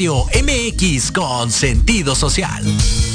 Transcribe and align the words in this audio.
Radio 0.00 0.24
MX 0.32 1.12
con 1.12 1.50
sentido 1.50 2.14
social. 2.14 2.64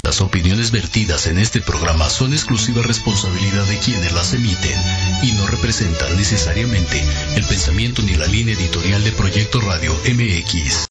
Las 0.03 0.21
opiniones 0.21 0.69
vertidas 0.69 1.25
en 1.25 1.39
este 1.39 1.59
programa 1.59 2.07
son 2.11 2.31
exclusiva 2.31 2.83
responsabilidad 2.83 3.65
de 3.65 3.79
quienes 3.79 4.11
las 4.11 4.35
emiten 4.35 4.79
y 5.23 5.31
no 5.31 5.47
representan 5.47 6.15
necesariamente 6.15 7.03
el 7.35 7.43
pensamiento 7.45 8.03
ni 8.03 8.13
la 8.13 8.27
línea 8.27 8.53
editorial 8.53 9.03
de 9.03 9.11
Proyecto 9.13 9.61
Radio 9.61 9.95
MX. 10.13 10.85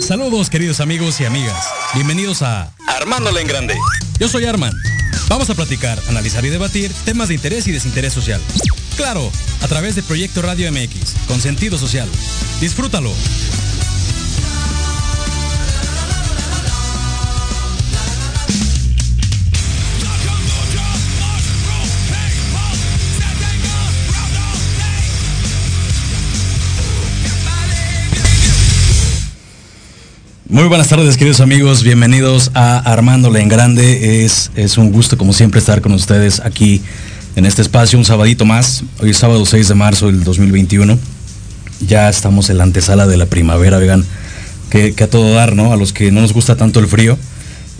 Saludos 0.00 0.48
queridos 0.48 0.78
amigos 0.78 1.20
y 1.20 1.24
amigas. 1.24 1.66
Bienvenidos 1.94 2.42
a 2.42 2.72
Armándola 2.86 3.40
en 3.40 3.48
Grande. 3.48 3.76
Yo 4.20 4.28
soy 4.28 4.44
Arman. 4.44 4.72
Vamos 5.26 5.50
a 5.50 5.56
platicar, 5.56 5.98
analizar 6.08 6.44
y 6.44 6.50
debatir 6.50 6.92
temas 7.04 7.26
de 7.26 7.34
interés 7.34 7.66
y 7.66 7.72
desinterés 7.72 8.12
social. 8.12 8.40
Claro, 8.96 9.28
a 9.60 9.66
través 9.66 9.96
de 9.96 10.02
Proyecto 10.04 10.40
Radio 10.40 10.70
MX, 10.70 11.14
con 11.26 11.40
sentido 11.40 11.78
social. 11.78 12.08
Disfrútalo. 12.60 13.10
Muy 30.54 30.68
buenas 30.68 30.86
tardes, 30.86 31.16
queridos 31.16 31.40
amigos. 31.40 31.82
Bienvenidos 31.82 32.52
a 32.54 32.78
Armándola 32.78 33.40
en 33.40 33.48
Grande. 33.48 34.24
Es, 34.24 34.52
es 34.54 34.78
un 34.78 34.92
gusto, 34.92 35.18
como 35.18 35.32
siempre, 35.32 35.58
estar 35.58 35.80
con 35.80 35.92
ustedes 35.94 36.38
aquí 36.38 36.80
en 37.36 37.46
este 37.46 37.62
espacio, 37.62 37.98
un 37.98 38.04
sabadito 38.04 38.44
más. 38.44 38.84
Hoy 39.00 39.10
es 39.10 39.16
sábado 39.16 39.44
6 39.44 39.68
de 39.68 39.74
marzo 39.74 40.06
del 40.06 40.22
2021. 40.22 40.98
Ya 41.86 42.08
estamos 42.08 42.48
en 42.48 42.58
la 42.58 42.64
antesala 42.64 43.06
de 43.06 43.16
la 43.16 43.26
primavera, 43.26 43.78
vean, 43.78 44.04
que, 44.70 44.94
a 45.02 45.06
todo 45.08 45.34
dar, 45.34 45.56
¿no? 45.56 45.72
A 45.72 45.76
los 45.76 45.92
que 45.92 46.12
no 46.12 46.20
nos 46.20 46.32
gusta 46.32 46.56
tanto 46.56 46.78
el 46.78 46.86
frío, 46.86 47.18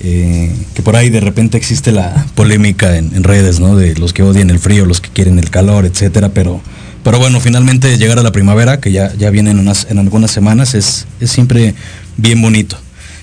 eh, 0.02 0.52
que 0.74 0.82
por 0.82 0.96
ahí 0.96 1.08
de 1.08 1.20
repente 1.20 1.56
existe 1.56 1.92
la 1.92 2.26
polémica 2.34 2.96
en, 2.96 3.22
redes, 3.22 3.60
¿no? 3.60 3.76
De 3.76 3.94
los 3.94 4.12
que 4.12 4.22
odian 4.22 4.50
el 4.50 4.58
frío, 4.58 4.86
los 4.86 5.00
que 5.00 5.10
quieren 5.10 5.38
el 5.38 5.50
calor, 5.50 5.86
etcétera, 5.86 6.30
pero, 6.30 6.60
pero 7.04 7.18
bueno, 7.18 7.40
finalmente 7.40 7.96
llegar 7.96 8.18
a 8.18 8.22
la 8.22 8.32
primavera, 8.32 8.80
que 8.80 8.90
ya, 8.90 9.14
ya 9.14 9.30
viene 9.30 9.52
en, 9.52 9.60
unas, 9.60 9.86
en 9.88 9.98
algunas 10.00 10.32
semanas, 10.32 10.74
es, 10.74 11.06
es 11.20 11.30
siempre 11.30 11.74
bien 12.16 12.42
bonito. 12.42 12.76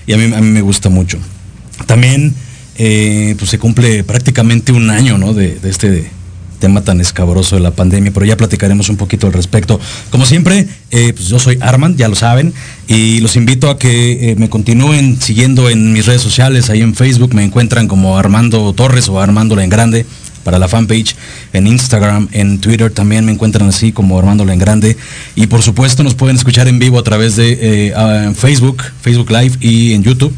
Y 0.06 0.14
a 0.14 0.16
mí, 0.16 0.34
a 0.34 0.40
mí 0.40 0.48
me 0.48 0.62
gusta 0.62 0.88
mucho. 0.88 1.18
También 1.86 2.34
eh, 2.76 3.34
pues 3.38 3.50
se 3.50 3.58
cumple 3.58 4.02
prácticamente 4.02 4.72
un 4.72 4.88
año 4.88 5.18
¿no? 5.18 5.34
de 5.34 5.58
este 5.64 6.10
tema 6.62 6.80
tan 6.82 7.00
escabroso 7.00 7.56
de 7.56 7.60
la 7.60 7.72
pandemia, 7.72 8.12
pero 8.12 8.24
ya 8.24 8.36
platicaremos 8.36 8.88
un 8.88 8.96
poquito 8.96 9.26
al 9.26 9.32
respecto. 9.32 9.80
Como 10.10 10.26
siempre, 10.26 10.68
eh, 10.92 11.12
pues 11.12 11.26
yo 11.26 11.40
soy 11.40 11.58
Armand, 11.60 11.96
ya 11.96 12.06
lo 12.06 12.14
saben, 12.14 12.54
y 12.86 13.18
los 13.18 13.34
invito 13.34 13.68
a 13.68 13.80
que 13.80 14.30
eh, 14.30 14.36
me 14.36 14.48
continúen 14.48 15.20
siguiendo 15.20 15.68
en 15.68 15.92
mis 15.92 16.06
redes 16.06 16.22
sociales, 16.22 16.70
ahí 16.70 16.80
en 16.80 16.94
Facebook 16.94 17.34
me 17.34 17.42
encuentran 17.42 17.88
como 17.88 18.16
Armando 18.16 18.72
Torres 18.74 19.08
o 19.08 19.20
Armándola 19.20 19.64
en 19.64 19.70
Grande 19.70 20.06
para 20.44 20.60
la 20.60 20.68
fanpage, 20.68 21.16
en 21.52 21.66
Instagram, 21.66 22.28
en 22.30 22.60
Twitter 22.60 22.92
también 22.92 23.24
me 23.24 23.32
encuentran 23.32 23.68
así 23.68 23.90
como 23.90 24.16
Armándola 24.16 24.52
en 24.52 24.60
Grande, 24.60 24.96
y 25.34 25.48
por 25.48 25.62
supuesto 25.62 26.04
nos 26.04 26.14
pueden 26.14 26.36
escuchar 26.36 26.68
en 26.68 26.78
vivo 26.78 26.96
a 26.96 27.02
través 27.02 27.34
de 27.34 27.58
eh, 27.60 28.32
Facebook, 28.36 28.84
Facebook 29.00 29.32
Live 29.32 29.56
y 29.60 29.94
en 29.94 30.04
YouTube 30.04 30.32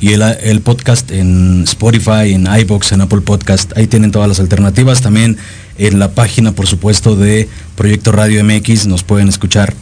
y 0.00 0.14
el, 0.14 0.60
podcast 0.62 1.10
en 1.10 1.64
Spotify, 1.64 2.32
en 2.32 2.46
iBox, 2.46 2.92
en 2.92 3.02
Apple 3.02 3.20
Podcast. 3.20 3.76
Ahí 3.76 3.86
tienen 3.86 4.10
todas 4.10 4.28
las 4.28 4.40
alternativas. 4.40 5.02
También 5.02 5.36
en 5.80 5.98
la 5.98 6.12
página, 6.12 6.52
por 6.52 6.66
supuesto, 6.66 7.16
de 7.16 7.48
Proyecto 7.74 8.12
Radio 8.12 8.44
MX 8.44 8.86
nos 8.86 9.02
pueden 9.02 9.28
escuchar 9.28 9.74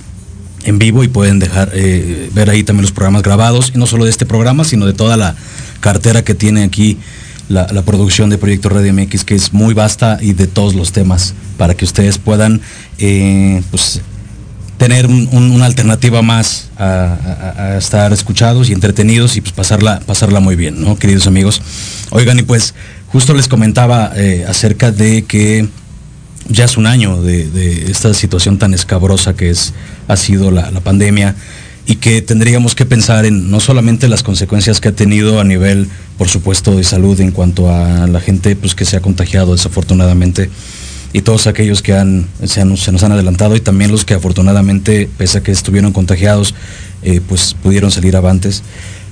en 0.63 0.79
vivo 0.79 1.03
y 1.03 1.09
pueden 1.09 1.41
dejar 1.41 1.71
eh, 1.75 2.31
ver 2.33 2.51
ahí 2.51 2.63
también 2.63 2.83
los 2.83 2.93
programas 2.93 3.23
grabados, 3.23 3.73
y 3.75 3.79
no 3.79 3.87
solo 3.87 4.05
de 4.05 4.11
este 4.11 4.25
programa, 4.25 4.63
sino 4.63 4.87
de 4.87 4.93
toda 4.93 5.17
la 5.17 5.35
cartera 5.81 6.23
que 6.23 6.35
tiene 6.35 6.63
aquí 6.63 6.99
la, 7.49 7.67
producción 7.83 8.31
de 8.31 8.39
Proyecto 8.39 8.69
Radio 8.69 8.93
MX, 8.95 9.25
que 9.25 9.35
es 9.35 9.53
muy 9.53 9.75
vasta 9.75 10.19
y 10.21 10.35
de 10.35 10.47
todos 10.47 10.75
los 10.75 10.93
temas, 10.93 11.35
para 11.57 11.75
que 11.75 11.85
ustedes 11.85 12.19
puedan 12.19 12.61
eh, 12.99 13.61
pues, 13.73 14.01
tener 14.77 15.07
una 15.07 15.67
alternativa 15.67 16.23
más 16.23 16.69
a, 16.79 17.77
estar 17.77 18.13
escuchados 18.13 18.71
y 18.71 18.73
entretenidos 18.73 19.37
y 19.37 19.41
pues 19.41 19.53
pasarla, 19.53 19.99
pasarla 20.07 20.39
muy 20.39 20.55
bien, 20.55 20.81
¿no, 20.81 20.97
queridos 20.97 21.27
amigos? 21.27 21.61
Oigan, 22.11 22.39
y 22.39 22.43
pues 22.43 22.75
justo 23.09 23.35
les 23.35 23.49
comentaba 23.49 24.13
eh, 24.15 24.45
acerca 24.49 24.93
de 24.93 25.25
que 25.25 25.69
ya 26.49 26.65
es 26.65 26.77
un 26.77 26.87
año 26.87 27.23
de, 27.23 27.91
esta 27.91 28.15
situación 28.15 28.59
tan 28.59 28.75
escabrosa 28.75 29.35
que 29.35 29.51
es, 29.51 29.75
ha 30.09 30.17
sido 30.17 30.51
la, 30.51 30.71
pandemia 30.81 31.35
y 31.87 31.97
que 31.97 32.21
tendríamos 32.23 32.75
que 32.75 32.87
pensar 32.87 33.25
en 33.25 33.51
no 33.51 33.61
solamente 33.61 34.09
las 34.09 34.23
consecuencias 34.23 34.81
que 34.81 34.89
ha 34.89 34.93
tenido 34.93 35.41
a 35.41 35.45
nivel, 35.45 35.89
por 36.17 36.29
supuesto, 36.29 36.77
de 36.77 36.85
salud 36.85 37.19
en 37.21 37.31
cuanto 37.31 37.73
a 37.73 38.07
la 38.07 38.21
gente 38.21 38.57
pues, 38.57 38.75
que 38.75 38.85
se 38.85 38.97
ha 38.97 39.01
contagiado 39.01 39.53
desafortunadamente, 39.53 40.51
y 41.13 41.23
todos 41.23 41.47
aquellos 41.47 41.81
que 41.81 41.95
han, 41.95 42.27
se, 42.45 42.65
nos 42.65 42.87
han 42.87 43.13
adelantado 43.13 43.57
y 43.57 43.61
también 43.61 43.91
los 43.91 44.05
que 44.05 44.15
afortunadamente, 44.15 45.09
pese 45.17 45.39
a 45.39 45.43
que 45.43 45.53
estuvieron 45.53 45.93
contagiados, 45.93 46.55
eh, 47.03 47.21
pues 47.27 47.57
pudieron 47.63 47.91
salir 47.91 48.17
avantes. 48.17 48.63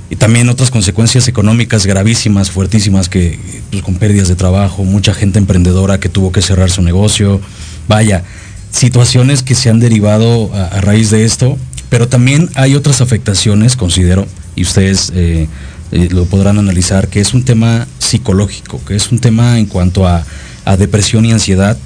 Y 0.09 0.17
también 0.17 0.49
otras 0.49 0.71
consecuencias 0.71 1.27
económicas 1.27 1.85
gravísimas, 1.85 2.51
fuertísimas, 2.51 3.09
que 3.09 3.39
pues, 3.71 3.83
con 3.83 3.97
pérdidas 3.97 4.29
de 4.29 4.37
trabajo, 4.37 4.85
mucha 4.85 5.13
gente 5.13 5.39
emprendedora 5.39 5.99
que 5.99 6.09
tuvo 6.09 6.31
que 6.31 6.43
cerrar 6.43 6.71
su 6.71 6.83
negocio. 6.83 7.41
Vaya, 7.89 8.23
situaciones 8.71 9.43
que 9.43 9.55
se 9.55 9.69
han 9.69 9.81
derivado 9.81 10.53
a, 10.55 10.81
raíz 10.81 11.11
de 11.11 11.25
esto, 11.25 11.59
pero 11.89 12.09
también 12.09 12.51
hay 12.55 12.77
otras 12.77 13.01
afectaciones, 13.01 13.75
considero, 13.75 14.27
y 14.55 14.63
ustedes 14.63 15.13
eh, 15.15 15.49
eh, 15.91 16.09
lo 16.11 16.27
podrán 16.27 16.59
analizar, 16.59 17.09
que 17.09 17.21
es 17.21 17.35
un 17.35 17.45
tema 17.45 17.89
psicológico, 17.99 18.81
que 18.85 18.95
es 18.95 19.11
un 19.11 19.19
tema 19.19 19.59
en 19.59 19.67
cuanto 19.67 20.07
a, 20.07 20.25
a 20.65 20.77
depresión 20.77 21.25
y 21.25 21.33
ansiedad, 21.33 21.77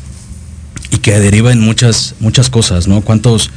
y 0.90 0.98
que 0.98 1.18
deriva 1.18 1.52
en 1.52 1.60
muchas, 1.60 2.14
muchas 2.20 2.50
cosas, 2.50 2.86
¿no? 2.86 3.00
¿Cuántos 3.00 3.50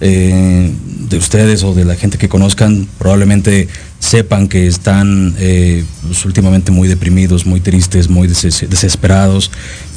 eh, 0.00 0.70
de 1.08 1.16
ustedes 1.16 1.62
o 1.62 1.74
de 1.74 1.84
la 1.84 1.94
gente 1.94 2.18
que 2.18 2.28
conozcan 2.28 2.86
probablemente 2.98 3.68
sepan 3.98 4.48
que 4.48 4.66
están 4.66 5.34
eh, 5.38 5.84
pues, 6.02 6.24
últimamente 6.24 6.70
muy 6.70 6.88
deprimidos, 6.88 7.46
muy 7.46 7.60
tristes, 7.60 8.08
muy 8.08 8.28
desesperados? 8.28 9.50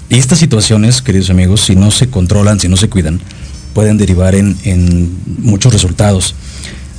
Y 0.10 0.18
estas 0.18 0.40
situaciones, 0.40 1.02
queridos 1.02 1.30
amigos, 1.30 1.62
si 1.62 1.76
no 1.76 1.92
se 1.92 2.08
controlan, 2.08 2.60
si 2.60 2.70
no 2.70 2.78
se 2.78 2.90
cuidan, 2.90 3.20
pueden 3.74 3.98
derivar 3.98 4.36
en, 4.36 5.18
muchos 5.40 5.74
resultados. 5.74 6.34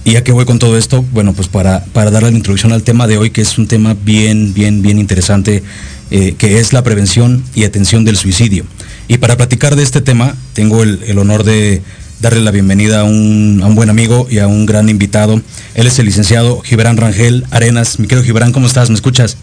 ¿Y 0.04 0.16
a 0.16 0.24
qué 0.24 0.32
voy 0.32 0.44
con 0.44 0.58
todo 0.58 0.76
esto? 0.78 1.04
Bueno, 1.12 1.32
pues 1.32 1.48
para, 1.48 1.84
para 1.86 2.10
darle 2.10 2.30
la 2.30 2.36
introducción 2.36 2.72
al 2.72 2.82
tema 2.82 3.06
de 3.06 3.18
hoy, 3.18 3.30
que 3.30 3.40
es 3.40 3.58
un 3.58 3.66
tema 3.66 3.96
bien, 4.04 4.54
bien, 4.54 4.82
bien 4.82 4.98
interesante, 4.98 5.62
eh, 6.10 6.34
que 6.38 6.58
es 6.58 6.72
la 6.72 6.82
prevención 6.82 7.42
y 7.54 7.64
atención 7.64 8.04
del 8.04 8.16
suicidio. 8.16 8.64
Y 9.08 9.18
para 9.18 9.36
platicar 9.36 9.74
de 9.74 9.82
este 9.82 10.00
tema, 10.00 10.36
tengo 10.52 10.82
el, 10.82 11.18
honor 11.18 11.44
de 11.44 11.82
darle 12.20 12.40
la 12.40 12.50
bienvenida 12.50 13.00
a 13.00 13.04
un, 13.04 13.62
buen 13.74 13.90
amigo 13.90 14.26
y 14.30 14.38
a 14.38 14.46
un 14.46 14.66
gran 14.66 14.88
invitado. 14.88 15.40
Él 15.74 15.86
es 15.86 15.98
el 15.98 16.06
licenciado 16.06 16.60
Gibran 16.60 16.96
Rangel 16.96 17.46
Arenas. 17.50 17.98
Mi 17.98 18.06
querido 18.06 18.24
Gibran, 18.24 18.52
¿cómo 18.52 18.66
estás? 18.66 18.90
¿Me 18.90 18.96
escuchas? 18.96 19.36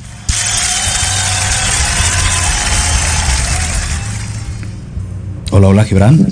Hola, 5.51 5.68
hola, 5.68 5.86
Gibran. 5.86 6.27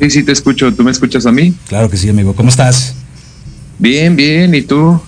Sí, 0.00 0.10
sí, 0.10 0.22
te 0.22 0.32
escucho. 0.32 0.72
¿Tú 0.72 0.82
me 0.82 0.90
escuchas 0.90 1.26
a 1.26 1.32
mí? 1.32 1.54
Claro 1.68 1.88
que 1.88 1.96
sí, 1.96 2.08
amigo. 2.08 2.34
¿Cómo 2.34 2.48
estás? 2.48 2.94
Bien, 3.78 4.16
bien. 4.16 4.54
¿Y 4.54 4.62
tú? 4.62 5.00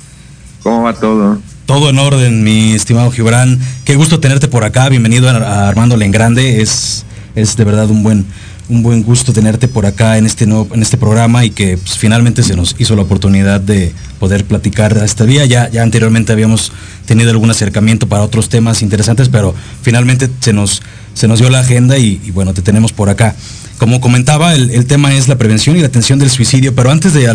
¿Cómo 0.63 0.83
va 0.83 0.95
todo? 0.95 1.41
Todo 1.67 1.91
en 1.91 1.99
orden, 1.99 2.45
mi 2.45 2.75
estimado 2.75 3.11
Gibran. 3.11 3.59
Qué 3.85 3.97
gusto 3.97 4.21
tenerte 4.21 4.47
por 4.47 4.65
acá. 4.65 4.89
Bienvenido 4.89 5.29
a 5.29 5.69
Armándole 5.69 6.05
en 6.05 6.13
Grande. 6.13 6.61
Es, 6.61 7.05
es 7.35 7.57
de 7.57 7.65
verdad 7.65 7.91
un 7.91 8.03
buen, 8.03 8.27
un 8.73 8.83
buen 8.83 9.03
gusto 9.03 9.33
tenerte 9.33 9.69
por 9.69 9.85
acá 9.85 10.17
en 10.17 10.25
este, 10.25 10.45
en 10.45 10.83
este 10.83 10.97
programa 10.97 11.45
y 11.45 11.51
que 11.51 11.77
pues, 11.77 11.99
finalmente 11.99 12.43
se 12.43 12.57
nos 12.57 12.75
hizo 12.79 12.97
la 12.97 13.03
oportunidad 13.03 13.61
de 13.61 13.93
poder 14.19 14.45
platicar 14.45 14.97
este 15.05 15.27
día. 15.27 15.45
Ya, 15.45 15.69
ya 15.69 15.83
anteriormente 15.83 16.33
habíamos 16.33 16.73
tenido 17.07 17.31
algún 17.31 17.51
acercamiento 17.51 18.09
para 18.09 18.23
otros 18.23 18.49
temas 18.49 18.83
interesantes, 18.83 19.29
pero 19.29 19.55
finalmente 19.83 20.29
se 20.41 20.53
nos, 20.53 20.83
se 21.13 21.29
nos 21.29 21.39
dio 21.39 21.51
la 21.51 21.61
agenda 21.61 21.99
y, 21.99 22.19
bueno, 22.33 22.55
te 22.55 22.63
tenemos 22.63 22.93
por 22.93 23.11
acá. 23.11 23.37
Como 23.77 24.01
comentaba, 24.01 24.55
el, 24.55 24.87
tema 24.87 25.13
es 25.13 25.29
la 25.29 25.37
prevención 25.37 25.77
y 25.77 25.81
la 25.81 25.89
atención 25.89 26.19
del 26.19 26.31
suicidio, 26.31 26.75
pero 26.75 26.91
antes 26.91 27.13
de, 27.13 27.29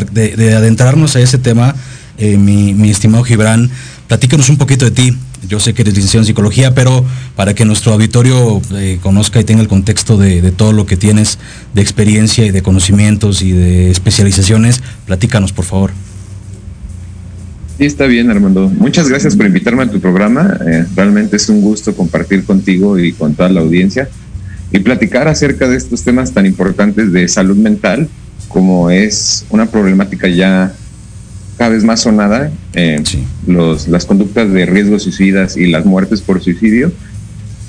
adentrarnos 0.55 1.15
a 1.15 1.19
ese 1.19 1.37
tema, 1.37 1.75
eh, 2.17 2.37
mi, 2.37 2.73
mi 2.73 2.89
estimado 2.89 3.23
Gibran, 3.23 3.69
Platícanos 4.07 4.49
un 4.49 4.57
poquito 4.57 4.85
de 4.85 4.91
ti. 4.91 5.17
Yo 5.47 5.59
sé 5.59 5.73
que 5.73 5.81
eres 5.81 5.93
licenciado 5.93 6.21
en 6.21 6.27
psicología, 6.27 6.73
pero 6.73 7.05
para 7.35 7.53
que 7.53 7.65
nuestro 7.65 7.93
auditorio 7.93 8.61
eh, 8.73 8.99
conozca 9.01 9.39
y 9.39 9.43
tenga 9.43 9.61
el 9.61 9.67
contexto 9.67 10.17
de, 10.17 10.51
todo 10.51 10.71
lo 10.71 10.85
que 10.85 10.95
tienes 10.95 11.37
de 11.73 11.81
experiencia 11.81 12.45
y 12.45 12.51
de 12.51 12.61
conocimientos 12.61 13.41
y 13.41 13.51
de 13.51 13.91
especializaciones, 13.91 14.81
platícanos, 15.05 15.51
por 15.51 15.65
favor. 15.65 15.91
Sí, 17.77 17.85
está 17.85 18.07
bien, 18.07 18.31
Armando. 18.31 18.69
Muchas 18.69 19.09
gracias 19.09 19.35
por 19.35 19.45
invitarme 19.45 19.83
a 19.83 19.91
tu 19.91 19.99
programa. 19.99 20.57
Eh, 20.65 20.85
realmente 20.95 21.35
es 21.35 21.47
un 21.49 21.61
gusto 21.61 21.95
compartir 21.95 22.43
contigo 22.45 22.97
y 22.97 23.11
con 23.11 23.35
toda 23.35 23.49
la 23.49 23.61
audiencia. 23.61 24.09
y 24.69 24.79
platicar 24.79 25.29
acerca 25.29 25.69
de 25.69 25.77
estos 25.77 26.03
temas 26.03 26.33
tan 26.33 26.45
importantes 26.45 27.13
de 27.13 27.25
salud 27.29 27.55
mental, 27.55 28.09
como 28.49 28.89
es 28.89 29.45
una 29.49 29.65
problemática 29.67 30.27
ya 30.27 30.73
cada 31.57 31.71
vez 31.71 31.83
más 31.83 32.01
sonada, 32.01 32.51
eh, 32.73 33.01
los, 33.47 33.87
las 33.87 34.05
conductas 34.05 34.51
de 34.53 34.65
riesgos 34.65 35.03
suicidas 35.03 35.57
y 35.57 35.67
las 35.67 35.85
muertes 35.85 36.21
por 36.21 36.41
suicidio. 36.41 36.91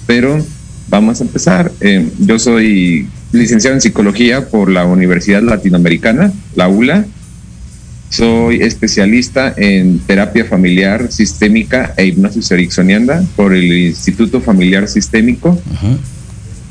Pero 0.07 0.45
vamos 0.89 1.21
a 1.21 1.25
empezar. 1.25 1.73
Eh, 1.81 2.09
yo 2.19 2.39
soy 2.39 3.09
licenciado 3.33 3.75
en 3.75 3.81
psicología 3.81 4.49
por 4.49 4.71
la 4.71 4.85
Universidad 4.85 5.43
Latinoamericana, 5.43 6.33
la 6.55 6.69
ULA. 6.69 7.07
Soy 8.11 8.63
especialista 8.63 9.53
en 9.57 9.99
terapia 10.01 10.47
familiar 10.47 11.13
sistémica 11.13 11.93
e 11.97 12.07
hipnosis 12.07 12.51
ericksoniana 12.51 13.23
por 13.37 13.55
el 13.55 13.71
Instituto 13.71 14.41
Familiar 14.41 14.89
Sistémico. 14.89 15.61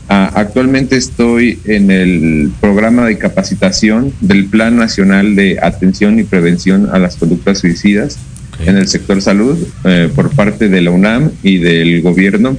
Ah, 0.09 0.31
actualmente 0.35 0.95
estoy 0.95 1.59
en 1.65 1.91
el 1.91 2.51
programa 2.61 3.05
de 3.05 3.17
capacitación 3.17 4.13
del 4.21 4.45
Plan 4.45 4.77
Nacional 4.77 5.35
de 5.35 5.59
Atención 5.61 6.17
y 6.17 6.23
Prevención 6.23 6.89
a 6.93 6.97
las 6.97 7.17
Conductas 7.17 7.59
Suicidas 7.59 8.17
en 8.65 8.77
el 8.77 8.87
sector 8.87 9.21
salud 9.21 9.57
eh, 9.83 10.09
por 10.15 10.31
parte 10.31 10.69
de 10.69 10.81
la 10.81 10.91
UNAM 10.91 11.31
y 11.43 11.57
del 11.57 12.01
gobierno 12.01 12.57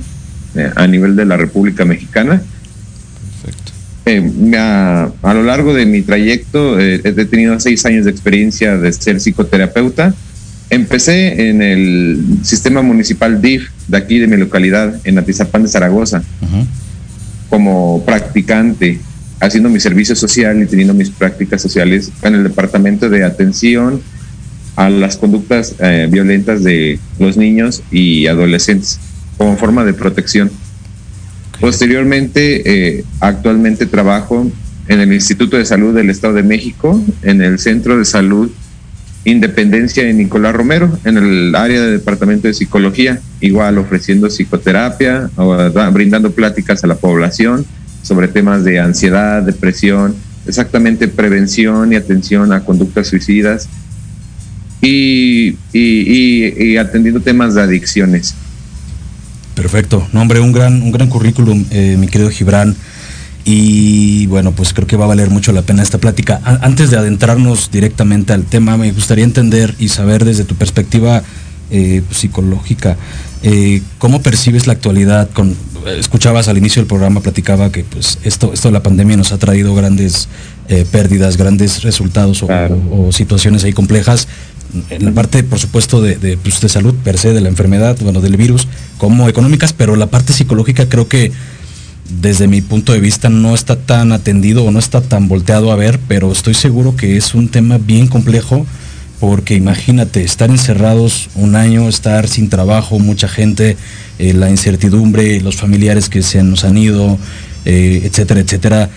eh, 0.54 0.70
a 0.76 0.86
nivel 0.86 1.16
de 1.16 1.24
la 1.24 1.36
República 1.36 1.84
Mexicana. 1.84 2.42
Eh, 4.04 4.54
a, 4.56 5.10
a, 5.22 5.34
lo 5.34 5.42
largo 5.42 5.74
de 5.74 5.86
mi 5.86 6.02
trayecto 6.02 6.78
he 6.78 7.00
tenido 7.26 7.58
seis 7.60 7.84
años 7.84 8.04
de 8.04 8.10
experiencia 8.10 8.76
de 8.76 8.92
ser 8.92 9.20
psicoterapeuta. 9.20 10.14
Empecé 10.70 11.48
en 11.48 11.62
el 11.62 12.20
sistema 12.42 12.82
municipal 12.82 13.40
DIF 13.40 13.70
de 13.88 13.96
aquí 13.96 14.18
de 14.18 14.26
mi 14.26 14.36
localidad, 14.36 15.00
en 15.04 15.18
Atizapán 15.18 15.62
de 15.62 15.68
Zaragoza 15.68 16.22
como 17.48 18.04
practicante, 18.04 19.00
haciendo 19.40 19.68
mi 19.68 19.80
servicio 19.80 20.14
social 20.16 20.62
y 20.62 20.66
teniendo 20.66 20.94
mis 20.94 21.10
prácticas 21.10 21.62
sociales 21.62 22.10
en 22.22 22.34
el 22.34 22.44
departamento 22.44 23.08
de 23.08 23.24
atención 23.24 24.02
a 24.76 24.90
las 24.90 25.16
conductas 25.16 25.74
eh, 25.80 26.08
violentas 26.10 26.62
de 26.62 26.98
los 27.18 27.36
niños 27.36 27.82
y 27.90 28.26
adolescentes 28.26 29.00
como 29.36 29.56
forma 29.56 29.84
de 29.84 29.94
protección. 29.94 30.50
Posteriormente, 31.60 32.98
eh, 32.98 33.04
actualmente 33.20 33.86
trabajo 33.86 34.50
en 34.86 35.00
el 35.00 35.12
Instituto 35.12 35.56
de 35.56 35.64
Salud 35.64 35.94
del 35.94 36.10
Estado 36.10 36.34
de 36.34 36.42
México, 36.42 37.02
en 37.22 37.42
el 37.42 37.58
Centro 37.58 37.98
de 37.98 38.04
Salud 38.04 38.50
Independencia 39.28 40.04
de 40.04 40.14
Nicolás 40.14 40.54
Romero 40.54 40.98
en 41.04 41.18
el 41.18 41.54
área 41.54 41.80
de 41.82 41.92
departamento 41.92 42.48
de 42.48 42.54
psicología, 42.54 43.20
igual 43.40 43.76
ofreciendo 43.78 44.28
psicoterapia, 44.28 45.30
brindando 45.92 46.32
pláticas 46.32 46.82
a 46.82 46.86
la 46.86 46.94
población 46.94 47.66
sobre 48.02 48.28
temas 48.28 48.64
de 48.64 48.80
ansiedad, 48.80 49.42
depresión, 49.42 50.14
exactamente 50.46 51.08
prevención 51.08 51.92
y 51.92 51.96
atención 51.96 52.52
a 52.52 52.64
conductas 52.64 53.08
suicidas 53.08 53.68
y, 54.80 55.56
y, 55.72 56.76
atendiendo 56.78 57.20
temas 57.20 57.54
de 57.54 57.62
adicciones. 57.62 58.34
Perfecto, 59.54 60.08
no 60.12 60.22
hombre, 60.22 60.40
un 60.40 60.52
gran, 60.52 60.80
un 60.80 60.92
gran 60.92 61.08
currículum, 61.08 61.66
eh, 61.70 61.96
mi 61.98 62.06
querido 62.06 62.30
Gibran. 62.30 62.76
Y 63.44 64.26
bueno, 64.26 64.52
pues 64.52 64.74
creo 64.74 64.86
que 64.86 64.96
va 64.96 65.06
a 65.06 65.08
valer 65.08 65.30
mucho 65.30 65.52
la 65.52 65.62
pena 65.62 65.82
esta 65.82 65.98
plática. 65.98 66.40
antes 66.44 66.90
de 66.90 66.98
adentrarnos 66.98 67.70
directamente 67.70 68.32
al 68.32 68.44
tema, 68.44 68.76
me 68.76 68.92
gustaría 68.92 69.24
entender 69.24 69.74
y 69.78 69.88
saber 69.88 70.24
desde 70.24 70.44
tu 70.44 70.54
perspectiva 70.54 71.22
eh, 71.70 72.02
psicológica, 72.10 72.96
eh, 73.42 73.82
¿cómo 73.98 74.22
percibes 74.22 74.66
la 74.66 74.72
actualidad? 74.72 75.28
Con, 75.30 75.54
escuchabas 75.98 76.48
al 76.48 76.56
inicio 76.58 76.80
del 76.80 76.86
programa, 76.86 77.20
platicaba 77.20 77.70
que 77.70 77.84
pues 77.84 78.18
esto, 78.24 78.52
esto 78.52 78.68
de 78.68 78.72
la 78.72 78.82
pandemia 78.82 79.16
nos 79.16 79.32
ha 79.32 79.38
traído 79.38 79.74
grandes 79.74 80.28
eh, 80.68 80.86
pérdidas, 80.90 81.36
grandes 81.36 81.82
resultados 81.82 82.42
o, 82.42 83.12
situaciones 83.12 83.64
ahí 83.64 83.72
complejas. 83.72 84.28
En 84.90 85.04
la 85.04 85.12
parte, 85.12 85.42
por 85.44 85.58
supuesto, 85.58 86.02
de, 86.02 86.38
pues, 86.42 86.60
de 86.60 86.68
salud 86.68 86.94
per 87.04 87.18
se, 87.18 87.32
de 87.32 87.40
la 87.40 87.48
enfermedad, 87.48 87.96
bueno, 88.00 88.20
del 88.20 88.36
virus, 88.36 88.66
como 88.98 89.28
económicas, 89.28 89.72
pero 89.72 89.96
la 89.96 90.06
parte 90.06 90.32
psicológica 90.32 90.88
creo 90.88 91.08
que 91.08 91.32
desde 92.08 92.48
mi 92.48 92.60
punto 92.62 92.92
de 92.92 93.00
vista 93.00 93.28
no 93.28 93.54
está 93.54 93.76
tan 93.76 94.12
atendido 94.12 94.64
o 94.64 94.70
no 94.70 94.78
está 94.78 95.00
tan 95.00 95.28
volteado 95.28 95.70
a 95.70 95.76
ver, 95.76 96.00
pero 96.08 96.32
estoy 96.32 96.54
seguro 96.54 96.96
que 96.96 97.16
es 97.16 97.34
un 97.34 97.48
tema 97.48 97.78
bien 97.78 98.06
complejo 98.06 98.66
porque 99.20 99.54
imagínate, 99.54 100.22
estar 100.22 100.50
encerrados 100.50 101.28
un 101.34 101.56
año, 101.56 101.88
estar 101.88 102.28
sin 102.28 102.48
trabajo, 102.48 102.98
mucha 102.98 103.28
gente, 103.28 103.76
eh, 104.18 104.32
la 104.32 104.48
incertidumbre, 104.48 105.40
los 105.40 105.56
familiares 105.56 106.08
que 106.08 106.22
se 106.22 106.42
nos 106.42 106.64
han 106.64 106.78
ido, 106.78 107.18
eh, 107.64 108.02
etcétera, 108.04 108.40
etcétera. 108.40 108.90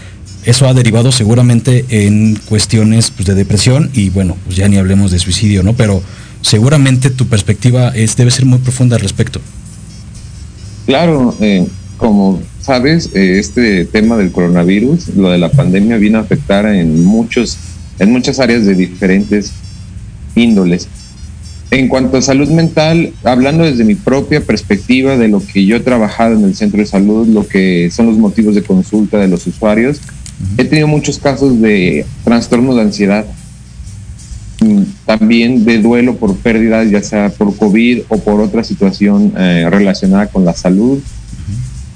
Eso 0.46 0.68
ha 0.68 0.74
derivado 0.74 1.12
seguramente 1.12 1.86
en 1.89 2.36
cuestiones 2.36 3.12
pues, 3.12 3.27
de 3.27 3.36
depresión 3.36 3.89
y 3.94 4.10
bueno, 4.10 4.38
pues 4.46 4.58
ya 4.58 4.68
ni 4.68 4.77
hablemos 4.77 5.12
de 5.12 5.20
suicidio, 5.20 5.63
¿no? 5.63 5.74
Pero 5.74 6.03
seguramente 6.41 7.10
tu 7.10 7.27
perspectiva 7.27 7.89
es, 7.89 8.15
debe 8.15 8.32
ser 8.32 8.46
muy 8.46 8.60
profunda 8.60 8.96
al 8.96 9.01
respecto. 9.01 9.41
Claro, 10.86 11.36
eh, 11.41 11.68
como 11.98 12.41
sabes, 12.71 13.09
eh, 13.13 13.37
este 13.37 13.83
tema 13.83 14.15
del 14.15 14.31
coronavirus, 14.31 15.09
lo 15.17 15.29
de 15.29 15.37
la 15.37 15.51
pandemia, 15.51 15.97
viene 15.97 16.19
a 16.19 16.21
afectar 16.21 16.65
en, 16.65 17.03
muchos, 17.03 17.57
en 17.99 18.13
muchas 18.13 18.39
áreas 18.39 18.65
de 18.65 18.75
diferentes 18.75 19.51
índoles. 20.35 20.87
En 21.69 21.89
cuanto 21.89 22.15
a 22.15 22.21
salud 22.21 22.47
mental, 22.47 23.11
hablando 23.25 23.65
desde 23.65 23.83
mi 23.83 23.95
propia 23.95 24.39
perspectiva 24.39 25.17
de 25.17 25.27
lo 25.27 25.45
que 25.45 25.65
yo 25.65 25.75
he 25.75 25.79
trabajado 25.81 26.35
en 26.35 26.45
el 26.45 26.55
centro 26.55 26.79
de 26.79 26.85
salud, 26.85 27.27
lo 27.27 27.45
que 27.45 27.91
son 27.91 28.05
los 28.05 28.17
motivos 28.17 28.55
de 28.55 28.63
consulta 28.63 29.19
de 29.19 29.27
los 29.27 29.45
usuarios, 29.47 29.99
he 30.55 30.63
tenido 30.63 30.87
muchos 30.87 31.19
casos 31.19 31.59
de 31.59 32.05
trastorno 32.23 32.73
de 32.73 32.83
ansiedad, 32.83 33.25
mm, 34.61 34.83
también 35.05 35.65
de 35.65 35.79
duelo 35.79 36.15
por 36.15 36.37
pérdidas, 36.37 36.89
ya 36.89 37.03
sea 37.03 37.29
por 37.31 37.53
COVID 37.53 38.03
o 38.07 38.17
por 38.19 38.39
otra 38.39 38.63
situación 38.63 39.33
eh, 39.37 39.67
relacionada 39.69 40.27
con 40.27 40.45
la 40.45 40.53
salud, 40.53 41.01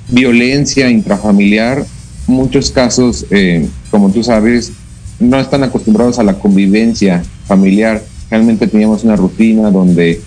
violencia 0.08 0.90
intrafamiliar, 0.90 1.86
muchos 2.28 2.72
casos, 2.72 3.26
eh, 3.32 3.68
como 3.92 4.10
tú 4.12 4.24
sabes, 4.24 4.72
no 5.20 5.40
están 5.40 5.64
acostumbrados 5.64 6.20
a 6.20 6.24
la 6.24 6.34
convivencia 6.34 7.24
familiar. 7.48 8.04
Realmente 8.30 8.68
teníamos 8.68 9.04
una 9.04 9.16
rutina 9.16 9.72
donde 9.72 10.22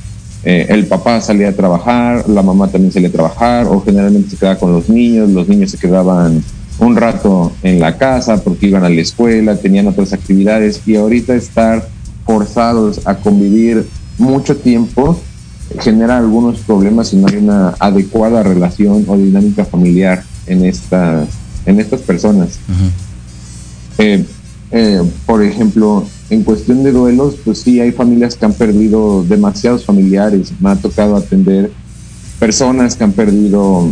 eh, 0.44 0.66
el 0.68 0.86
papá 0.86 1.20
salía 1.20 1.48
a 1.48 1.52
trabajar, 1.52 2.28
la 2.28 2.42
mamá 2.42 2.68
también 2.68 2.92
salía 2.92 3.08
a 3.08 3.12
trabajar, 3.12 3.66
o 3.66 3.82
generalmente 3.82 4.30
se 4.30 4.36
quedaba 4.36 4.58
con 4.58 4.72
los 4.72 4.88
niños, 4.88 5.28
los 5.30 5.48
niños 5.48 5.70
se 5.70 5.78
quedaban 5.78 6.42
un 6.78 6.96
rato 6.96 7.52
en 7.62 7.80
la 7.80 7.98
casa 7.98 8.42
porque 8.42 8.68
iban 8.68 8.84
a 8.84 8.88
la 8.88 9.00
escuela, 9.00 9.56
tenían 9.56 9.88
otras 9.88 10.12
actividades, 10.12 10.80
y 10.86 10.94
ahorita 10.94 11.34
estar 11.34 11.88
forzados 12.24 13.00
a 13.04 13.16
convivir 13.16 13.86
mucho 14.16 14.56
tiempo 14.56 15.20
genera 15.80 16.18
algunos 16.18 16.60
problemas 16.60 17.08
si 17.08 17.16
no 17.16 17.26
hay 17.28 17.36
una 17.36 17.74
adecuada 17.78 18.42
relación 18.42 19.04
o 19.06 19.16
dinámica 19.16 19.64
familiar 19.64 20.24
en 20.46 20.64
estas, 20.64 21.28
en 21.66 21.80
estas 21.80 22.00
personas. 22.00 22.58
Eh, 23.98 24.24
eh, 24.70 25.02
por 25.26 25.42
ejemplo, 25.42 26.04
en 26.30 26.42
cuestión 26.42 26.82
de 26.82 26.92
duelos, 26.92 27.36
pues 27.44 27.58
sí, 27.58 27.80
hay 27.80 27.92
familias 27.92 28.36
que 28.36 28.46
han 28.46 28.54
perdido 28.54 29.24
demasiados 29.24 29.84
familiares. 29.84 30.52
Me 30.60 30.70
ha 30.70 30.76
tocado 30.76 31.16
atender 31.16 31.70
personas 32.38 32.96
que 32.96 33.04
han 33.04 33.12
perdido 33.12 33.88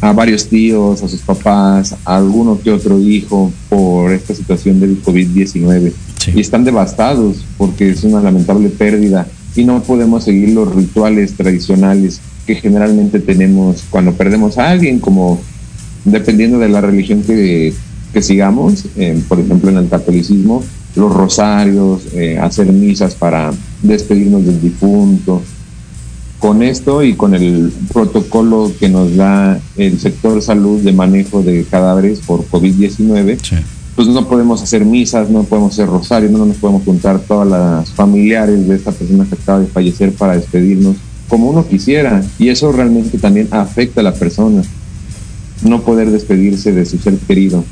a 0.00 0.12
varios 0.12 0.48
tíos, 0.48 1.02
a 1.02 1.08
sus 1.08 1.20
papás, 1.20 1.94
a 2.04 2.16
alguno 2.16 2.58
que 2.60 2.70
otro 2.70 2.98
hijo 2.98 3.52
por 3.68 4.12
esta 4.12 4.34
situación 4.34 4.80
del 4.80 5.02
COVID-19. 5.02 5.92
Y 6.34 6.40
están 6.40 6.64
devastados 6.64 7.44
porque 7.58 7.90
es 7.90 8.04
una 8.04 8.20
lamentable 8.20 8.68
pérdida 8.68 9.26
y 9.56 9.64
no 9.64 9.82
podemos 9.82 10.24
seguir 10.24 10.50
los 10.50 10.74
rituales 10.74 11.34
tradicionales 11.34 12.20
que 12.46 12.54
generalmente 12.54 13.20
tenemos 13.20 13.84
cuando 13.90 14.12
perdemos 14.12 14.58
a 14.58 14.70
alguien, 14.70 14.98
como 14.98 15.40
dependiendo 16.04 16.58
de 16.58 16.68
la 16.68 16.80
religión 16.80 17.22
que, 17.22 17.72
que 18.12 18.22
sigamos, 18.22 18.86
eh, 18.96 19.20
por 19.28 19.40
ejemplo 19.40 19.70
en 19.70 19.78
el 19.78 19.88
catolicismo, 19.88 20.62
los 20.96 21.12
rosarios, 21.12 22.02
eh, 22.14 22.38
hacer 22.38 22.72
misas 22.72 23.14
para 23.14 23.52
despedirnos 23.82 24.44
del 24.44 24.60
difunto. 24.60 25.42
Con 26.38 26.62
esto 26.62 27.02
y 27.02 27.14
con 27.14 27.34
el 27.34 27.70
protocolo 27.92 28.72
que 28.80 28.88
nos 28.88 29.14
da 29.14 29.60
el 29.76 30.00
sector 30.00 30.40
salud 30.40 30.80
de 30.80 30.92
manejo 30.92 31.42
de 31.42 31.64
cadáveres 31.64 32.20
por 32.20 32.46
COVID-19, 32.48 33.36
pues 34.00 34.08
no 34.08 34.26
podemos 34.26 34.62
hacer 34.62 34.86
misas, 34.86 35.28
no 35.28 35.42
podemos 35.42 35.74
hacer 35.74 35.86
rosarios, 35.86 36.32
no 36.32 36.46
nos 36.46 36.56
podemos 36.56 36.82
juntar 36.84 37.20
todas 37.20 37.46
las 37.46 37.90
familiares 37.90 38.66
de 38.66 38.74
esta 38.74 38.92
persona 38.92 39.26
que 39.28 39.34
acaba 39.34 39.60
de 39.60 39.66
fallecer 39.66 40.14
para 40.14 40.38
despedirnos 40.38 40.96
como 41.28 41.50
uno 41.50 41.68
quisiera. 41.68 42.24
Y 42.38 42.48
eso 42.48 42.72
realmente 42.72 43.18
también 43.18 43.48
afecta 43.50 44.00
a 44.00 44.04
la 44.04 44.14
persona, 44.14 44.62
no 45.64 45.82
poder 45.82 46.10
despedirse 46.10 46.72
de 46.72 46.86
su 46.86 46.96
ser 46.96 47.18
querido, 47.18 47.62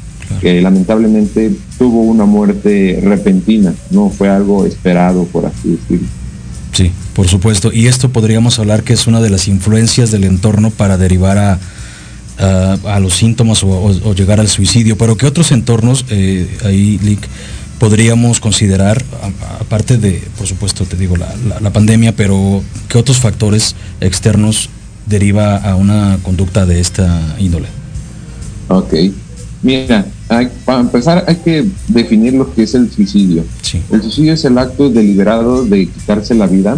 que 0.42 0.60
lamentablemente 0.60 1.50
tuvo 1.78 2.02
una 2.02 2.26
muerte 2.26 3.00
repentina, 3.02 3.72
no 3.90 4.10
fue 4.10 4.28
algo 4.28 4.66
esperado, 4.66 5.24
por 5.24 5.46
así 5.46 5.78
decirlo. 5.80 6.08
Sí, 6.74 6.92
por 7.14 7.26
supuesto. 7.26 7.72
Y 7.72 7.86
esto 7.86 8.10
podríamos 8.10 8.58
hablar 8.58 8.82
que 8.82 8.92
es 8.92 9.06
una 9.06 9.22
de 9.22 9.30
las 9.30 9.48
influencias 9.48 10.10
del 10.10 10.24
entorno 10.24 10.68
para 10.68 10.98
derivar 10.98 11.38
a 11.38 11.58
a 12.38 13.00
los 13.00 13.14
síntomas 13.14 13.62
o, 13.64 14.14
llegar 14.14 14.40
al 14.40 14.48
suicidio, 14.48 14.96
pero 14.96 15.16
¿qué 15.16 15.26
otros 15.26 15.50
entornos 15.52 16.04
eh, 16.10 16.48
ahí, 16.64 16.98
Lick, 16.98 17.26
podríamos 17.78 18.40
considerar, 18.40 19.04
aparte 19.60 19.98
de, 19.98 20.22
por 20.36 20.46
supuesto, 20.46 20.84
te 20.84 20.96
digo, 20.96 21.16
la, 21.16 21.70
pandemia, 21.70 22.14
pero 22.14 22.62
qué 22.88 22.98
otros 22.98 23.18
factores 23.18 23.74
externos 24.00 24.68
deriva 25.06 25.56
a 25.56 25.74
una 25.76 26.18
conducta 26.22 26.66
de 26.66 26.80
esta 26.80 27.36
índole? 27.38 27.68
Ok, 28.68 28.94
mira, 29.62 30.06
para 30.64 30.80
empezar 30.80 31.24
hay 31.26 31.36
que 31.36 31.66
definir 31.88 32.34
lo 32.34 32.52
que 32.54 32.64
es 32.64 32.74
el 32.74 32.90
suicidio. 32.90 33.44
El 33.90 34.02
suicidio 34.02 34.34
es 34.34 34.44
el 34.44 34.58
acto 34.58 34.90
deliberado 34.90 35.64
de 35.64 35.86
quitarse 35.86 36.34
la 36.34 36.46
vida. 36.46 36.76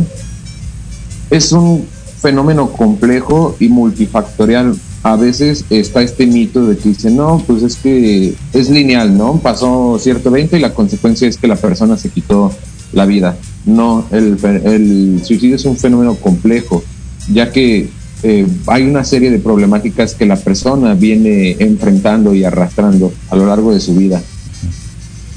Es 1.31 1.53
un 1.53 1.87
fenómeno 2.21 2.71
complejo 2.71 3.57
y 3.59 3.69
multifactorial 3.69 4.77
a 5.03 5.17
veces 5.17 5.65
está 5.71 6.03
este 6.03 6.27
mito 6.27 6.67
de 6.67 6.77
que 6.77 6.91
dicen, 6.91 7.17
no, 7.17 7.43
pues 7.47 7.63
es 7.63 7.77
que 7.77 8.35
es 8.53 8.69
lineal, 8.69 9.17
¿no? 9.17 9.39
Pasó 9.39 9.99
cierto 9.99 10.29
evento 10.29 10.57
y 10.57 10.61
la 10.61 10.75
consecuencia 10.75 11.27
es 11.27 11.39
que 11.39 11.49
la 11.49 11.57
persona 11.57 11.97
se 11.97 12.11
quitó 12.11 12.53
la 12.93 13.07
vida. 13.07 13.37
No, 13.65 14.05
el, 14.11 15.21
suicidio 15.25 15.57
es 15.57 15.65
un 15.65 15.77
fenómeno 15.77 16.15
complejo, 16.17 16.83
ya 17.33 17.51
que 17.51 17.89
eh, 18.23 18.47
hay 18.67 18.83
una 18.83 19.05
serie 19.05 19.31
de 19.31 19.39
problemáticas 19.39 20.15
que 20.15 20.27
la 20.27 20.37
persona 20.37 20.95
viene 20.95 21.57
enfrentando 21.59 22.35
y 22.35 22.45
arrastrando 22.45 23.13
a 23.31 23.37
lo 23.37 23.47
largo 23.47 23.73
de 23.73 23.81
su 23.81 23.95
vida. 23.95 24.21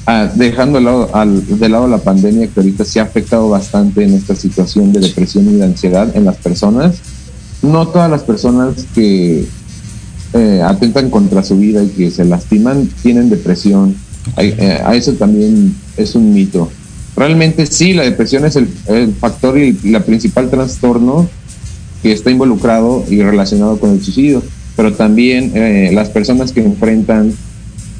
Ah, 0.06 0.30
dejando 0.34 0.78
de 0.78 0.84
lado, 0.84 1.10
al, 1.14 1.58
de 1.58 1.68
lado 1.70 1.88
la 1.88 1.96
pandemia 1.96 2.48
que 2.48 2.60
ahorita 2.60 2.84
se 2.84 3.00
ha 3.00 3.04
afectado 3.04 3.48
bastante 3.48 4.04
en 4.04 4.12
esta 4.12 4.36
situación 4.36 4.92
de 4.92 5.00
depresión 5.00 5.48
y 5.48 5.54
de 5.54 5.64
ansiedad 5.64 6.14
en 6.14 6.26
las 6.26 6.36
personas, 6.36 6.96
no 7.64 7.88
todas 7.88 8.10
las 8.10 8.22
personas 8.22 8.86
que 8.94 9.46
eh, 10.34 10.62
atentan 10.64 11.10
contra 11.10 11.42
su 11.42 11.56
vida 11.56 11.82
y 11.82 11.88
que 11.88 12.10
se 12.10 12.24
lastiman 12.24 12.88
tienen 13.02 13.30
depresión. 13.30 13.94
Eh, 14.36 14.80
a 14.84 14.94
eso 14.94 15.12
también 15.12 15.74
es 15.96 16.14
un 16.14 16.34
mito. 16.34 16.70
Realmente 17.16 17.66
sí, 17.66 17.92
la 17.92 18.02
depresión 18.02 18.44
es 18.44 18.56
el, 18.56 18.66
factor 19.14 19.56
y 19.58 19.78
la 19.84 20.00
principal 20.00 20.50
trastorno 20.50 21.28
que 22.02 22.12
está 22.12 22.30
involucrado 22.30 23.04
y 23.08 23.22
relacionado 23.22 23.78
con 23.78 23.90
el 23.90 24.02
suicidio, 24.02 24.42
pero 24.76 24.92
también 24.92 25.52
eh, 25.54 25.90
las 25.94 26.10
personas 26.10 26.52
que 26.52 26.62
enfrentan 26.62 27.32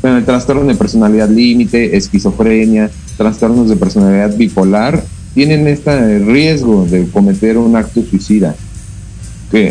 el 0.02 0.24
trastorno 0.24 0.64
de 0.64 0.74
personalidad 0.74 1.30
límite, 1.30 1.96
esquizofrenia, 1.96 2.90
trastornos 3.16 3.68
de 3.68 3.76
personalidad 3.76 4.36
bipolar, 4.36 5.04
tienen 5.34 5.68
este 5.68 6.18
riesgo 6.18 6.84
de 6.84 7.06
cometer 7.06 7.58
un 7.58 7.76
acto 7.76 8.02
suicida 8.02 8.54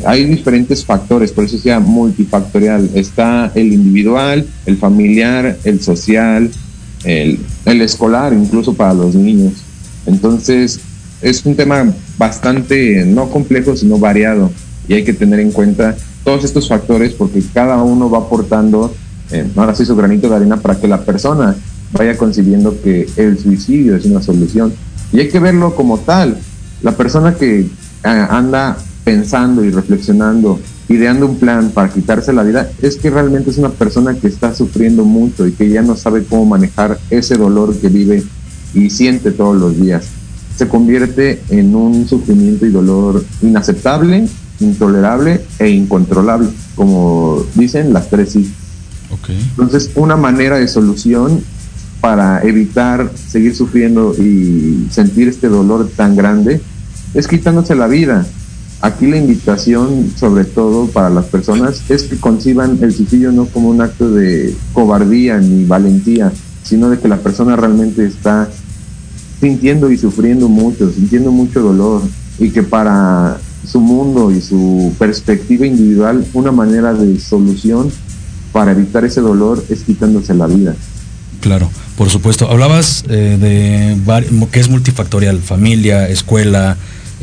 hay 0.06 0.26
diferentes 0.26 0.86
factores, 0.86 1.32
por 1.32 1.44
eso 1.46 1.58
sea 1.58 1.80
multifactorial. 1.80 2.90
Está 2.94 3.52
el 3.56 3.74
individual, 3.74 4.46
el 4.66 4.78
familiar, 4.78 5.58
el 5.64 5.82
social, 5.82 6.50
el, 7.04 7.40
el 7.66 7.82
escolar, 7.82 8.34
incluso 8.34 8.74
para 8.74 8.94
los 8.94 9.16
niños. 9.16 9.54
Entonces, 10.06 10.80
es 11.22 11.46
un 11.46 11.56
tema 11.56 11.94
bastante, 12.18 13.06
no 13.06 13.30
complejo, 13.30 13.76
sino 13.76 13.98
variado. 13.98 14.52
Y 14.88 14.94
hay 14.94 15.04
que 15.04 15.14
tener 15.14 15.40
en 15.40 15.52
cuenta 15.52 15.96
todos 16.24 16.44
estos 16.44 16.68
factores 16.68 17.14
porque 17.14 17.42
cada 17.54 17.82
uno 17.82 18.10
va 18.10 18.20
aportando, 18.20 18.94
eh, 19.32 19.46
ahora 19.56 19.76
sí, 19.76 19.86
su 19.86 19.96
granito 19.96 20.30
de 20.30 20.36
arena 20.36 20.58
para 20.58 20.80
que 20.80 20.88
la 20.88 21.02
persona 21.02 21.56
vaya 21.92 22.18
concibiendo 22.18 22.82
que 22.82 23.08
el 23.18 23.38
suicidio 23.38 23.96
es 23.96 24.06
una 24.06 24.22
solución. 24.22 24.74
Y 25.12 25.20
hay 25.20 25.30
que 25.30 25.40
verlo 25.40 25.76
como 25.76 26.00
tal. 26.00 26.38
La 26.82 26.96
persona 26.96 27.36
que 27.36 27.60
eh, 27.62 27.68
anda 28.04 28.78
pensando 29.04 29.64
y 29.64 29.72
reflexionando, 29.72 30.60
ideando 30.90 31.26
un 31.28 31.38
plan 31.38 31.72
para 31.72 31.92
quitarse 31.92 32.34
la 32.34 32.44
vida, 32.44 32.70
es 32.82 32.98
que 32.98 33.10
realmente 33.10 33.50
es 33.50 33.58
una 33.58 33.70
persona 33.70 34.14
que 34.14 34.28
está 34.28 34.54
sufriendo 34.54 35.06
mucho 35.06 35.48
y 35.48 35.52
que 35.52 35.70
ya 35.70 35.82
no 35.82 35.96
sabe 35.96 36.24
cómo 36.24 36.46
manejar 36.46 37.00
ese 37.10 37.36
dolor 37.36 37.76
que 37.78 37.90
vive 37.90 38.24
y 38.74 38.90
siente 38.90 39.32
todos 39.32 39.58
los 39.58 39.80
días. 39.80 40.06
Se 40.56 40.68
convierte 40.68 41.42
en 41.50 41.76
un 41.76 42.08
sufrimiento 42.08 42.66
y 42.66 42.70
dolor 42.70 43.24
inaceptable, 43.42 44.28
intolerable 44.60 45.42
e 45.60 45.70
incontrolable, 45.70 46.50
como 46.76 47.44
dicen 47.56 47.94
las 47.94 48.10
tres 48.10 48.32
sí. 48.32 48.52
Entonces, 49.28 49.92
una 49.96 50.16
manera 50.16 50.58
de 50.58 50.68
solución 50.68 51.42
para 52.02 52.42
evitar 52.44 53.12
seguir 53.16 53.56
sufriendo 53.56 54.14
y 54.18 54.88
sentir 54.92 55.30
este 55.30 55.48
dolor 55.48 55.90
tan 55.96 56.16
grande 56.16 56.62
es 57.14 57.28
quitándose 57.28 57.76
la 57.76 57.88
vida. 57.88 58.26
Aquí 58.84 59.08
la 59.08 59.16
invitación, 59.16 60.12
sobre 60.20 60.44
todo 60.44 60.88
para 60.88 61.10
las 61.10 61.24
personas, 61.28 61.90
es 61.90 62.04
que 62.04 62.18
conciban 62.18 62.80
el 62.82 62.94
suicidio 62.94 63.32
no 63.32 63.46
como 63.46 63.70
un 63.70 63.80
acto 63.80 64.12
de 64.12 64.54
cobardía 64.74 65.38
ni 65.38 65.64
valentía, 65.64 66.34
sino 66.64 66.90
de 66.90 67.00
que 67.00 67.08
la 67.08 67.16
persona 67.16 67.56
realmente 67.56 68.06
está 68.06 68.50
sintiendo 69.40 69.90
y 69.90 69.98
sufriendo 69.98 70.50
mucho, 70.50 70.92
sintiendo 70.92 71.32
mucho 71.32 71.62
dolor 71.62 72.02
y 72.38 72.50
que 72.50 72.62
para 72.62 73.38
su 73.66 73.80
mundo 73.80 74.32
y 74.32 74.42
su 74.42 74.94
perspectiva 75.00 75.66
individual, 75.66 76.26
una 76.34 76.52
manera 76.52 76.94
de 76.94 77.18
solución 77.22 77.90
para 78.52 78.74
evitar 78.74 79.06
ese 79.06 79.22
dolor 79.22 79.64
es 79.70 79.84
quitándose 79.84 80.34
la 80.34 80.48
vida. 80.48 80.76
Claro, 81.40 81.70
por 81.98 82.10
supuesto. 82.10 82.52
Hablabas 82.52 83.06
eh, 83.08 83.38
de 83.40 84.48
que 84.52 84.60
es 84.60 84.68
multifactorial, 84.68 85.40
familia, 85.40 86.10
escuela, 86.10 86.76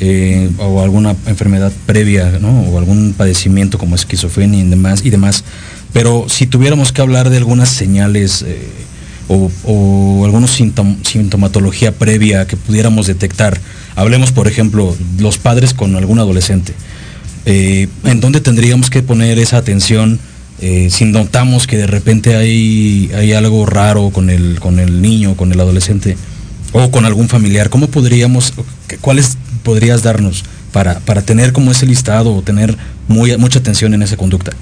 eh, 0.03 0.49
o 0.57 0.81
alguna 0.81 1.15
enfermedad 1.27 1.71
previa, 1.85 2.39
¿no? 2.41 2.63
O 2.63 2.79
algún 2.79 3.13
padecimiento 3.13 3.77
como 3.77 3.95
esquizofrenia 3.95 4.65
y 4.65 4.67
demás, 4.67 5.03
y 5.05 5.11
demás. 5.11 5.45
Pero 5.93 6.25
si 6.27 6.47
tuviéramos 6.47 6.91
que 6.91 7.03
hablar 7.03 7.29
de 7.29 7.37
algunas 7.37 7.69
señales 7.69 8.43
eh, 8.49 8.67
o, 9.29 9.51
o 9.65 10.25
algunos 10.25 10.53
sintomatología 10.53 11.93
previa 11.93 12.47
que 12.47 12.57
pudiéramos 12.57 13.09
detectar, 13.09 13.61
hablemos 13.95 14.33
por 14.33 14.49
ejemplo 14.49 14.97
los 15.19 15.37
padres 15.37 15.75
con 15.75 15.95
algún 15.95 16.19
adolescente, 16.19 16.73
eh, 17.45 17.89
¿en 18.05 18.21
dónde 18.21 18.41
tendríamos 18.41 18.89
que 18.89 19.03
poner 19.03 19.39
esa 19.39 19.59
atención? 19.59 20.19
si 20.91 21.07
notamos 21.07 21.67
que 21.67 21.79
de 21.79 21.87
repente 21.87 22.37
hay, 22.37 23.11
hay 23.15 23.33
algo 23.33 23.65
raro 23.65 24.11
con 24.11 24.29
el, 24.29 24.61
con 24.61 24.79
el 24.79 25.01
niño, 25.01 25.35
con 25.35 25.51
el 25.53 25.59
adolescente 25.59 26.19
o 26.73 26.91
con 26.91 27.07
algún 27.07 27.31
familiar, 27.31 27.71
¿cómo 27.71 27.87
podríamos, 27.87 28.53
cuáles 29.01 29.39
podrías 29.63 30.03
darnos 30.03 30.45
para, 30.73 31.01
para 31.01 31.23
tener 31.23 31.53
como 31.53 31.71
ese 31.71 31.87
listado 31.87 32.35
o 32.35 32.43
tener 32.43 32.77
muy, 33.09 33.37
mucha 33.37 33.59
atención 33.59 33.95
en 33.95 34.03
esa 34.03 34.17
conducta? 34.17 34.53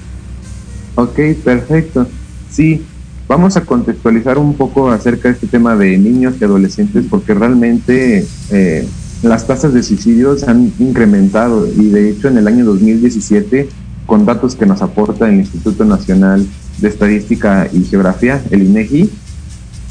Ok, 0.95 1.19
perfecto. 1.43 2.07
Sí, 2.49 2.83
vamos 3.27 3.55
a 3.57 3.61
contextualizar 3.61 4.37
un 4.37 4.55
poco 4.55 4.89
acerca 4.89 5.29
de 5.29 5.35
este 5.35 5.47
tema 5.47 5.75
de 5.75 5.97
niños 5.97 6.35
y 6.39 6.43
adolescentes 6.43 7.05
porque 7.09 7.33
realmente 7.33 8.25
eh, 8.49 8.87
las 9.21 9.45
tasas 9.45 9.73
de 9.73 9.83
suicidios 9.83 10.43
han 10.43 10.73
incrementado 10.79 11.67
y 11.67 11.89
de 11.89 12.09
hecho 12.09 12.27
en 12.27 12.37
el 12.37 12.47
año 12.47 12.65
2017, 12.65 13.69
con 14.05 14.25
datos 14.25 14.55
que 14.55 14.65
nos 14.65 14.81
aporta 14.81 15.29
el 15.29 15.35
Instituto 15.35 15.85
Nacional 15.85 16.45
de 16.79 16.87
Estadística 16.87 17.69
y 17.71 17.83
Geografía, 17.83 18.41
el 18.49 18.63
INEGI, 18.63 19.09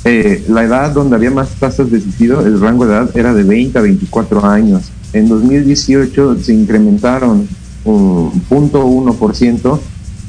eh, 0.05 0.45
la 0.49 0.65
edad 0.65 0.91
donde 0.93 1.17
había 1.17 1.31
más 1.31 1.50
tasas 1.50 1.91
de 1.91 2.00
suicidio, 2.00 2.41
el 2.41 2.61
rango 2.61 2.87
de 2.87 2.93
edad 2.93 3.17
era 3.17 3.35
de 3.35 3.45
20 3.45 3.79
a 3.79 3.83
24 3.83 4.45
años 4.45 4.91
en 5.12 5.29
2018 5.29 6.38
se 6.43 6.53
incrementaron 6.53 7.49
un 7.85 8.43
uno 8.50 9.15
por 9.15 9.35
ciento 9.35 9.81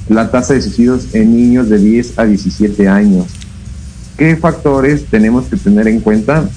la 0.08 0.32
tasa 0.32 0.54
de 0.54 0.62
suicidios 0.62 1.14
en 1.14 1.36
niños 1.36 1.70
de 1.70 1.78
10 1.78 2.18
a 2.18 2.26
17 2.26 2.88
años. 2.88 3.26
¿Qué 4.18 4.36
factores 4.36 5.06
tenemos 5.06 5.46
que 5.46 5.58
tener 5.58 5.88
en 5.88 6.00
cuenta? 6.00 6.50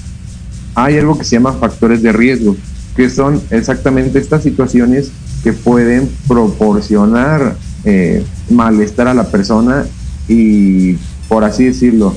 Hay 0.75 0.97
algo 0.97 1.17
que 1.17 1.23
se 1.23 1.35
llama 1.35 1.53
factores 1.53 2.01
de 2.01 2.11
riesgo, 2.11 2.55
que 2.95 3.09
son 3.09 3.41
exactamente 3.51 4.17
estas 4.17 4.43
situaciones 4.43 5.11
que 5.43 5.53
pueden 5.53 6.09
proporcionar 6.27 7.55
eh, 7.85 8.25
malestar 8.49 9.07
a 9.07 9.13
la 9.13 9.27
persona 9.27 9.85
y, 10.27 10.95
por 11.27 11.43
así 11.43 11.65
decirlo, 11.65 12.15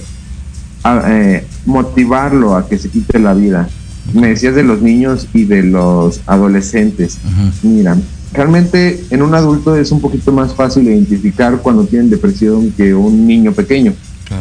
eh, 1.06 1.44
motivarlo 1.66 2.54
a 2.54 2.68
que 2.68 2.78
se 2.78 2.88
quite 2.88 3.18
la 3.18 3.34
vida 3.34 3.68
me 4.14 4.28
decías 4.28 4.54
de 4.54 4.62
los 4.62 4.82
niños 4.82 5.28
y 5.32 5.44
de 5.44 5.62
los 5.62 6.20
adolescentes. 6.26 7.18
Mira, 7.62 7.96
realmente 8.32 9.04
en 9.10 9.22
un 9.22 9.34
adulto 9.34 9.76
es 9.76 9.90
un 9.92 10.00
poquito 10.00 10.32
más 10.32 10.54
fácil 10.54 10.84
identificar 10.84 11.58
cuando 11.62 11.84
tienen 11.84 12.10
depresión 12.10 12.70
que 12.72 12.94
un 12.94 13.26
niño 13.26 13.52
pequeño, 13.52 13.94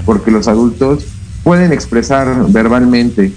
porque 0.06 0.32
los 0.32 0.48
adultos 0.48 1.06
pueden 1.44 1.72
expresar 1.72 2.52
verbalmente 2.52 3.32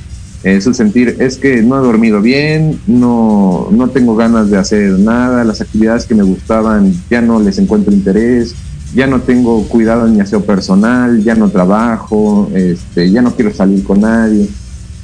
eh, 0.45 0.61
su 0.61 0.73
sentir, 0.73 1.17
es 1.19 1.37
que 1.37 1.63
no 1.63 1.79
he 1.79 1.83
dormido 1.83 2.21
bien, 2.23 2.79
no, 2.87 3.69
no 3.73 3.89
tengo 3.89 4.15
ganas 4.15 4.49
de 4.51 4.57
hacer 4.57 4.93
nada, 4.93 5.43
las 5.43 5.61
actividades 5.61 6.07
que 6.07 6.15
me 6.15 6.23
gustaban 6.23 6.95
ya 7.11 7.21
no 7.21 7.41
les 7.41 7.59
encuentro 7.59 7.93
interés, 7.93 8.55
ya 8.95 9.07
no 9.07 9.21
tengo 9.21 9.65
cuidado 9.65 10.07
ni 10.07 10.21
aseo 10.21 10.45
personal, 10.45 11.23
ya 11.23 11.35
no 11.35 11.51
trabajo, 11.51 12.51
este, 12.55 13.11
ya 13.11 13.21
no 13.21 13.35
quiero 13.35 13.53
salir 13.53 13.83
con 13.83 14.01
nadie. 14.01 14.49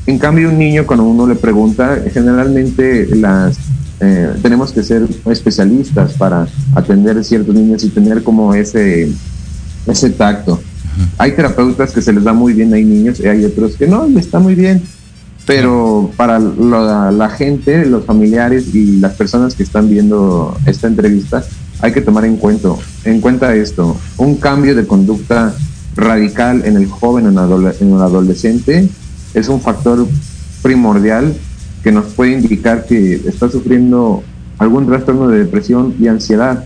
En 0.06 0.18
cambio, 0.18 0.50
un 0.50 0.58
niño, 0.58 0.86
cuando 0.86 1.04
uno 1.04 1.26
le 1.26 1.34
pregunta, 1.34 1.98
generalmente 2.12 3.06
las 3.16 3.56
eh, 4.00 4.34
tenemos 4.42 4.72
que 4.72 4.82
ser 4.82 5.08
especialistas 5.30 6.12
para 6.14 6.46
atender 6.74 7.16
a 7.16 7.22
ciertos 7.22 7.54
niños 7.54 7.84
y 7.84 7.88
tener 7.88 8.22
como 8.22 8.54
ese, 8.54 9.10
ese 9.86 10.10
tacto. 10.10 10.60
Hay 11.16 11.32
terapeutas 11.32 11.92
que 11.92 12.02
se 12.02 12.12
les 12.12 12.22
da 12.22 12.32
muy 12.32 12.52
bien, 12.52 12.72
hay 12.74 12.84
niños 12.84 13.18
y 13.18 13.26
hay 13.26 13.44
otros 13.44 13.76
que 13.76 13.86
no, 13.86 14.06
les 14.06 14.26
está 14.26 14.38
muy 14.38 14.54
bien. 14.54 14.82
Pero 15.46 16.10
para 16.16 16.38
la, 16.38 17.28
gente, 17.30 17.84
los 17.86 18.04
familiares 18.04 18.74
y 18.74 18.98
las 18.98 19.14
personas 19.14 19.54
que 19.54 19.62
están 19.62 19.88
viendo 19.88 20.56
esta 20.66 20.86
entrevista, 20.86 21.44
hay 21.80 21.92
que 21.92 22.00
tomar 22.00 22.24
en 22.24 22.36
cuenta, 22.36 22.70
en 23.04 23.20
cuenta 23.20 23.54
esto. 23.54 23.96
Un 24.16 24.36
cambio 24.36 24.74
de 24.74 24.86
conducta 24.86 25.54
radical 25.96 26.62
en 26.64 26.76
el 26.76 26.86
joven 26.86 27.26
o 27.26 27.28
en 27.28 27.92
el 27.92 28.02
adolescente 28.02 28.88
es 29.34 29.48
un 29.48 29.60
factor 29.60 30.06
primordial 30.62 31.34
que 31.82 31.92
nos 31.92 32.06
puede 32.06 32.32
indicar 32.32 32.86
que 32.86 33.16
está 33.26 33.50
sufriendo 33.50 34.22
algún 34.58 34.86
trastorno 34.86 35.28
de 35.28 35.40
depresión 35.40 35.94
y 36.00 36.08
ansiedad, 36.08 36.64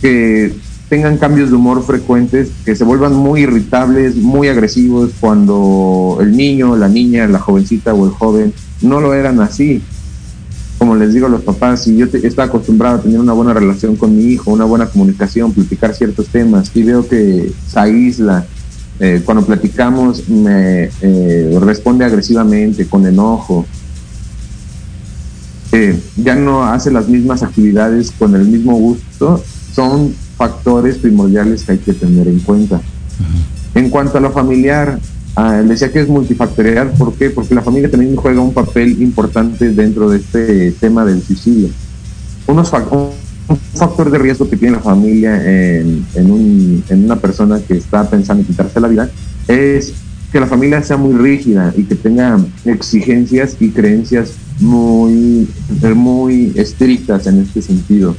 que 0.00 0.54
tengan 0.88 1.18
cambios 1.18 1.50
de 1.50 1.56
humor 1.56 1.84
frecuentes, 1.84 2.50
que 2.64 2.74
se 2.74 2.82
vuelvan 2.82 3.14
muy 3.14 3.42
irritables, 3.42 4.16
muy 4.16 4.48
agresivos 4.48 5.12
cuando 5.20 6.18
el 6.20 6.36
niño, 6.36 6.76
la 6.76 6.88
niña, 6.88 7.28
la 7.28 7.38
jovencita 7.38 7.94
o 7.94 8.06
el 8.06 8.10
joven 8.10 8.52
no 8.82 9.00
lo 9.00 9.14
eran 9.14 9.40
así. 9.40 9.82
Como 10.78 10.96
les 10.96 11.12
digo 11.12 11.26
a 11.26 11.30
los 11.30 11.42
papás, 11.42 11.84
si 11.84 11.96
yo 11.96 12.06
estaba 12.06 12.48
acostumbrado 12.48 12.96
a 12.96 13.02
tener 13.02 13.20
una 13.20 13.34
buena 13.34 13.52
relación 13.52 13.94
con 13.94 14.16
mi 14.16 14.24
hijo, 14.24 14.50
una 14.50 14.64
buena 14.64 14.86
comunicación, 14.86 15.52
platicar 15.52 15.94
ciertos 15.94 16.26
temas, 16.28 16.72
y 16.74 16.82
veo 16.82 17.06
que 17.06 17.52
se 17.68 17.78
aísla, 17.78 18.46
eh, 19.02 19.22
cuando 19.24 19.46
platicamos 19.46 20.28
me 20.28 20.90
eh, 21.00 21.58
responde 21.62 22.04
agresivamente, 22.04 22.86
con 22.86 23.06
enojo, 23.06 23.64
eh, 25.72 25.98
ya 26.16 26.34
no 26.34 26.64
hace 26.64 26.90
las 26.90 27.08
mismas 27.08 27.42
actividades 27.42 28.10
con 28.10 28.34
el 28.34 28.44
mismo 28.44 28.74
gusto, 28.74 29.42
son 29.72 30.14
factores 30.36 30.98
primordiales 30.98 31.64
que 31.64 31.72
hay 31.72 31.78
que 31.78 31.94
tener 31.94 32.28
en 32.28 32.40
cuenta. 32.40 32.80
En 33.74 33.88
cuanto 33.88 34.18
a 34.18 34.20
lo 34.20 34.32
familiar, 34.32 34.98
uh, 35.36 35.66
decía 35.66 35.92
que 35.92 36.00
es 36.00 36.08
multifactorial, 36.08 36.90
¿por 36.90 37.14
qué? 37.14 37.30
Porque 37.30 37.54
la 37.54 37.62
familia 37.62 37.90
también 37.90 38.16
juega 38.16 38.40
un 38.40 38.52
papel 38.52 39.00
importante 39.00 39.70
dentro 39.70 40.10
de 40.10 40.18
este 40.18 40.72
tema 40.72 41.04
del 41.04 41.22
suicidio. 41.22 41.68
Unos 42.46 42.68
un 43.50 43.58
factor 43.58 44.10
de 44.10 44.18
riesgo 44.18 44.48
que 44.48 44.56
tiene 44.56 44.76
la 44.76 44.82
familia 44.82 45.36
en, 45.36 46.04
en 46.14 47.04
una 47.04 47.16
persona 47.16 47.60
que 47.60 47.74
está 47.74 48.08
pensando 48.08 48.42
en 48.42 48.46
quitarse 48.46 48.80
la 48.80 48.88
vida 48.88 49.10
es 49.48 49.92
que 50.32 50.40
la 50.40 50.46
familia 50.46 50.82
sea 50.82 50.96
muy 50.96 51.14
rígida 51.14 51.72
y 51.76 51.84
que 51.84 51.96
tenga 51.96 52.38
exigencias 52.64 53.56
y 53.58 53.70
creencias 53.70 54.34
muy, 54.60 55.48
muy 55.94 56.52
estrictas 56.54 57.26
en 57.26 57.40
este 57.40 57.62
sentido. 57.62 58.16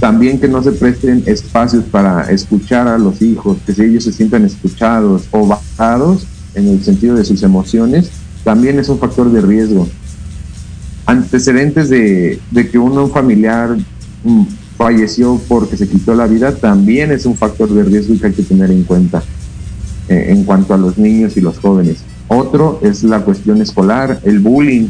También 0.00 0.40
que 0.40 0.48
no 0.48 0.62
se 0.62 0.72
presten 0.72 1.22
espacios 1.26 1.84
para 1.84 2.30
escuchar 2.30 2.88
a 2.88 2.98
los 2.98 3.20
hijos, 3.20 3.58
que 3.66 3.74
si 3.74 3.82
ellos 3.82 4.04
se 4.04 4.12
sientan 4.12 4.44
escuchados 4.44 5.28
o 5.30 5.46
bajados 5.46 6.26
en 6.54 6.68
el 6.68 6.82
sentido 6.82 7.14
de 7.14 7.24
sus 7.24 7.42
emociones, 7.42 8.10
también 8.44 8.78
es 8.78 8.88
un 8.88 8.98
factor 8.98 9.30
de 9.30 9.42
riesgo. 9.42 9.86
Antecedentes 11.06 11.90
de, 11.90 12.40
de 12.50 12.68
que 12.70 12.78
uno 12.78 13.08
familiar 13.08 13.76
mm, 13.76 13.84
falleció 14.76 15.40
porque 15.48 15.76
se 15.76 15.88
quitó 15.88 16.14
la 16.14 16.26
vida 16.26 16.54
también 16.54 17.10
es 17.10 17.26
un 17.26 17.36
factor 17.36 17.68
de 17.68 17.82
riesgo 17.82 18.18
que 18.18 18.28
hay 18.28 18.32
que 18.32 18.44
tener 18.44 18.70
en 18.70 18.84
cuenta 18.84 19.22
eh, 20.08 20.26
en 20.28 20.44
cuanto 20.44 20.72
a 20.72 20.78
los 20.78 20.96
niños 20.96 21.36
y 21.36 21.40
los 21.40 21.58
jóvenes. 21.58 21.98
Otro 22.28 22.78
es 22.82 23.02
la 23.02 23.20
cuestión 23.20 23.60
escolar, 23.60 24.20
el 24.22 24.38
bullying. 24.38 24.88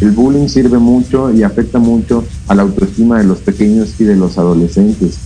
El 0.00 0.10
bullying 0.10 0.48
sirve 0.48 0.78
mucho 0.78 1.32
y 1.32 1.42
afecta 1.42 1.78
mucho 1.78 2.24
a 2.48 2.54
la 2.54 2.62
autoestima 2.62 3.18
de 3.18 3.24
los 3.24 3.38
pequeños 3.38 3.94
y 3.98 4.04
de 4.04 4.16
los 4.16 4.38
adolescentes. 4.38 5.18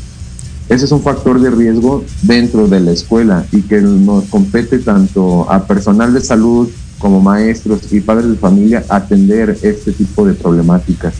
Ese 0.68 0.84
es 0.84 0.92
un 0.92 1.02
factor 1.02 1.40
de 1.40 1.50
riesgo 1.50 2.04
dentro 2.22 2.68
de 2.68 2.80
la 2.80 2.92
escuela 2.92 3.44
y 3.52 3.62
que 3.62 3.80
nos 3.80 4.24
compete 4.24 4.78
tanto 4.78 5.50
a 5.50 5.66
personal 5.66 6.12
de 6.14 6.20
salud 6.20 6.68
como 6.98 7.20
maestros 7.20 7.92
y 7.92 8.00
padres 8.00 8.28
de 8.28 8.36
familia 8.36 8.84
atender 8.88 9.58
este 9.62 9.92
tipo 9.92 10.24
de 10.24 10.34
problemáticas. 10.34 11.14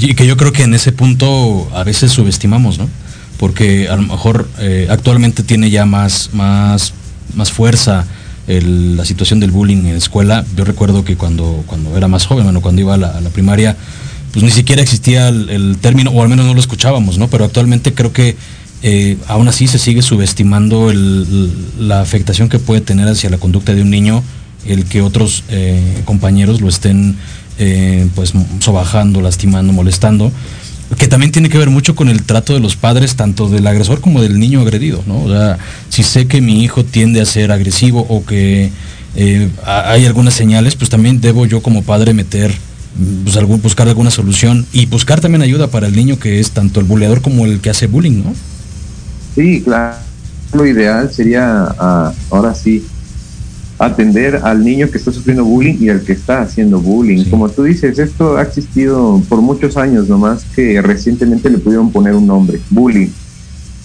Y 0.00 0.14
que 0.14 0.26
yo 0.26 0.36
creo 0.36 0.52
que 0.52 0.62
en 0.62 0.72
ese 0.72 0.92
punto 0.92 1.70
a 1.74 1.84
veces 1.84 2.12
subestimamos, 2.12 2.78
¿no? 2.78 2.88
Porque 3.36 3.88
a 3.88 3.96
lo 3.96 4.02
mejor 4.02 4.48
eh, 4.58 4.86
actualmente 4.88 5.42
tiene 5.42 5.68
ya 5.70 5.84
más, 5.84 6.30
más, 6.32 6.94
más 7.34 7.52
fuerza 7.52 8.06
la 8.46 9.04
situación 9.04 9.38
del 9.38 9.50
bullying 9.50 9.78
en 9.78 9.92
la 9.92 9.98
escuela. 9.98 10.44
Yo 10.56 10.64
recuerdo 10.64 11.04
que 11.04 11.16
cuando, 11.16 11.62
cuando 11.66 11.96
era 11.96 12.08
más 12.08 12.26
joven, 12.26 12.44
bueno, 12.44 12.60
cuando 12.60 12.80
iba 12.80 12.94
a 12.94 12.96
la, 12.96 13.30
primaria, 13.30 13.76
pues 14.32 14.42
ni 14.42 14.50
siquiera 14.50 14.82
existía 14.82 15.28
el, 15.28 15.76
término, 15.80 16.10
o 16.10 16.22
al 16.22 16.28
menos 16.28 16.46
no 16.46 16.54
lo 16.54 16.60
escuchábamos, 16.60 17.18
¿no? 17.18 17.28
Pero 17.28 17.44
actualmente 17.44 17.94
creo 17.94 18.12
que 18.12 18.36
eh, 18.82 19.16
aún 19.28 19.46
así 19.46 19.68
se 19.68 19.78
sigue 19.78 20.02
subestimando 20.02 20.92
la 21.78 22.00
afectación 22.00 22.48
que 22.48 22.58
puede 22.58 22.80
tener 22.80 23.06
hacia 23.08 23.30
la 23.30 23.38
conducta 23.38 23.74
de 23.74 23.82
un 23.82 23.90
niño 23.90 24.22
el 24.66 24.84
que 24.84 25.02
otros 25.02 25.44
eh, 25.48 26.02
compañeros 26.04 26.60
lo 26.60 26.68
estén 26.68 27.16
eh, 27.58 28.06
pues 28.14 28.32
sobajando, 28.60 29.20
lastimando, 29.20 29.72
molestando 29.72 30.32
que 30.96 31.08
también 31.08 31.32
tiene 31.32 31.48
que 31.48 31.58
ver 31.58 31.70
mucho 31.70 31.94
con 31.94 32.08
el 32.08 32.22
trato 32.22 32.54
de 32.54 32.60
los 32.60 32.76
padres, 32.76 33.16
tanto 33.16 33.48
del 33.48 33.66
agresor 33.66 34.00
como 34.00 34.20
del 34.20 34.38
niño 34.38 34.60
agredido, 34.60 35.02
¿no? 35.06 35.22
O 35.22 35.28
sea, 35.28 35.58
si 35.88 36.02
sé 36.02 36.26
que 36.26 36.40
mi 36.40 36.62
hijo 36.62 36.84
tiende 36.84 37.20
a 37.20 37.24
ser 37.24 37.52
agresivo 37.52 38.04
o 38.08 38.24
que 38.24 38.70
eh, 39.14 39.48
hay 39.64 40.06
algunas 40.06 40.34
señales, 40.34 40.76
pues 40.76 40.90
también 40.90 41.20
debo 41.20 41.46
yo 41.46 41.62
como 41.62 41.82
padre 41.82 42.14
meter, 42.14 42.54
pues, 43.24 43.36
algún, 43.36 43.60
buscar 43.62 43.88
alguna 43.88 44.10
solución 44.10 44.66
y 44.72 44.86
buscar 44.86 45.20
también 45.20 45.42
ayuda 45.42 45.68
para 45.68 45.86
el 45.86 45.96
niño 45.96 46.18
que 46.18 46.40
es 46.40 46.50
tanto 46.50 46.80
el 46.80 46.86
buleador 46.86 47.22
como 47.22 47.46
el 47.46 47.60
que 47.60 47.70
hace 47.70 47.86
bullying, 47.86 48.22
¿no? 48.24 48.34
Sí, 49.34 49.62
claro. 49.62 49.96
Lo 50.52 50.66
ideal 50.66 51.10
sería, 51.10 51.68
ah, 51.78 52.12
ahora 52.30 52.54
sí, 52.54 52.84
atender 53.84 54.40
al 54.44 54.62
niño 54.64 54.88
que 54.88 54.98
está 54.98 55.10
sufriendo 55.10 55.44
bullying 55.44 55.76
y 55.80 55.88
al 55.88 56.02
que 56.02 56.12
está 56.12 56.42
haciendo 56.42 56.80
bullying. 56.80 57.24
Como 57.28 57.48
tú 57.48 57.64
dices, 57.64 57.98
esto 57.98 58.36
ha 58.36 58.42
existido 58.42 59.20
por 59.28 59.40
muchos 59.42 59.76
años, 59.76 60.08
nomás 60.08 60.44
que 60.54 60.80
recientemente 60.80 61.50
le 61.50 61.58
pudieron 61.58 61.90
poner 61.90 62.14
un 62.14 62.26
nombre, 62.26 62.60
bullying. 62.70 63.08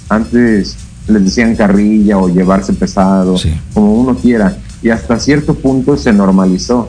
Antes 0.07 0.77
les 1.07 1.25
decían 1.25 1.55
carrilla 1.55 2.19
o 2.19 2.29
llevarse 2.29 2.73
pesado, 2.73 3.35
como 3.73 3.95
uno 3.95 4.15
quiera, 4.15 4.57
y 4.83 4.89
hasta 4.89 5.19
cierto 5.19 5.55
punto 5.55 5.97
se 5.97 6.13
normalizó. 6.13 6.87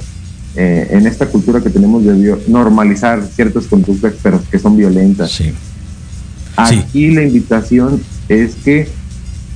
Eh, 0.56 0.88
en 0.90 1.06
esta 1.06 1.26
cultura 1.26 1.60
que 1.60 1.70
tenemos 1.70 2.04
de 2.04 2.36
normalizar 2.48 3.22
ciertas 3.24 3.66
conductas 3.66 4.14
pero 4.22 4.42
que 4.50 4.58
son 4.58 4.76
violentas. 4.76 5.40
Aquí 6.56 7.10
la 7.12 7.22
invitación 7.22 8.02
es 8.28 8.56
que 8.56 8.88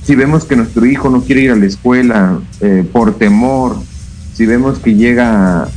si 0.03 0.15
vemos 0.15 0.45
que 0.45 0.55
nuestro 0.55 0.85
hijo 0.85 1.09
no 1.09 1.21
quiere 1.21 1.41
ir 1.41 1.51
a 1.51 1.55
la 1.55 1.65
escuela 1.65 2.39
eh, 2.59 2.85
por 2.91 3.15
temor, 3.15 3.77
si 4.33 4.45
vemos 4.45 4.79
que 4.79 4.95
llega 4.95 5.67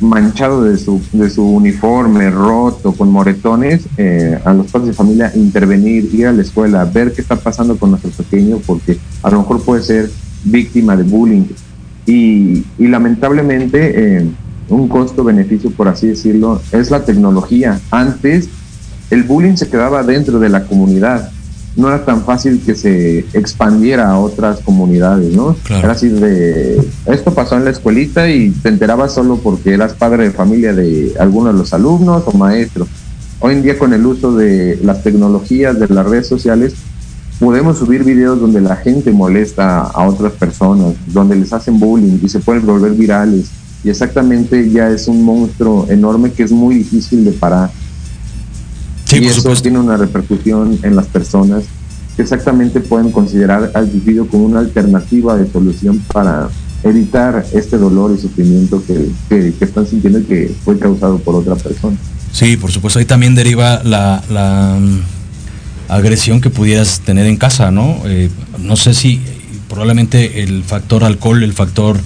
manchado 0.00 0.64
de 0.64 0.76
su, 0.78 1.00
de 1.12 1.30
su 1.30 1.44
uniforme, 1.44 2.30
roto, 2.30 2.92
con 2.92 3.10
moretones, 3.10 3.82
eh, 3.96 4.38
a 4.44 4.52
los 4.54 4.70
padres 4.70 4.88
de 4.88 4.94
familia 4.94 5.32
intervenir, 5.34 6.08
ir 6.14 6.26
a 6.26 6.32
la 6.32 6.42
escuela, 6.42 6.84
ver 6.84 7.12
qué 7.12 7.20
está 7.20 7.36
pasando 7.36 7.76
con 7.76 7.90
nuestro 7.90 8.10
pequeño, 8.10 8.58
porque 8.66 8.98
a 9.22 9.30
lo 9.30 9.40
mejor 9.40 9.62
puede 9.62 9.82
ser 9.82 10.10
víctima 10.44 10.96
de 10.96 11.02
bullying. 11.02 11.44
Y, 12.06 12.64
y 12.78 12.88
lamentablemente, 12.88 14.18
eh, 14.18 14.26
un 14.68 14.88
costo-beneficio, 14.88 15.70
por 15.70 15.88
así 15.88 16.08
decirlo, 16.08 16.60
es 16.72 16.90
la 16.90 17.04
tecnología. 17.04 17.80
Antes, 17.90 18.48
el 19.10 19.22
bullying 19.24 19.56
se 19.56 19.68
quedaba 19.68 20.02
dentro 20.02 20.38
de 20.38 20.48
la 20.48 20.64
comunidad 20.64 21.30
no 21.76 21.88
era 21.88 22.04
tan 22.04 22.24
fácil 22.24 22.62
que 22.64 22.74
se 22.74 23.20
expandiera 23.32 24.10
a 24.10 24.18
otras 24.18 24.60
comunidades, 24.60 25.34
¿no? 25.34 25.56
Era 25.68 25.92
así 25.92 26.08
de, 26.08 26.80
esto 27.06 27.34
pasó 27.34 27.56
en 27.56 27.64
la 27.64 27.70
escuelita 27.70 28.30
y 28.30 28.50
te 28.50 28.68
enterabas 28.68 29.12
solo 29.12 29.38
porque 29.42 29.74
eras 29.74 29.94
padre 29.94 30.24
de 30.24 30.30
familia 30.30 30.72
de 30.72 31.12
algunos 31.18 31.52
de 31.52 31.58
los 31.58 31.74
alumnos 31.74 32.22
o 32.26 32.32
maestros. 32.32 32.88
Hoy 33.40 33.54
en 33.54 33.62
día 33.62 33.78
con 33.78 33.92
el 33.92 34.06
uso 34.06 34.34
de 34.36 34.78
las 34.82 35.02
tecnologías, 35.02 35.78
de 35.78 35.88
las 35.88 36.06
redes 36.06 36.28
sociales, 36.28 36.74
podemos 37.40 37.78
subir 37.78 38.04
videos 38.04 38.40
donde 38.40 38.60
la 38.60 38.76
gente 38.76 39.10
molesta 39.10 39.80
a 39.80 40.06
otras 40.06 40.32
personas, 40.34 40.94
donde 41.08 41.34
les 41.34 41.52
hacen 41.52 41.80
bullying 41.80 42.20
y 42.22 42.28
se 42.28 42.38
pueden 42.38 42.64
volver 42.64 42.92
virales. 42.92 43.50
Y 43.82 43.90
exactamente 43.90 44.70
ya 44.70 44.88
es 44.90 45.08
un 45.08 45.22
monstruo 45.22 45.86
enorme 45.90 46.30
que 46.32 46.44
es 46.44 46.52
muy 46.52 46.76
difícil 46.76 47.24
de 47.24 47.32
parar 47.32 47.70
y 49.14 49.26
eso 49.26 49.54
tiene 49.56 49.78
una 49.78 49.96
repercusión 49.96 50.78
en 50.82 50.96
las 50.96 51.06
personas 51.06 51.64
que 52.16 52.22
exactamente 52.22 52.80
pueden 52.80 53.10
considerar 53.10 53.70
al 53.74 53.90
suicidio 53.90 54.28
como 54.28 54.44
una 54.44 54.60
alternativa 54.60 55.36
de 55.36 55.50
solución 55.50 55.98
para 56.12 56.48
evitar 56.84 57.44
este 57.52 57.78
dolor 57.78 58.14
y 58.16 58.20
sufrimiento 58.20 58.82
que, 58.86 59.54
están 59.60 59.86
sintiendo 59.86 60.20
y 60.20 60.24
que 60.24 60.54
fue 60.64 60.78
causado 60.78 61.18
por 61.18 61.34
otra 61.34 61.56
persona. 61.56 61.96
Sí, 62.30 62.56
por 62.56 62.70
supuesto. 62.70 62.98
Ahí 62.98 63.04
también 63.04 63.34
deriva 63.34 63.82
la, 63.84 64.22
mm, 64.78 64.98
agresión 65.88 66.40
que 66.40 66.50
pudieras 66.50 67.00
tener 67.00 67.26
en 67.26 67.36
casa, 67.36 67.70
¿no? 67.70 68.02
Eh, 68.04 68.28
no 68.58 68.76
sé 68.76 68.94
si 68.94 69.20
probablemente 69.68 70.42
el 70.42 70.62
factor 70.62 71.04
alcohol, 71.04 71.42
el 71.42 71.52
factor 71.52 71.98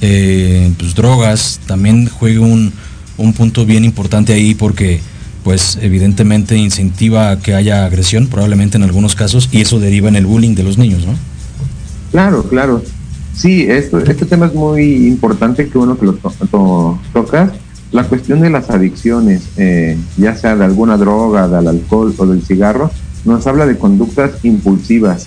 eh, 0.00 0.72
pues, 0.78 0.94
drogas, 0.94 1.60
también 1.66 2.08
juegue 2.08 2.38
un, 2.38 2.72
un 3.18 3.32
punto 3.32 3.66
bien 3.66 3.84
importante 3.84 4.32
ahí 4.32 4.54
porque 4.54 5.00
pues 5.42 5.78
evidentemente 5.80 6.56
incentiva 6.56 7.38
que 7.38 7.54
haya 7.54 7.84
agresión, 7.84 8.26
probablemente 8.26 8.76
en 8.76 8.82
algunos 8.82 9.14
casos, 9.14 9.48
y 9.52 9.60
eso 9.60 9.80
deriva 9.80 10.08
en 10.08 10.16
el 10.16 10.26
bullying 10.26 10.54
de 10.54 10.62
los 10.62 10.78
niños, 10.78 11.06
¿no? 11.06 11.14
Claro, 12.10 12.42
claro. 12.44 12.82
Sí, 13.34 13.64
esto, 13.68 13.98
este 13.98 14.26
tema 14.26 14.46
es 14.46 14.54
muy 14.54 15.06
importante, 15.06 15.68
que 15.68 15.78
uno 15.78 15.98
que 15.98 16.06
lo 16.06 16.14
toca. 17.12 17.52
La 17.92 18.04
cuestión 18.04 18.40
de 18.40 18.50
las 18.50 18.70
adicciones, 18.70 19.42
eh, 19.56 19.96
ya 20.16 20.36
sea 20.36 20.54
de 20.56 20.64
alguna 20.64 20.96
droga, 20.96 21.48
del 21.48 21.66
alcohol 21.66 22.14
o 22.18 22.26
del 22.26 22.42
cigarro, 22.42 22.90
nos 23.24 23.46
habla 23.46 23.66
de 23.66 23.78
conductas 23.78 24.32
impulsivas. 24.44 25.26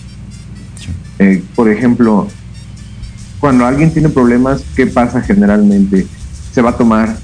Eh, 1.19 1.43
por 1.55 1.69
ejemplo, 1.69 2.27
cuando 3.39 3.65
alguien 3.65 3.91
tiene 3.91 4.09
problemas, 4.09 4.63
¿qué 4.75 4.87
pasa 4.87 5.21
generalmente? 5.21 6.07
Se 6.53 6.61
va 6.61 6.71
a 6.71 6.77
tomar. 6.77 7.17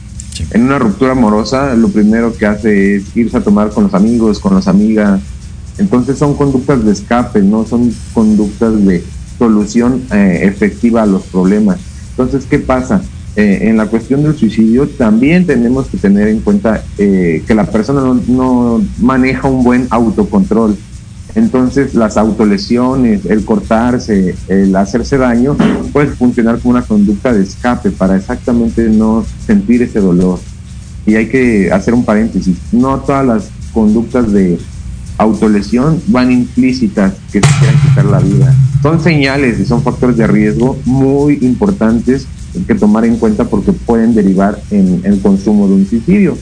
En 0.52 0.63
una 0.63 0.80
ruptura 0.80 1.12
amorosa, 1.12 1.75
lo 1.75 1.89
primero 1.89 2.34
que 2.34 2.45
hace 2.45 2.95
es 2.95 3.15
irse 3.15 3.38
a 3.38 3.41
tomar 3.41 3.69
con 3.69 3.86
los 3.86 3.93
amigos, 3.93 4.39
con 4.39 4.56
las 4.56 4.67
amigas. 4.67 5.21
Entonces 5.78 6.17
son 6.17 6.36
conductas 6.36 6.84
de 6.84 6.91
escape, 6.91 7.41
no 7.41 7.65
son 7.65 7.93
conductas 8.13 8.86
de 8.86 9.04
solución 9.38 10.04
eh, 10.12 10.41
efectiva 10.43 11.04
a 11.04 11.06
los 11.06 11.23
problemas. 11.23 11.80
Entonces, 12.12 12.45
¿qué 12.49 12.60
pasa? 12.60 13.02
Eh, 13.36 13.69
en 13.69 13.78
la 13.78 13.86
cuestión 13.86 14.23
del 14.23 14.36
suicidio 14.36 14.88
también 14.89 15.45
tenemos 15.45 15.88
que 15.88 15.97
tener 15.97 16.28
en 16.28 16.41
cuenta 16.41 16.84
eh, 16.97 17.43
que 17.47 17.56
la 17.56 17.65
persona 17.65 18.02
no, 18.28 18.84
maneja 18.99 19.47
un 19.47 19.63
buen 19.63 19.88
autocontrol. 19.91 20.75
Entonces 21.36 21.94
las 21.94 22.18
autolesiones, 22.18 23.26
el 23.26 23.46
cortarse, 23.46 24.36
el 24.48 24.76
hacerse 24.76 25.18
daño, 25.18 25.56
puede 25.94 26.08
funcionar 26.08 26.60
como 26.60 26.72
una 26.72 26.82
conducta 26.82 27.34
de 27.34 27.44
escape 27.44 27.92
para 27.92 28.18
exactamente 28.18 28.89
no 28.89 29.26
sentir 29.46 29.82
ese 29.82 30.00
dolor. 30.00 30.39
Y 31.06 31.15
hay 31.15 31.28
que 31.28 31.72
hacer 31.72 31.94
un 31.94 32.04
paréntesis, 32.04 32.58
no 32.72 33.00
todas 33.00 33.26
las 33.26 33.50
conductas 33.74 34.32
de 34.32 34.60
autolesión 35.18 36.02
van 36.08 36.32
implícitas 36.32 37.13
que 37.32 37.42
se 37.42 37.48
quieran 37.60 37.82
quitar 37.82 38.06
la 38.06 38.20
vida. 38.20 38.56
Son 38.82 39.00
señales 39.02 39.60
y 39.60 39.65
son 39.65 39.84
factores 39.84 40.18
de 40.18 40.28
riesgo 40.28 40.78
muy 40.86 41.39
importantes 41.42 42.26
que 42.68 42.76
tomar 42.76 43.06
en 43.06 43.18
cuenta 43.18 43.44
porque 43.46 43.74
pueden 43.74 44.15
derivar 44.15 44.60
en 44.72 45.02
el 45.04 45.22
consumo 45.22 45.68
de 45.68 45.74
un 45.76 45.86
suicidio, 45.86 46.38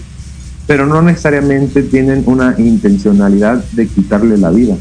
pero 0.68 0.86
no 0.86 1.02
necesariamente 1.02 1.82
tienen 1.82 2.24
una 2.26 2.56
intencionalidad 2.58 3.64
de 3.72 3.88
quitarle 3.88 4.38
la 4.38 4.52
vida, 4.52 4.76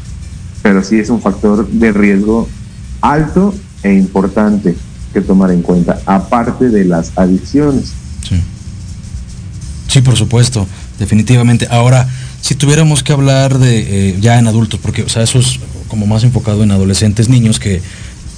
pero 0.61 0.83
sí 0.83 0.99
es 0.99 1.09
un 1.09 1.21
factor 1.21 1.67
de 1.67 1.91
riesgo 1.93 2.47
alto 3.01 3.55
e 3.83 3.93
importante 3.93 4.75
que 5.13 5.21
tomar 5.21 5.51
en 5.51 5.61
cuenta, 5.61 5.99
aparte 6.05 6.69
de 6.69 6.83
las 6.85 7.17
adicciones. 7.17 7.93
Sí, 9.87 10.01
por 10.01 10.17
supuesto, 10.17 10.67
definitivamente. 10.99 11.65
Ahora, 11.71 12.07
si 12.41 12.55
tuviéramos 12.55 13.03
que 13.03 13.13
hablar 13.13 13.57
de 13.57 14.09
eh, 14.09 14.17
ya 14.19 14.37
en 14.37 14.47
adultos, 14.47 14.81
porque 14.81 15.03
o 15.03 15.09
sea, 15.09 15.23
eso 15.23 15.39
es 15.39 15.59
como 15.87 16.05
más 16.05 16.25
enfocado 16.25 16.63
en 16.63 16.71
adolescentes, 16.71 17.29
niños 17.29 17.59
que 17.59 17.81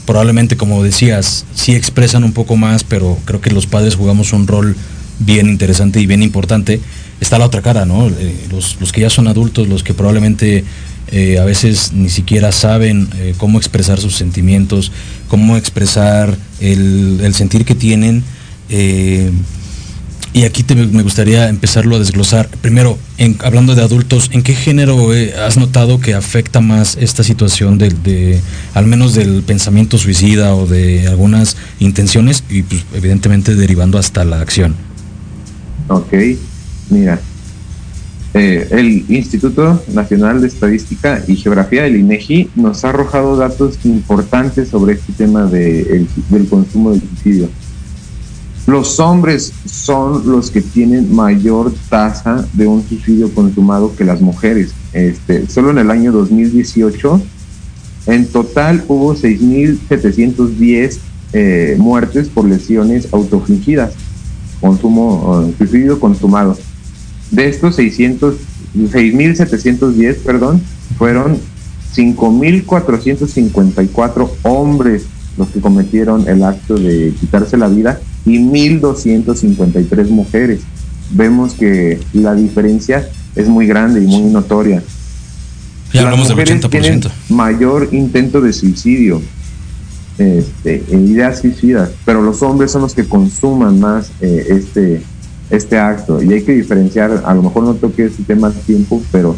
probablemente, 0.06 0.58
como 0.58 0.84
decías, 0.84 1.46
sí 1.56 1.74
expresan 1.74 2.24
un 2.24 2.34
poco 2.34 2.56
más, 2.56 2.84
pero 2.84 3.18
creo 3.26 3.42
que 3.42 3.50
los 3.50 3.66
padres 3.66 3.96
jugamos 3.96 4.32
un 4.32 4.48
rol 4.48 4.76
bien 5.20 5.48
interesante 5.48 6.00
y 6.02 6.08
bien 6.08 6.24
importante. 6.24 6.80
Está 7.20 7.38
la 7.38 7.46
otra 7.46 7.62
cara, 7.62 7.86
¿no? 7.86 8.08
Eh, 8.08 8.36
los, 8.50 8.92
que 8.92 9.02
ya 9.02 9.10
son 9.10 9.28
adultos, 9.28 9.68
los 9.68 9.84
que 9.84 9.94
probablemente 9.94 10.64
eh, 11.12 11.38
a 11.40 11.44
veces 11.44 11.92
ni 11.94 12.10
siquiera 12.10 12.52
saben 12.52 13.10
eh, 13.18 13.34
cómo 13.38 13.58
expresar 13.58 14.00
sus 14.00 14.16
sentimientos, 14.16 14.92
cómo 15.28 15.58
expresar 15.58 16.38
el, 16.60 17.34
sentir 17.34 17.66
que 17.66 17.76
tienen. 17.76 18.24
Y 20.32 20.44
aquí 20.44 20.64
me 20.76 21.02
gustaría 21.02 21.50
empezarlo 21.50 21.96
a 21.96 22.00
desglosar. 22.00 22.50
Primero, 22.62 23.00
hablando 23.40 23.74
de 23.74 23.82
adultos, 23.82 24.30
¿en 24.32 24.44
qué 24.44 24.54
género 24.54 25.10
has 25.44 25.58
notado 25.58 26.00
que 26.00 26.14
afecta 26.14 26.62
más 26.62 26.98
esta 27.02 27.24
situación 27.24 27.80
de, 27.80 28.40
al 28.76 28.86
menos 28.86 29.16
del 29.16 29.42
pensamiento 29.42 29.98
suicida 29.98 30.54
o 30.54 30.68
de 30.68 31.08
algunas 31.08 31.58
intenciones 31.80 32.44
y 32.48 32.62
pues, 32.62 32.86
evidentemente 32.94 33.56
derivando 33.56 33.98
hasta 33.98 34.24
la 34.24 34.40
acción? 34.40 34.89
Ok, 35.90 36.14
mira, 36.92 37.20
eh, 38.36 38.68
el 38.70 39.06
Instituto 39.10 39.82
Nacional 39.92 40.40
de 40.40 40.48
Estadística 40.48 41.24
y 41.28 41.36
Geografía 41.36 41.84
del 41.84 41.96
INEGI 41.96 42.52
nos 42.56 42.86
ha 42.86 42.90
arrojado 42.90 43.36
datos 43.36 43.80
importantes 43.84 44.70
sobre 44.70 44.94
este 44.94 45.14
tema 45.14 45.46
del 45.46 46.08
consumo 46.48 46.92
de 46.92 47.00
suicidio. 47.00 47.50
Los 48.68 49.00
hombres 49.00 49.52
son 49.66 50.30
los 50.32 50.52
que 50.52 50.62
tienen 50.62 51.12
mayor 51.16 51.74
tasa 51.90 52.48
de 52.54 52.68
un 52.68 52.88
suicidio 52.88 53.34
consumado 53.34 53.96
que 53.96 54.06
las 54.06 54.22
mujeres. 54.22 54.76
Este, 54.94 55.48
solo 55.48 55.72
en 55.72 55.80
el 55.80 55.90
año 55.90 56.12
2018, 56.12 57.20
en 58.06 58.28
total 58.28 58.84
hubo 58.88 59.16
6.710 59.16 61.00
eh, 61.34 61.76
muertes 61.80 62.30
por 62.30 62.46
lesiones 62.46 63.08
autofingidas, 63.12 63.94
consumo, 64.60 65.50
suicidio 65.58 66.00
consumado. 66.00 66.58
De 67.32 67.48
estos 67.48 67.76
600, 67.76 68.36
6.710, 68.76 70.18
perdón, 70.24 70.62
fueron 70.98 71.38
5.454 71.96 74.30
hombres 74.44 75.06
los 75.38 75.50
que 75.50 75.62
cometieron 75.62 76.28
el 76.28 76.44
acto 76.44 76.74
de 76.76 77.14
quitarse 77.20 77.58
la 77.58 77.68
vida 77.68 78.00
y 78.26 78.40
1.253 78.40 80.10
mujeres. 80.10 80.62
Vemos 81.12 81.54
que 81.54 82.00
la 82.14 82.34
diferencia 82.36 83.08
es 83.36 83.48
muy 83.48 83.68
grande 83.68 84.04
y 84.04 84.08
muy 84.08 84.32
notoria. 84.32 84.82
Ya 85.94 86.02
hablamos 86.02 86.28
del 86.28 86.38
80%. 86.38 87.10
mayor 87.30 87.90
intento 87.92 88.42
de 88.42 88.54
suicidio, 88.54 89.22
este, 90.20 90.84
ideas 90.90 91.40
suicidas, 91.40 91.92
pero 92.06 92.22
los 92.22 92.42
hombres 92.44 92.72
son 92.72 92.82
los 92.82 92.94
que 92.94 93.06
consuman 93.06 93.80
más 93.80 94.12
eh, 94.22 94.46
este, 94.50 95.02
este 95.50 95.78
acto. 95.78 96.22
Y 96.22 96.34
hay 96.34 96.44
que 96.44 96.54
diferenciar, 96.54 97.24
a 97.26 97.34
lo 97.34 97.44
mejor 97.44 97.64
no 97.64 97.74
toque 97.74 98.06
este 98.06 98.24
tema 98.24 98.50
a 98.50 98.52
tiempo, 98.52 99.02
pero 99.12 99.36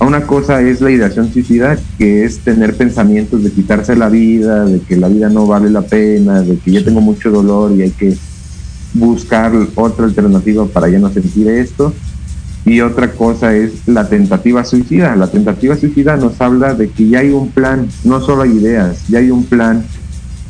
una 0.00 0.26
cosa 0.26 0.60
es 0.60 0.80
la 0.80 0.90
ideación 0.90 1.32
suicida, 1.32 1.78
que 1.98 2.24
es 2.24 2.38
tener 2.40 2.76
pensamientos 2.76 3.42
de 3.42 3.50
quitarse 3.50 3.96
la 3.96 4.08
vida, 4.08 4.64
de 4.64 4.80
que 4.80 4.96
la 4.96 5.08
vida 5.08 5.28
no 5.28 5.46
vale 5.46 5.70
la 5.70 5.82
pena, 5.82 6.42
de 6.42 6.58
que 6.58 6.72
ya 6.72 6.84
tengo 6.84 7.00
mucho 7.00 7.30
dolor 7.30 7.72
y 7.72 7.82
hay 7.82 7.90
que 7.90 8.16
buscar 8.92 9.52
otra 9.74 10.04
alternativa 10.04 10.66
para 10.66 10.88
ya 10.88 10.98
no 10.98 11.10
sentir 11.10 11.48
esto. 11.48 11.92
Y 12.66 12.80
otra 12.80 13.12
cosa 13.12 13.54
es 13.54 13.86
la 13.86 14.08
tentativa 14.08 14.64
suicida. 14.64 15.14
La 15.16 15.26
tentativa 15.26 15.76
suicida 15.76 16.16
nos 16.16 16.40
habla 16.40 16.74
de 16.74 16.88
que 16.88 17.08
ya 17.08 17.20
hay 17.20 17.30
un 17.30 17.50
plan, 17.50 17.88
no 18.04 18.20
solo 18.20 18.42
hay 18.42 18.52
ideas, 18.52 19.04
ya 19.08 19.18
hay 19.18 19.30
un 19.30 19.44
plan 19.44 19.84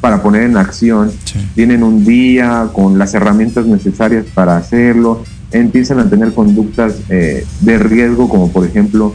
para 0.05 0.23
poner 0.23 0.43
en 0.43 0.59
acción. 0.59 1.11
Tienen 1.55 1.83
un 1.83 2.05
día 2.05 2.69
con 2.75 2.99
las 2.99 3.14
herramientas 3.14 3.64
necesarias 3.64 4.27
para 4.35 4.59
hacerlo. 4.59 5.25
Empiezan 5.51 5.99
a 5.99 6.11
tener 6.11 6.35
conductas 6.35 6.97
eh, 7.09 7.47
de 7.61 7.79
riesgo, 7.79 8.29
como 8.29 8.53
por 8.53 8.67
ejemplo 8.67 9.14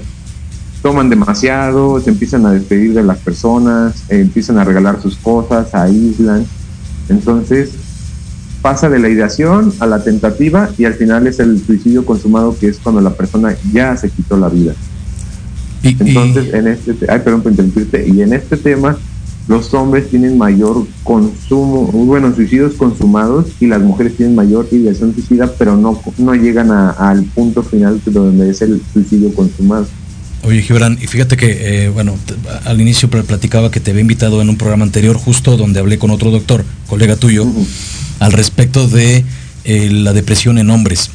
toman 0.82 1.08
demasiado, 1.12 2.02
se 2.02 2.10
empiezan 2.10 2.44
a 2.48 2.54
despedir 2.54 2.96
de 2.96 3.04
las 3.04 3.20
personas, 3.20 4.04
eh, 4.10 4.22
empiezan 4.22 4.58
a 4.58 4.64
regalar 4.64 5.00
sus 5.00 5.16
cosas, 5.18 5.76
aíslan. 5.76 6.44
Entonces 7.08 7.70
pasa 8.64 8.90
de 8.90 8.98
la 8.98 9.10
ideación 9.10 9.72
a 9.80 9.86
la 9.86 10.04
tentativa 10.04 10.72
y 10.76 10.86
al 10.86 10.96
final 10.96 11.28
es 11.28 11.38
el 11.38 11.64
suicidio 11.64 12.04
consumado 12.04 12.58
que 12.60 12.66
es 12.66 12.80
cuando 12.80 13.00
la 13.00 13.12
persona 13.12 13.56
ya 13.72 13.96
se 13.96 14.10
quitó 14.10 14.38
la 14.38 14.50
vida. 14.50 14.74
Entonces, 15.84 16.52
en 16.52 16.68
este, 16.68 16.96
ay, 17.08 17.20
perdón 17.20 17.44
por 17.44 17.52
interrumpirte, 17.52 18.08
y 18.08 18.24
en 18.24 18.34
este 18.34 18.58
tema, 18.58 18.98
los 19.50 19.74
hombres 19.74 20.08
tienen 20.12 20.38
mayor 20.38 20.86
consumo, 21.04 21.88
bueno, 21.88 22.34
suicidios 22.36 22.76
consumados 22.76 23.48
y 23.60 23.66
las 23.66 23.82
mujeres 23.82 24.16
tienen 24.16 24.36
mayor 24.36 24.68
ideación 24.72 25.12
suicida, 25.12 25.52
pero 25.58 25.76
no, 25.76 26.00
no 26.20 26.36
llegan 26.36 26.70
al 26.70 27.24
punto 27.24 27.64
final 27.64 28.00
donde 28.06 28.52
es 28.52 28.62
el 28.62 28.80
suicidio 28.94 29.34
consumado. 29.34 29.88
Oye, 30.44 30.62
Gibran, 30.62 31.00
y 31.02 31.08
fíjate 31.08 31.36
que, 31.36 31.86
eh, 31.86 31.90
bueno, 31.90 32.16
al 32.64 32.80
inicio 32.80 33.10
platicaba 33.10 33.72
que 33.72 33.80
te 33.80 33.90
había 33.90 34.02
invitado 34.02 34.40
en 34.40 34.50
un 34.50 34.56
programa 34.56 34.86
anterior, 34.86 35.18
justo 35.18 35.58
donde 35.58 35.80
hablé 35.80 35.98
con 35.98 36.12
otro 36.12 36.30
doctor, 36.30 36.64
colega 36.88 37.16
tuyo, 37.16 37.48
al 38.20 38.32
respecto 38.32 38.88
de 38.88 39.26
eh, 39.64 39.90
la 39.90 40.14
depresión 40.14 40.60
en 40.60 40.70
hombres. 40.70 41.10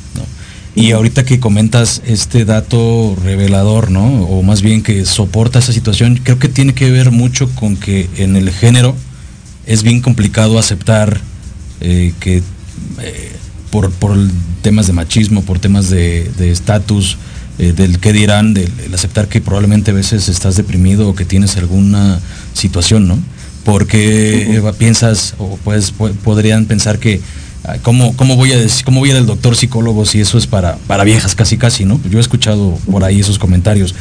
Y 0.77 0.91
ahorita 0.91 1.25
que 1.25 1.39
comentas 1.39 2.03
este 2.05 2.45
dato 2.45 3.17
revelador, 3.23 3.91
¿no? 3.91 4.25
O 4.25 4.43
más 4.43 4.61
bien 4.61 4.83
que 4.83 5.05
soporta 5.05 5.61
esa 5.61 5.73
situación, 5.73 6.21
creo 6.23 6.39
que 6.39 6.49
tiene 6.49 6.75
que 6.75 6.91
ver 6.91 7.13
mucho 7.13 7.49
con 7.55 7.77
que 7.77 8.09
en 8.17 8.35
el 8.35 8.51
género 8.51 8.97
es 9.67 9.83
bien 9.83 10.01
complicado 10.01 10.59
aceptar 10.59 11.21
eh, 11.81 12.13
que 12.19 12.43
por, 13.71 13.91
temas 14.63 14.87
de 14.87 14.93
machismo, 14.93 15.43
por 15.43 15.59
temas 15.59 15.91
de 15.91 16.33
estatus, 16.39 17.19
eh, 17.57 17.73
del 17.73 18.01
qué 18.01 18.13
dirán, 18.13 18.53
del 18.53 18.69
aceptar 18.93 19.29
que 19.29 19.41
probablemente 19.41 19.93
a 19.93 19.95
veces 19.95 20.29
estás 20.29 20.57
deprimido 20.57 21.09
o 21.09 21.15
que 21.15 21.25
tienes 21.25 21.57
alguna 21.57 22.19
situación, 22.53 23.07
¿no? 23.07 23.17
Porque 23.65 24.61
piensas 24.77 25.35
o 25.39 25.57
pues 25.63 25.93
podrían 25.93 26.67
pensar 26.67 26.99
que 26.99 27.21
¿Cómo, 27.83 28.15
cómo 28.17 28.37
voy 28.37 28.53
a 28.53 28.59
decir, 28.59 28.85
cómo 28.85 29.01
voy 29.01 29.11
a 29.11 29.17
al 29.17 29.27
doctor 29.27 29.57
psicólogo 29.57 30.05
si 30.05 30.21
eso 30.21 30.37
es 30.37 30.47
para, 30.47 30.77
para 30.87 31.03
viejas 31.03 31.35
casi 31.35 31.57
casi, 31.57 31.87
¿no? 31.87 31.99
Yo 32.11 32.19
he 32.19 32.21
escuchado 32.21 32.79
por 32.91 33.05
ahí 33.05 33.21
esos 33.21 33.39
comentarios. 33.39 33.95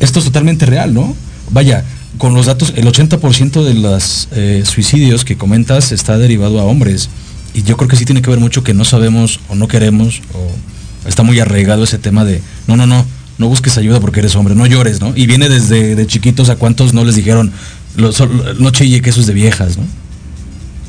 Esto 0.00 0.18
es 0.18 0.24
totalmente 0.24 0.64
real, 0.64 0.94
¿no? 0.94 1.14
Vaya, 1.50 1.84
con 2.16 2.34
los 2.34 2.46
datos, 2.46 2.72
el 2.74 2.86
80% 2.86 3.64
de 3.64 3.74
los 3.74 4.28
eh, 4.32 4.62
suicidios 4.64 5.24
que 5.24 5.36
comentas 5.36 5.92
está 5.92 6.16
derivado 6.16 6.58
a 6.58 6.64
hombres. 6.64 7.10
Y 7.52 7.62
yo 7.64 7.76
creo 7.76 7.88
que 7.88 7.96
sí 7.96 8.06
tiene 8.06 8.22
que 8.22 8.30
ver 8.30 8.40
mucho 8.40 8.64
que 8.64 8.72
no 8.72 8.84
sabemos 8.84 9.40
o 9.48 9.54
no 9.54 9.68
queremos 9.68 10.22
o 10.32 11.08
está 11.08 11.22
muy 11.22 11.38
arraigado 11.38 11.84
ese 11.84 11.98
tema 11.98 12.24
de, 12.24 12.40
no, 12.66 12.78
no, 12.78 12.86
no, 12.86 13.04
no 13.36 13.48
busques 13.48 13.76
ayuda 13.76 14.00
porque 14.00 14.20
eres 14.20 14.34
hombre, 14.36 14.54
no 14.54 14.66
llores, 14.66 15.02
¿no? 15.02 15.12
Y 15.14 15.26
viene 15.26 15.50
desde 15.50 15.96
de 15.96 16.06
chiquitos 16.06 16.48
a 16.48 16.56
cuántos 16.56 16.94
no 16.94 17.04
les 17.04 17.16
dijeron, 17.16 17.52
no 17.96 18.70
chille 18.70 19.02
que 19.02 19.10
eso 19.10 19.20
es 19.20 19.26
de 19.26 19.34
viejas, 19.34 19.76
¿no? 19.76 19.84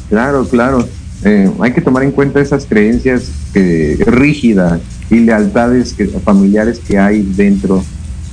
Claro, 0.09 0.47
claro. 0.47 0.87
Eh, 1.25 1.49
hay 1.59 1.71
que 1.71 1.81
tomar 1.81 2.03
en 2.03 2.11
cuenta 2.11 2.41
esas 2.41 2.65
creencias 2.65 3.31
rígidas 3.53 4.81
y 5.09 5.19
lealtades 5.19 5.95
familiares 6.23 6.79
que 6.79 6.97
hay 6.97 7.21
dentro 7.21 7.83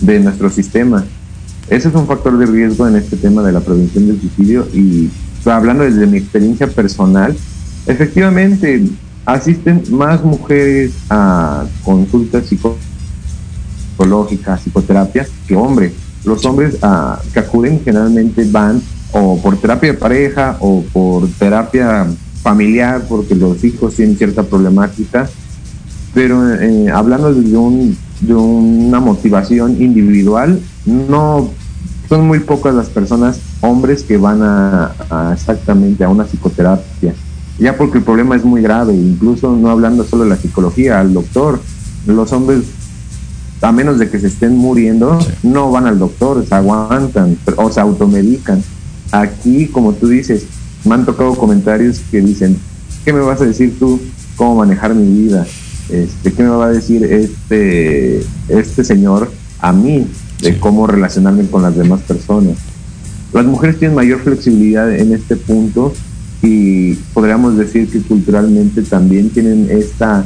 de 0.01 0.21
nuestro 0.21 0.51
sistema. 0.51 1.05
Ese 1.69 1.89
es 1.89 1.95
un 1.95 2.07
factor 2.07 2.37
de 2.37 2.47
riesgo 2.47 2.89
en 2.89 2.97
este 2.97 3.17
tema 3.17 3.43
de 3.43 3.53
la 3.53 3.61
prevención 3.61 4.07
del 4.09 4.21
suicidio 4.21 4.67
y 4.73 5.11
hablando 5.45 5.85
desde 5.85 6.07
mi 6.07 6.19
experiencia 6.19 6.67
personal, 6.67 7.37
efectivamente 7.87 8.83
asisten 9.25 9.83
más 9.91 10.23
mujeres 10.25 10.93
a 11.09 11.65
consultas 11.85 12.47
psicológicas, 13.97 14.63
psicoterapia, 14.63 15.27
que 15.47 15.55
hombres. 15.55 15.93
Los 16.25 16.45
hombres 16.45 16.77
ah, 16.83 17.21
que 17.33 17.41
acuden 17.41 17.81
generalmente 17.85 18.45
van 18.51 18.83
o 19.13 19.41
por 19.41 19.57
terapia 19.57 19.93
de 19.93 19.99
pareja 19.99 20.57
o 20.61 20.85
por 20.93 21.29
terapia 21.39 22.07
familiar 22.43 23.05
porque 23.09 23.35
los 23.35 23.63
hijos 23.65 23.95
tienen 23.95 24.17
cierta 24.17 24.43
problemática, 24.43 25.29
pero 26.15 26.55
eh, 26.55 26.91
hablando 26.91 27.33
de, 27.33 27.57
un, 27.57 27.97
de 28.21 28.35
una 28.35 29.01
motivación 29.01 29.81
individual, 29.83 30.61
no 30.87 31.51
son 32.09 32.27
muy 32.27 32.41
pocas 32.41 32.75
las 32.75 32.89
personas, 32.89 33.41
hombres, 33.61 34.03
que 34.03 34.17
van 34.17 34.41
a, 34.43 35.33
exactamente 35.33 36.03
a 36.03 36.09
una 36.09 36.25
psicoterapia, 36.25 37.15
ya 37.59 37.77
porque 37.77 37.99
el 37.99 38.05
problema 38.05 38.35
es 38.35 38.45
muy 38.45 38.63
grave, 38.63 38.95
incluso 38.95 39.55
no 39.55 39.71
hablando 39.71 40.05
solo 40.05 40.25
de 40.25 40.31
la 40.31 40.37
psicología, 40.37 40.99
al 40.99 41.15
doctor, 41.15 41.61
los 42.07 42.33
hombres 42.33 42.65
a 43.63 43.73
menos 43.73 43.99
de 43.99 44.09
que 44.09 44.19
se 44.19 44.29
estén 44.29 44.57
muriendo, 44.57 45.19
no 45.43 45.71
van 45.71 45.87
al 45.87 45.99
doctor, 45.99 46.45
se 46.47 46.55
aguantan 46.55 47.37
o 47.57 47.71
se 47.71 47.81
automedican. 47.81 48.63
Aquí, 49.13 49.67
como 49.67 49.93
tú 49.93 50.09
dices, 50.09 50.47
me 50.85 50.95
han 50.95 51.05
tocado 51.05 51.35
comentarios 51.35 52.01
que 52.11 52.21
dicen, 52.21 52.57
¿qué 53.05 53.13
me 53.13 53.21
vas 53.21 53.41
a 53.41 53.45
decir 53.45 53.79
tú 53.79 54.01
cómo 54.37 54.57
manejar 54.57 54.95
mi 54.95 55.23
vida? 55.23 55.47
Este, 55.89 56.33
¿Qué 56.33 56.43
me 56.43 56.51
va 56.51 56.67
a 56.67 56.71
decir 56.71 57.05
este, 57.05 58.25
este 58.49 58.85
señor 58.85 59.31
a 59.59 59.73
mí 59.73 60.07
de 60.41 60.59
cómo 60.59 60.87
relacionarme 60.87 61.47
con 61.47 61.63
las 61.63 61.77
demás 61.77 62.01
personas? 62.03 62.57
Las 63.33 63.45
mujeres 63.45 63.79
tienen 63.79 63.97
mayor 63.97 64.21
flexibilidad 64.21 64.93
en 64.95 65.13
este 65.13 65.37
punto 65.37 65.93
y 66.43 66.95
podríamos 67.13 67.57
decir 67.57 67.89
que 67.91 68.01
culturalmente 68.01 68.83
también 68.83 69.31
tienen 69.31 69.69
esta 69.71 70.25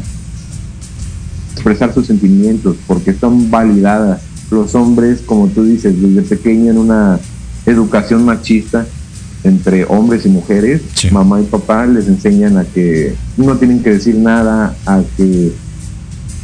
expresar 1.52 1.94
sus 1.94 2.06
sentimientos 2.06 2.76
porque 2.86 3.14
son 3.14 3.50
validadas. 3.50 4.22
Los 4.50 4.74
hombres, 4.74 5.22
como 5.24 5.48
tú 5.48 5.64
dices, 5.64 5.94
desde 6.00 6.22
pequeño 6.22 6.70
en 6.70 6.78
una 6.78 7.18
educación 7.66 8.24
machista, 8.24 8.86
entre 9.44 9.84
hombres 9.84 10.26
y 10.26 10.30
mujeres, 10.30 10.82
mamá 11.12 11.40
y 11.40 11.44
papá 11.44 11.86
les 11.86 12.08
enseñan 12.08 12.56
a 12.56 12.64
que 12.64 13.14
no 13.36 13.56
tienen 13.56 13.82
que 13.82 13.90
decir 13.90 14.16
nada, 14.16 14.74
a 14.86 15.02
que 15.16 15.52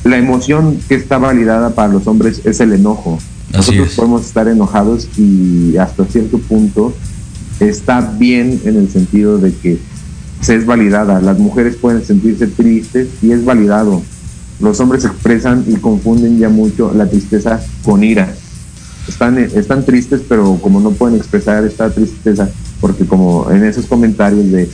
la 0.04 0.18
emoción 0.18 0.78
que 0.88 0.94
está 0.94 1.18
validada 1.18 1.70
para 1.70 1.92
los 1.92 2.06
hombres 2.06 2.42
es 2.44 2.60
el 2.60 2.72
enojo. 2.72 3.18
Nosotros 3.52 3.94
podemos 3.96 4.26
estar 4.26 4.46
enojados 4.48 5.08
y 5.18 5.76
hasta 5.76 6.04
cierto 6.04 6.38
punto 6.38 6.94
está 7.58 8.00
bien 8.00 8.60
en 8.64 8.76
el 8.76 8.90
sentido 8.90 9.38
de 9.38 9.52
que 9.52 9.78
se 10.40 10.54
es 10.54 10.66
validada. 10.66 11.20
Las 11.20 11.38
mujeres 11.38 11.76
pueden 11.76 12.04
sentirse 12.04 12.46
tristes 12.46 13.08
y 13.22 13.32
es 13.32 13.44
validado. 13.44 14.02
Los 14.60 14.78
hombres 14.80 15.04
expresan 15.04 15.64
y 15.66 15.74
confunden 15.76 16.38
ya 16.38 16.48
mucho 16.48 16.92
la 16.94 17.08
tristeza 17.08 17.60
con 17.82 18.04
ira. 18.04 18.34
Están, 19.08 19.38
están 19.38 19.84
tristes, 19.84 20.20
pero 20.28 20.58
como 20.62 20.80
no 20.80 20.90
pueden 20.92 21.16
expresar 21.16 21.64
esta 21.64 21.90
tristeza, 21.90 22.48
porque 22.80 23.04
como 23.04 23.50
en 23.50 23.64
esos 23.64 23.86
comentarios 23.86 24.50
de 24.50 24.68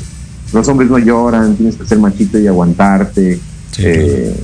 los 0.53 0.69
hombres 0.69 0.90
no 0.90 0.99
lloran, 0.99 1.57
tienes 1.57 1.77
que 1.77 1.87
ser 1.87 1.99
machito 1.99 2.38
y 2.38 2.47
aguantarte, 2.47 3.38
eh, 3.79 4.37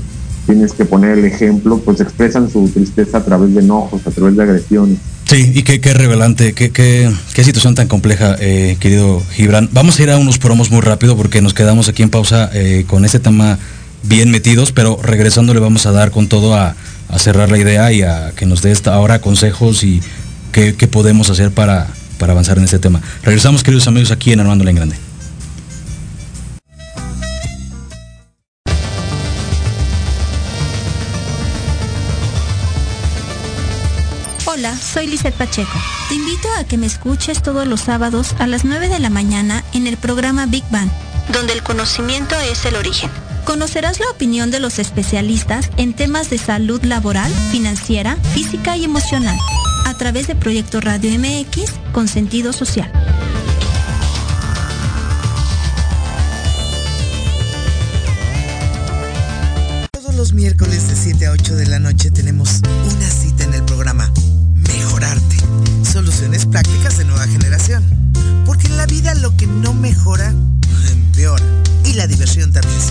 tienes 0.46 0.72
que 0.72 0.84
poner 0.84 1.18
el 1.18 1.24
ejemplo, 1.24 1.78
pues 1.78 2.00
expresan 2.00 2.50
su 2.50 2.68
tristeza 2.68 3.18
a 3.18 3.24
través 3.24 3.54
de 3.54 3.60
enojos, 3.60 4.06
a 4.06 4.10
través 4.10 4.36
de 4.36 4.42
agresiones. 4.42 4.98
Sí, 5.26 5.52
y 5.54 5.62
qué, 5.62 5.80
qué 5.80 5.94
revelante, 5.94 6.52
qué, 6.52 6.70
qué, 6.70 7.10
qué, 7.32 7.44
situación 7.44 7.74
tan 7.74 7.88
compleja, 7.88 8.36
eh, 8.40 8.76
querido 8.80 9.22
Gibran. 9.32 9.68
Vamos 9.72 9.98
a 9.98 10.02
ir 10.02 10.10
a 10.10 10.18
unos 10.18 10.38
promos 10.38 10.70
muy 10.70 10.80
rápido 10.80 11.16
porque 11.16 11.40
nos 11.40 11.54
quedamos 11.54 11.88
aquí 11.88 12.02
en 12.02 12.10
pausa 12.10 12.50
eh, 12.52 12.84
con 12.86 13.04
este 13.04 13.20
tema 13.20 13.58
bien 14.02 14.30
metidos, 14.30 14.72
pero 14.72 14.98
regresando 15.02 15.54
le 15.54 15.60
vamos 15.60 15.86
a 15.86 15.92
dar 15.92 16.10
con 16.10 16.28
todo 16.28 16.54
a, 16.54 16.74
a 17.08 17.18
cerrar 17.18 17.50
la 17.50 17.58
idea 17.58 17.92
y 17.92 18.02
a 18.02 18.32
que 18.36 18.46
nos 18.46 18.62
dé 18.62 18.72
esta 18.72 18.94
ahora 18.94 19.20
consejos 19.20 19.84
y 19.84 20.00
qué, 20.50 20.74
qué 20.74 20.88
podemos 20.88 21.30
hacer 21.30 21.52
para 21.52 21.86
para 22.22 22.34
avanzar 22.34 22.56
en 22.56 22.62
este 22.62 22.78
tema. 22.78 23.02
Regresamos, 23.24 23.64
queridos 23.64 23.88
amigos, 23.88 24.12
aquí 24.12 24.32
en 24.32 24.38
Armando 24.38 24.64
en 24.68 24.76
Grande. 24.76 24.96
Hola, 34.44 34.76
soy 34.76 35.08
Lizeth 35.08 35.34
Pacheco. 35.34 35.72
Te 36.08 36.14
invito 36.14 36.46
a 36.60 36.62
que 36.62 36.78
me 36.78 36.86
escuches 36.86 37.42
todos 37.42 37.66
los 37.66 37.80
sábados 37.80 38.36
a 38.38 38.46
las 38.46 38.64
9 38.64 38.88
de 38.88 39.00
la 39.00 39.10
mañana 39.10 39.64
en 39.72 39.88
el 39.88 39.96
programa 39.96 40.46
Big 40.46 40.62
Bang, 40.70 40.90
donde 41.32 41.54
el 41.54 41.64
conocimiento 41.64 42.36
es 42.38 42.64
el 42.66 42.76
origen. 42.76 43.10
Conocerás 43.44 43.98
la 43.98 44.08
opinión 44.10 44.50
de 44.50 44.60
los 44.60 44.78
especialistas 44.78 45.70
en 45.76 45.94
temas 45.94 46.30
de 46.30 46.38
salud 46.38 46.82
laboral, 46.84 47.32
financiera, 47.50 48.16
física 48.34 48.76
y 48.76 48.84
emocional 48.84 49.36
a 49.84 49.94
través 49.94 50.26
de 50.26 50.34
Proyecto 50.34 50.80
Radio 50.80 51.10
MX 51.18 51.72
con 51.92 52.08
sentido 52.08 52.52
social. 52.52 52.90
Todos 59.90 60.14
los 60.14 60.32
miércoles 60.32 60.88
de 60.88 60.96
7 60.96 61.26
a 61.26 61.32
8 61.32 61.56
de 61.56 61.66
la 61.66 61.78
noche 61.78 62.10
tenemos 62.10 62.60
una 62.94 63.10
cita 63.10 63.44
en 63.44 63.54
el 63.54 63.62
programa 63.64 64.12
Mejorarte. 64.54 65.36
Soluciones 65.90 66.46
prácticas 66.46 66.96
de 66.98 67.04
nueva 67.04 67.26
generación. 67.26 67.84
Porque 68.46 68.68
en 68.68 68.76
la 68.76 68.86
vida 68.86 69.14
lo 69.14 69.36
que 69.36 69.46
no 69.46 69.74
mejora, 69.74 70.32
empeora. 70.90 71.44
Y 71.84 71.94
la 71.94 72.06
diversión 72.06 72.52
también. 72.52 72.81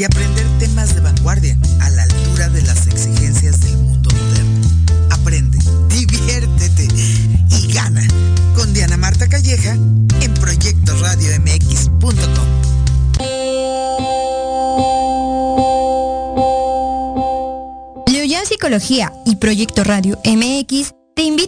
Y 0.00 0.04
aprender 0.04 0.46
temas 0.58 0.94
de 0.94 1.00
vanguardia 1.02 1.58
a 1.80 1.90
la 1.90 2.04
altura 2.04 2.48
de 2.48 2.62
las 2.62 2.86
exigencias 2.86 3.60
del 3.60 3.76
mundo 3.76 4.08
moderno. 4.10 4.66
Aprende, 5.10 5.58
diviértete 5.90 6.88
y 7.50 7.70
gana 7.70 8.08
con 8.56 8.72
Diana 8.72 8.96
Marta 8.96 9.28
Calleja 9.28 9.74
en 9.74 10.34
proyectoradiomx.com. 10.40 12.46
Psicología 18.46 19.12
y 19.26 19.36
Proyecto 19.36 19.84
Radio 19.84 20.18
MX 20.24 20.99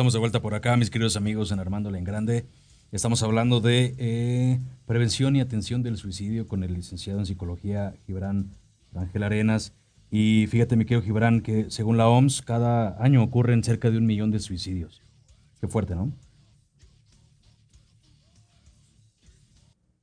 Estamos 0.00 0.14
de 0.14 0.18
vuelta 0.18 0.40
por 0.40 0.54
acá, 0.54 0.78
mis 0.78 0.88
queridos 0.88 1.14
amigos 1.18 1.52
en 1.52 1.58
Armándole 1.58 1.98
en 1.98 2.04
Grande. 2.04 2.46
Estamos 2.90 3.22
hablando 3.22 3.60
de 3.60 3.94
eh, 3.98 4.58
prevención 4.86 5.36
y 5.36 5.42
atención 5.42 5.82
del 5.82 5.98
suicidio 5.98 6.48
con 6.48 6.64
el 6.64 6.72
licenciado 6.72 7.18
en 7.18 7.26
psicología 7.26 7.92
Gibran 8.06 8.48
Ángel 8.94 9.24
Arenas. 9.24 9.74
Y 10.10 10.46
fíjate, 10.46 10.74
mi 10.76 10.86
querido 10.86 11.02
Gibran, 11.02 11.42
que 11.42 11.70
según 11.70 11.98
la 11.98 12.08
OMS, 12.08 12.40
cada 12.40 12.96
año 13.04 13.22
ocurren 13.22 13.62
cerca 13.62 13.90
de 13.90 13.98
un 13.98 14.06
millón 14.06 14.30
de 14.30 14.38
suicidios. 14.38 15.02
Qué 15.60 15.68
fuerte, 15.68 15.94
¿no? 15.94 16.10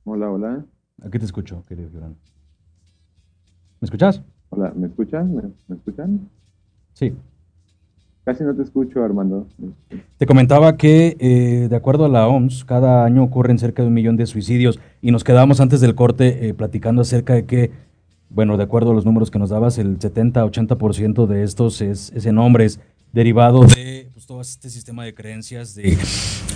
Hola, 0.04 0.30
hola. 0.30 0.64
Aquí 1.02 1.18
te 1.18 1.24
escucho, 1.24 1.64
querido 1.66 1.90
Gibran. 1.90 2.16
¿Me 3.80 3.86
escuchas? 3.86 4.22
Hola, 4.50 4.72
¿me 4.76 4.86
escuchan? 4.86 5.34
¿Me, 5.34 5.42
me 5.66 5.74
escuchan? 5.74 6.30
Sí. 6.92 7.12
Casi 8.28 8.44
no 8.44 8.54
te 8.54 8.62
escucho, 8.62 9.02
Armando. 9.02 9.46
Te 10.18 10.26
comentaba 10.26 10.76
que, 10.76 11.16
eh, 11.18 11.68
de 11.70 11.74
acuerdo 11.74 12.04
a 12.04 12.10
la 12.10 12.26
OMS, 12.28 12.62
cada 12.66 13.06
año 13.06 13.24
ocurren 13.24 13.58
cerca 13.58 13.80
de 13.80 13.88
un 13.88 13.94
millón 13.94 14.18
de 14.18 14.26
suicidios 14.26 14.78
y 15.00 15.12
nos 15.12 15.24
quedamos 15.24 15.62
antes 15.62 15.80
del 15.80 15.94
corte 15.94 16.46
eh, 16.46 16.52
platicando 16.52 17.00
acerca 17.00 17.32
de 17.32 17.46
que, 17.46 17.70
bueno, 18.28 18.58
de 18.58 18.64
acuerdo 18.64 18.90
a 18.90 18.94
los 18.94 19.06
números 19.06 19.30
que 19.30 19.38
nos 19.38 19.48
dabas, 19.48 19.78
el 19.78 19.98
70-80% 19.98 21.26
de 21.26 21.42
estos 21.42 21.80
es, 21.80 22.12
es, 22.14 22.26
en 22.26 22.36
hombres, 22.36 22.80
derivado 23.14 23.64
de 23.64 24.10
pues, 24.12 24.26
todo 24.26 24.42
este 24.42 24.68
sistema 24.68 25.06
de 25.06 25.14
creencias 25.14 25.74
de 25.74 25.96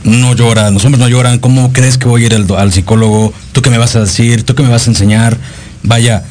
no 0.04 0.34
lloran, 0.34 0.74
los 0.74 0.84
hombres 0.84 1.00
no 1.00 1.08
lloran, 1.08 1.38
¿cómo 1.38 1.72
crees 1.72 1.96
que 1.96 2.06
voy 2.06 2.24
a 2.24 2.26
ir 2.26 2.34
al, 2.34 2.44
al 2.54 2.70
psicólogo? 2.70 3.32
¿Tú 3.52 3.62
qué 3.62 3.70
me 3.70 3.78
vas 3.78 3.96
a 3.96 4.00
decir? 4.00 4.44
¿Tú 4.44 4.54
qué 4.54 4.62
me 4.62 4.68
vas 4.68 4.86
a 4.88 4.90
enseñar? 4.90 5.38
Vaya, 5.82 6.22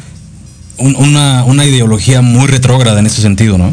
un, 0.78 0.96
una, 0.98 1.46
una 1.46 1.66
ideología 1.66 2.22
muy 2.22 2.46
retrógrada 2.46 3.00
en 3.00 3.08
ese 3.08 3.24
sentido, 3.24 3.58
¿no? 3.58 3.72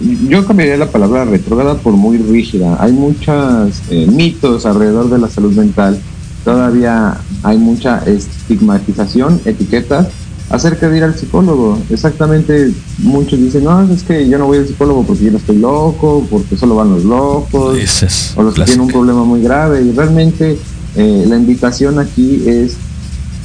Yo 0.00 0.46
cambiaría 0.46 0.76
la 0.76 0.90
palabra 0.90 1.24
retrógrada 1.24 1.76
por 1.78 1.92
muy 1.92 2.18
rígida. 2.18 2.76
Hay 2.80 2.92
muchos 2.92 3.82
eh, 3.90 4.06
mitos 4.06 4.64
alrededor 4.66 5.10
de 5.10 5.18
la 5.18 5.28
salud 5.28 5.52
mental. 5.52 6.00
Todavía 6.44 7.18
hay 7.42 7.58
mucha 7.58 7.98
estigmatización, 7.98 9.40
etiquetas 9.44 10.08
acerca 10.48 10.88
de 10.88 10.96
ir 10.96 11.04
al 11.04 11.16
psicólogo. 11.16 11.78
Exactamente, 11.90 12.72
muchos 12.98 13.38
dicen, 13.38 13.64
no, 13.64 13.82
es 13.82 14.02
que 14.02 14.28
yo 14.28 14.38
no 14.38 14.46
voy 14.46 14.58
al 14.58 14.66
psicólogo 14.66 15.04
porque 15.04 15.24
yo 15.24 15.32
no 15.32 15.38
estoy 15.38 15.58
loco, 15.58 16.26
porque 16.30 16.56
solo 16.56 16.76
van 16.76 16.90
los 16.90 17.04
locos, 17.04 17.78
es 17.78 18.32
o 18.36 18.42
los 18.42 18.54
que 18.54 18.64
tienen 18.64 18.82
un 18.82 18.88
problema 18.88 19.24
muy 19.24 19.42
grave. 19.42 19.82
Y 19.82 19.92
realmente 19.92 20.58
eh, 20.96 21.24
la 21.28 21.36
invitación 21.36 21.98
aquí 21.98 22.42
es, 22.46 22.76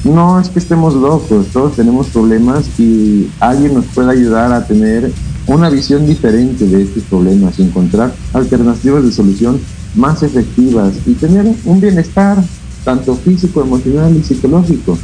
no 0.03 0.39
es 0.39 0.49
que 0.49 0.59
estemos 0.59 0.95
locos, 0.95 1.47
todos 1.53 1.75
tenemos 1.75 2.07
problemas 2.07 2.65
y 2.79 3.29
alguien 3.39 3.73
nos 3.75 3.85
puede 3.85 4.11
ayudar 4.11 4.51
a 4.51 4.65
tener 4.65 5.11
una 5.47 5.69
visión 5.69 6.05
diferente 6.05 6.65
de 6.65 6.84
estos 6.84 7.03
problemas 7.03 7.60
y 7.60 7.63
encontrar 7.63 8.13
alternativas 8.34 9.03
de 9.03 9.12
solución 9.12 9.60
más 9.95 10.23
efectivas 10.23 10.93
y 11.05 11.13
tener 11.13 11.45
un 11.65 11.81
bienestar 11.81 12.43
tanto 12.84 13.15
físico, 13.15 13.62
emocional 13.62 14.15
y 14.15 14.23
psicológico. 14.23 14.97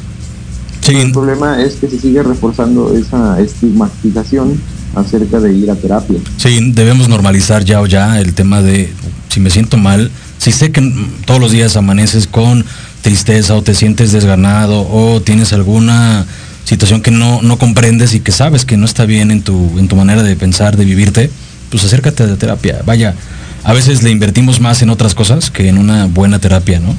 Sí. 0.81 0.95
El 0.97 1.11
problema 1.11 1.61
es 1.61 1.75
que 1.75 1.87
se 1.87 1.99
sigue 1.99 2.23
reforzando 2.23 2.95
esa 2.95 3.39
estigmatización 3.39 4.59
acerca 4.95 5.39
de 5.39 5.53
ir 5.53 5.71
a 5.71 5.75
terapia. 5.75 6.19
Sí, 6.37 6.71
debemos 6.73 7.07
normalizar 7.07 7.63
ya 7.63 7.81
o 7.81 7.85
ya 7.85 8.19
el 8.19 8.33
tema 8.33 8.61
de 8.61 8.89
si 9.29 9.39
me 9.39 9.49
siento 9.49 9.77
mal, 9.77 10.11
si 10.37 10.51
sé 10.51 10.71
que 10.71 10.81
todos 11.25 11.39
los 11.39 11.51
días 11.51 11.77
amaneces 11.77 12.27
con 12.27 12.65
tristeza 13.01 13.55
o 13.55 13.61
te 13.61 13.73
sientes 13.73 14.11
desganado 14.11 14.87
o 14.91 15.21
tienes 15.21 15.53
alguna 15.53 16.25
situación 16.63 17.01
que 17.01 17.11
no, 17.11 17.41
no 17.41 17.57
comprendes 17.57 18.13
y 18.13 18.19
que 18.19 18.31
sabes 18.31 18.65
que 18.65 18.77
no 18.77 18.85
está 18.85 19.05
bien 19.05 19.31
en 19.31 19.41
tu, 19.41 19.77
en 19.77 19.87
tu 19.87 19.95
manera 19.95 20.23
de 20.23 20.35
pensar, 20.35 20.77
de 20.77 20.85
vivirte, 20.85 21.29
pues 21.69 21.83
acércate 21.83 22.23
a 22.23 22.27
la 22.27 22.35
terapia. 22.35 22.81
Vaya, 22.85 23.15
a 23.63 23.73
veces 23.73 24.03
le 24.03 24.11
invertimos 24.11 24.59
más 24.59 24.81
en 24.81 24.89
otras 24.89 25.15
cosas 25.15 25.51
que 25.51 25.67
en 25.67 25.77
una 25.77 26.07
buena 26.07 26.39
terapia, 26.39 26.79
¿no? 26.79 26.95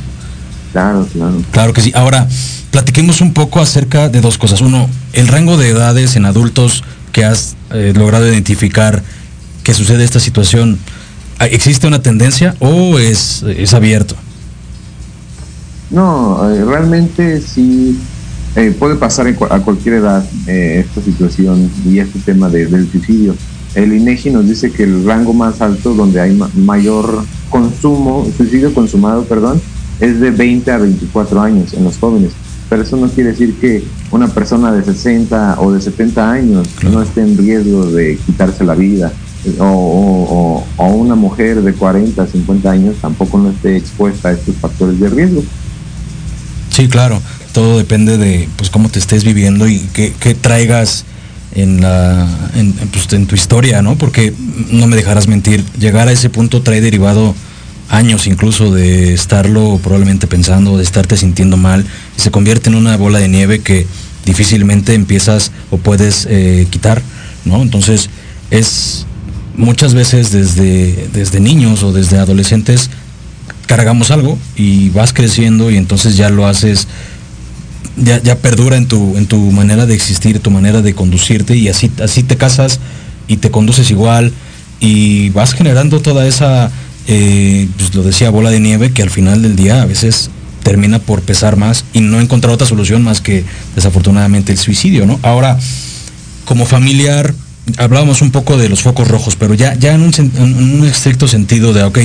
Claro, 0.72 1.06
claro. 1.12 1.42
Claro 1.50 1.72
que 1.72 1.82
sí. 1.82 1.92
Ahora, 1.94 2.26
platiquemos 2.70 3.20
un 3.20 3.34
poco 3.34 3.60
acerca 3.60 4.08
de 4.08 4.20
dos 4.20 4.38
cosas. 4.38 4.60
Uno, 4.60 4.88
el 5.12 5.28
rango 5.28 5.56
de 5.56 5.68
edades 5.68 6.16
en 6.16 6.24
adultos 6.24 6.82
que 7.12 7.24
has 7.24 7.56
eh, 7.72 7.92
logrado 7.94 8.26
identificar 8.26 9.02
que 9.62 9.74
sucede 9.74 10.04
esta 10.04 10.20
situación. 10.20 10.78
¿Existe 11.40 11.86
una 11.86 12.00
tendencia 12.00 12.54
o 12.60 12.98
es, 12.98 13.42
es 13.42 13.74
abierto? 13.74 14.14
No, 15.90 16.50
eh, 16.50 16.64
realmente 16.64 17.40
sí 17.40 17.98
eh, 18.54 18.74
puede 18.78 18.96
pasar 18.96 19.26
a 19.26 19.60
cualquier 19.60 19.94
edad 19.94 20.24
eh, 20.46 20.84
esta 20.86 21.00
situación 21.00 21.70
y 21.86 21.98
este 21.98 22.18
tema 22.18 22.50
de, 22.50 22.66
del 22.66 22.90
suicidio. 22.90 23.34
El 23.74 23.94
INEGI 23.94 24.30
nos 24.30 24.46
dice 24.46 24.70
que 24.70 24.84
el 24.84 25.06
rango 25.06 25.32
más 25.32 25.62
alto 25.62 25.94
donde 25.94 26.20
hay 26.20 26.34
ma 26.34 26.50
mayor 26.54 27.24
consumo, 27.48 28.28
suicidio 28.36 28.74
consumado, 28.74 29.24
perdón, 29.24 29.60
es 30.00 30.20
de 30.20 30.30
20 30.30 30.70
a 30.70 30.78
24 30.78 31.40
años 31.40 31.72
en 31.72 31.84
los 31.84 31.96
jóvenes. 31.96 32.32
Pero 32.68 32.82
eso 32.82 32.96
no 32.96 33.08
quiere 33.08 33.30
decir 33.30 33.54
que 33.58 33.84
una 34.10 34.28
persona 34.28 34.70
de 34.70 34.84
60 34.84 35.60
o 35.60 35.72
de 35.72 35.80
70 35.80 36.30
años 36.30 36.68
no 36.90 37.00
esté 37.02 37.22
en 37.22 37.38
riesgo 37.38 37.86
de 37.86 38.18
quitarse 38.26 38.64
la 38.64 38.74
vida. 38.74 39.12
O, 39.58 39.64
o, 39.64 40.66
o, 40.76 40.86
una 40.88 41.14
mujer 41.14 41.62
de 41.62 41.72
40, 41.72 42.26
50 42.26 42.70
años 42.70 42.96
tampoco 43.00 43.38
no 43.38 43.50
esté 43.50 43.76
expuesta 43.76 44.28
a 44.28 44.32
estos 44.32 44.54
factores 44.56 45.00
de 45.00 45.08
riesgo. 45.08 45.42
Sí, 46.70 46.88
claro 46.88 47.20
todo 47.52 47.78
depende 47.78 48.18
de 48.18 48.48
pues 48.56 48.70
cómo 48.70 48.88
te 48.88 48.98
estés 48.98 49.24
viviendo 49.24 49.68
y 49.68 49.78
qué, 49.92 50.36
traigas 50.40 51.04
en 51.54 51.80
la 51.80 52.26
pues, 52.92 53.12
en, 53.12 53.26
tu 53.26 53.34
historia, 53.34 53.82
¿no? 53.82 53.96
Porque 53.96 54.32
no 54.70 54.86
me 54.86 54.96
dejarás 54.96 55.28
mentir, 55.28 55.64
llegar 55.78 56.08
a 56.08 56.12
ese 56.12 56.30
punto 56.30 56.62
trae 56.62 56.80
derivado 56.80 57.34
años 57.88 58.26
incluso 58.26 58.72
de 58.72 59.12
estarlo 59.12 59.78
probablemente 59.82 60.26
pensando, 60.26 60.78
de 60.78 60.82
estarte 60.82 61.16
sintiendo 61.16 61.56
mal, 61.56 61.84
y 62.16 62.20
se 62.20 62.30
convierte 62.30 62.70
en 62.70 62.76
una 62.76 62.96
bola 62.96 63.18
de 63.18 63.28
nieve 63.28 63.60
que 63.60 63.86
difícilmente 64.24 64.94
empiezas 64.94 65.52
o 65.70 65.76
puedes 65.76 66.26
eh, 66.30 66.66
quitar, 66.70 67.02
¿no? 67.44 67.60
Entonces 67.60 68.08
es 68.50 69.06
muchas 69.56 69.94
veces 69.94 70.32
desde, 70.32 71.08
desde 71.12 71.40
niños 71.40 71.82
o 71.82 71.92
desde 71.92 72.18
adolescentes 72.18 72.88
cargamos 73.66 74.10
algo 74.10 74.38
y 74.56 74.90
vas 74.90 75.12
creciendo 75.12 75.70
y 75.70 75.76
entonces 75.76 76.16
ya 76.16 76.30
lo 76.30 76.46
haces 76.46 76.88
ya, 77.96 78.22
ya, 78.22 78.38
perdura 78.38 78.76
en 78.76 78.86
tu, 78.86 79.16
en 79.16 79.26
tu 79.26 79.38
manera 79.52 79.86
de 79.86 79.94
existir, 79.94 80.40
tu 80.40 80.50
manera 80.50 80.82
de 80.82 80.94
conducirte 80.94 81.56
y 81.56 81.68
así, 81.68 81.90
así 82.02 82.22
te 82.22 82.36
casas 82.36 82.80
y 83.28 83.36
te 83.36 83.50
conduces 83.50 83.90
igual 83.90 84.32
y 84.80 85.30
vas 85.30 85.54
generando 85.54 86.00
toda 86.00 86.26
esa, 86.26 86.70
eh, 87.06 87.68
pues 87.76 87.94
lo 87.94 88.02
decía, 88.02 88.30
bola 88.30 88.50
de 88.50 88.60
nieve 88.60 88.92
que 88.92 89.02
al 89.02 89.10
final 89.10 89.42
del 89.42 89.56
día 89.56 89.82
a 89.82 89.86
veces 89.86 90.30
termina 90.62 90.98
por 90.98 91.22
pesar 91.22 91.56
más 91.56 91.84
y 91.92 92.00
no 92.00 92.20
encontrar 92.20 92.54
otra 92.54 92.66
solución 92.66 93.02
más 93.02 93.20
que 93.20 93.44
desafortunadamente 93.74 94.52
el 94.52 94.58
suicidio, 94.58 95.06
¿no? 95.06 95.18
Ahora, 95.22 95.58
como 96.44 96.66
familiar, 96.66 97.34
hablábamos 97.78 98.22
un 98.22 98.30
poco 98.30 98.56
de 98.56 98.68
los 98.68 98.82
focos 98.82 99.08
rojos, 99.08 99.36
pero 99.36 99.54
ya, 99.54 99.74
ya 99.74 99.94
en, 99.94 100.02
un, 100.02 100.12
en 100.14 100.80
un 100.80 100.86
estricto 100.86 101.28
sentido 101.28 101.72
de, 101.72 101.82
ok, 101.82 101.98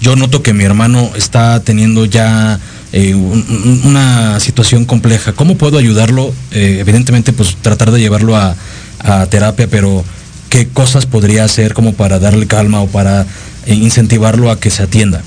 yo 0.00 0.16
noto 0.16 0.42
que 0.42 0.52
mi 0.52 0.64
hermano 0.64 1.10
está 1.16 1.60
teniendo 1.60 2.04
ya 2.04 2.60
eh, 2.96 3.14
un, 3.14 3.44
una 3.84 4.40
situación 4.40 4.86
compleja. 4.86 5.34
¿Cómo 5.34 5.58
puedo 5.58 5.76
ayudarlo? 5.76 6.32
Eh, 6.50 6.78
evidentemente, 6.80 7.34
pues 7.34 7.54
tratar 7.60 7.90
de 7.90 8.00
llevarlo 8.00 8.36
a, 8.36 8.56
a, 9.00 9.26
terapia, 9.26 9.68
pero 9.68 10.02
¿qué 10.48 10.66
cosas 10.68 11.04
podría 11.04 11.44
hacer 11.44 11.74
como 11.74 11.92
para 11.92 12.18
darle 12.18 12.46
calma 12.46 12.80
o 12.80 12.86
para 12.86 13.26
eh, 13.66 13.74
incentivarlo 13.74 14.50
a 14.50 14.58
que 14.58 14.70
se 14.70 14.82
atienda? 14.82 15.20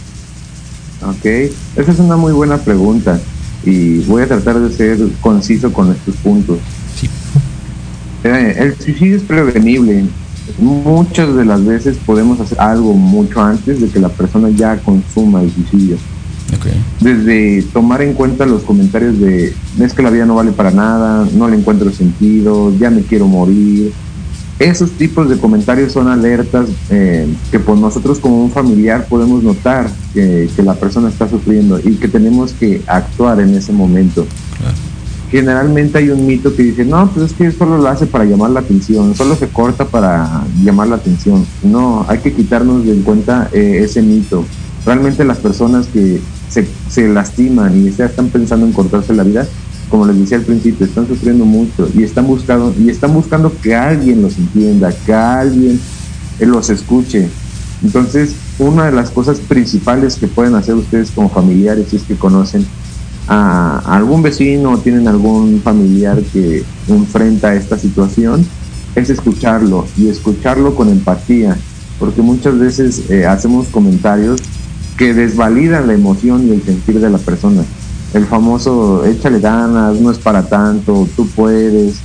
Ok, 1.04 1.26
esa 1.76 1.92
es 1.92 2.00
una 2.00 2.18
muy 2.18 2.34
buena 2.34 2.58
pregunta 2.58 3.20
y 3.64 4.00
voy 4.00 4.24
a 4.24 4.28
tratar 4.28 4.60
de 4.60 4.76
ser 4.76 4.98
conciso 5.22 5.72
con 5.72 5.92
estos 5.92 6.16
puntos. 6.16 6.58
Eh, 8.24 8.56
el 8.58 8.76
suicidio 8.80 9.18
es 9.18 9.24
prevenible. 9.24 10.06
Muchas 10.58 11.36
de 11.36 11.46
las 11.46 11.64
veces 11.64 11.98
podemos 12.04 12.40
hacer 12.40 12.60
algo 12.60 12.94
mucho 12.94 13.40
antes 13.42 13.80
de 13.80 13.90
que 13.90 14.00
la 14.00 14.10
persona 14.10 14.50
ya 14.50 14.76
consuma 14.78 15.44
el 15.44 15.54
suicidio. 15.54 15.98
Desde 17.00 17.64
tomar 17.74 18.02
en 18.02 18.14
cuenta 18.14 18.45
los 18.45 18.64
comentarios 18.64 19.20
de 19.20 19.54
es 19.80 19.93
que 19.93 20.02
la 20.02 20.10
vida 20.10 20.26
no 20.26 20.36
vale 20.36 20.52
para 20.52 20.72
nada, 20.72 21.28
no 21.34 21.47
le 21.47 21.58
encuentro 21.58 21.91
sentido, 21.91 22.74
ya 22.78 22.89
me 22.89 23.02
quiero 23.02 23.28
morir. 23.28 23.91
Esos 24.60 24.91
tipos 24.91 25.30
de 25.30 25.38
comentarios 25.38 25.93
son 25.93 26.10
alertas 26.10 26.68
eh, 26.89 27.26
que 27.50 27.60
por 27.60 27.78
nosotros 27.78 28.20
como 28.20 28.43
un 28.43 28.52
familiar 28.52 29.06
podemos 29.08 29.41
notar 29.41 29.89
que, 30.14 30.50
la 30.58 30.74
persona 30.74 31.08
está 31.08 31.30
sufriendo 31.30 31.80
y 31.80 31.95
que 31.95 32.10
tenemos 32.10 32.52
que 32.52 32.82
actuar 32.86 33.39
en 33.39 33.56
ese 33.56 33.72
momento. 33.72 34.28
Generalmente 35.32 36.00
hay 36.00 36.10
un 36.10 36.26
mito 36.26 36.54
que 36.56 36.64
dice, 36.64 36.84
no, 36.84 37.10
pues 37.12 37.32
es 37.32 37.34
que 37.38 37.52
solo 37.52 37.78
lo 37.78 37.88
hace 37.88 38.08
para 38.08 38.26
llamar 38.26 38.50
la 38.50 38.62
atención, 38.62 39.16
solo 39.16 39.36
se 39.36 39.47
corta 39.47 39.86
para 39.86 40.43
llamar 40.64 40.88
la 40.88 40.95
atención. 40.95 41.45
No, 41.64 42.06
hay 42.10 42.18
que 42.18 42.34
quitarnos 42.34 42.84
de 42.84 42.93
en 42.93 43.04
cuenta 43.04 43.47
eh, 43.54 43.82
ese 43.84 44.02
mito. 44.02 44.43
Realmente 44.86 45.24
las 45.24 45.38
personas 45.38 45.88
que 45.88 46.20
se, 46.50 47.08
lastiman 47.08 47.78
y 47.82 47.88
están 47.88 48.30
pensando 48.30 48.66
en 48.66 48.74
cortarse 48.74 49.14
la 49.14 49.24
vida, 49.24 49.47
como 49.89 50.06
les 50.06 50.20
decía 50.20 50.38
al 50.38 50.43
principio, 50.43 50.86
están 50.86 51.08
sufriendo 51.08 51.45
mucho 51.45 51.89
y 51.95 52.04
están 52.04 52.28
buscando, 52.28 52.74
y 52.78 52.89
están 52.89 53.14
buscando 53.14 53.54
que 53.62 53.76
alguien 53.76 54.22
los 54.22 54.38
entienda, 54.38 54.93
que 55.06 55.14
alguien 55.14 55.80
los 56.39 56.70
escuche. 56.70 57.28
Entonces, 57.84 58.36
una 58.58 58.86
de 58.86 58.91
las 58.91 59.10
cosas 59.10 59.39
principales 59.39 60.16
que 60.16 60.28
pueden 60.28 60.56
hacer 60.56 60.76
ustedes 60.76 61.12
como 61.12 61.30
familiares, 61.30 61.88
si 61.89 61.95
es 61.95 62.04
que 62.04 62.16
conocen 62.16 62.66
a 63.28 63.80
algún 63.86 64.22
vecino 64.22 64.72
o 64.72 64.78
tienen 64.80 65.08
algún 65.08 65.62
familiar 65.62 66.20
que 66.34 66.64
enfrenta 66.88 67.56
esta 67.56 67.78
situación, 67.78 68.45
es 68.95 69.10
escucharlo 69.10 69.86
y 69.97 70.10
escucharlo 70.10 70.76
con 70.76 70.89
empatía, 70.89 71.58
porque 72.00 72.22
muchas 72.22 72.58
veces 72.58 73.10
eh, 73.10 73.26
hacemos 73.26 73.68
comentarios 73.68 74.41
que 75.00 75.14
desvalidan 75.14 75.88
la 75.88 75.93
emoción 75.93 76.45
y 76.45 76.52
el 76.52 76.62
sentir 76.62 77.00
de 77.00 77.10
la 77.10 77.18
persona. 77.18 77.64
El 78.14 78.26
famoso 78.26 79.06
échale 79.06 79.39
ganas, 79.39 79.95
no 79.95 80.12
es 80.12 80.18
para 80.18 80.43
tanto, 80.50 81.08
tú 81.16 81.26
puedes. 81.30 82.02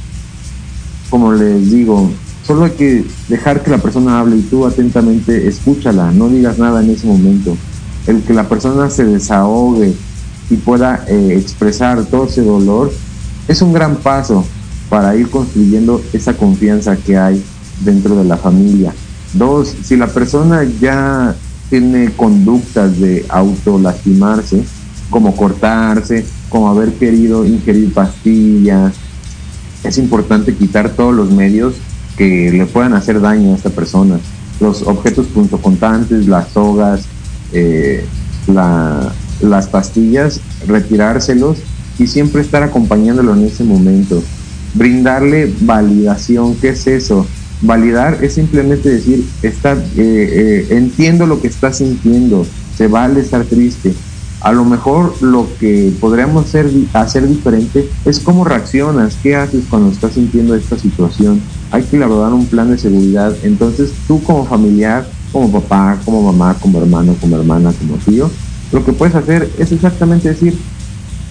Como 1.11 1.33
les 1.33 1.73
digo, 1.73 2.09
solo 2.47 2.67
hay 2.67 2.71
que 2.71 3.05
dejar 3.29 3.65
que 3.65 3.71
la 3.73 3.79
persona 3.79 4.21
hable 4.21 4.37
y 4.37 4.43
tú 4.43 4.65
atentamente 4.65 5.49
escúchala, 5.49 6.13
no 6.13 6.29
digas 6.29 6.57
nada 6.59 6.85
en 6.85 6.91
ese 6.91 7.09
momento. 7.09 7.57
El 8.07 8.23
que 8.23 8.33
la 8.33 8.49
persona 8.49 8.89
se 8.91 9.05
desahogue 9.05 9.93
y 10.49 10.57
pueda 10.57 11.05
eh, 11.09 11.37
expresar 11.37 12.05
todo 12.05 12.27
ese 12.27 12.43
dolor 12.43 12.93
es 13.49 13.61
un 13.61 13.73
gran 13.73 13.97
paso 13.97 14.45
para 14.89 15.17
ir 15.17 15.29
construyendo 15.31 16.01
esa 16.13 16.35
confianza 16.35 16.97
que 16.97 17.17
hay 17.17 17.43
dentro 17.85 18.15
de 18.15 18.25
la 18.25 18.37
familia. 18.37 18.95
Dos, 19.33 19.75
si 19.83 19.97
la 19.97 20.07
persona 20.07 20.63
ya 20.81 21.35
tiene 21.71 22.11
conductas 22.13 23.01
de 23.01 23.25
autolastimarse, 23.29 24.65
como 25.11 25.35
cortarse, 25.37 26.25
como 26.49 26.69
haber 26.69 26.93
querido 26.95 27.45
ingerir 27.45 27.93
pastillas. 27.93 28.95
Es 29.83 29.99
importante 29.99 30.55
quitar 30.55 30.91
todos 30.91 31.15
los 31.15 31.31
medios 31.31 31.75
que 32.17 32.51
le 32.53 32.67
puedan 32.67 32.95
hacer 32.95 33.21
daño 33.21 33.53
a 33.53 33.57
esta 33.57 33.71
persona. 33.71 34.19
Los 34.61 34.83
objetos 34.83 35.27
punzocontantes, 35.27 36.27
las 36.27 36.49
sogas, 36.51 37.07
eh, 37.53 38.05
las 39.41 39.67
pastillas, 39.69 40.41
retirárselos 40.67 41.59
y 41.99 42.07
siempre 42.07 42.43
estar 42.43 42.63
acompañándolo 42.63 43.35
en 43.35 43.45
ese 43.45 43.65
momento. 43.65 44.23
Brindarle 44.75 45.53
validación, 45.61 46.57
¿qué 46.57 46.71
es 46.71 46.87
eso? 46.87 47.27
Validar 47.65 48.23
es 48.23 48.35
simplemente 48.35 48.91
decir, 48.91 49.25
está, 49.41 49.73
eh, 49.73 49.79
eh, 49.97 50.67
entiendo 50.71 51.27
lo 51.27 51.41
que 51.41 51.49
estás 51.49 51.79
sintiendo, 51.79 52.47
se 52.77 52.89
vale 52.89 53.21
estar 53.21 53.43
triste. 53.45 53.95
A 54.43 54.53
lo 54.53 54.67
mejor 54.67 55.15
lo 55.23 55.49
que 55.59 55.91
podríamos 55.99 56.45
hacer, 56.45 56.67
hacer 56.93 57.27
diferente 57.27 57.89
es 58.05 58.21
cómo 58.21 58.45
reaccionas, 58.45 59.17
qué 59.23 59.35
haces 59.35 59.65
cuando 59.71 59.91
estás 59.91 60.13
sintiendo 60.13 60.55
esta 60.55 60.77
situación. 60.77 61.41
Hay 61.71 61.85
que 61.85 61.97
elaborar 61.97 62.35
un 62.35 62.45
plan 62.45 62.71
de 62.71 62.77
seguridad. 62.77 63.35
Entonces 63.43 63.95
tú 64.07 64.23
como 64.23 64.45
familiar, 64.45 65.07
como 65.33 65.51
papá, 65.51 65.99
como 66.05 66.21
mamá, 66.21 66.59
como 66.61 66.83
hermano, 66.83 67.17
como 67.19 67.37
hermana, 67.37 67.73
como 67.73 67.97
tío, 67.97 68.31
lo 68.73 68.85
que 68.85 68.93
puedes 68.93 69.15
hacer 69.15 69.49
es 69.59 69.73
exactamente 69.73 70.29
decir, 70.29 70.59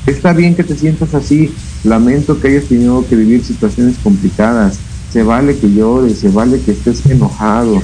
está 0.08 0.34
bien 0.34 0.56
que 0.56 0.64
te 0.64 0.76
sientas 0.76 1.14
así, 1.14 1.54
lamento 1.84 2.40
que 2.40 2.48
hayas 2.48 2.66
tenido 2.66 3.06
que 3.08 3.16
vivir 3.16 3.46
situaciones 3.46 3.98
complicadas, 4.02 4.80
se 5.14 5.22
vale 5.22 5.56
que 5.56 5.72
llores, 5.72 6.18
se 6.18 6.30
vale 6.30 6.60
que 6.60 6.72
estés 6.72 7.06
enojado. 7.06 7.84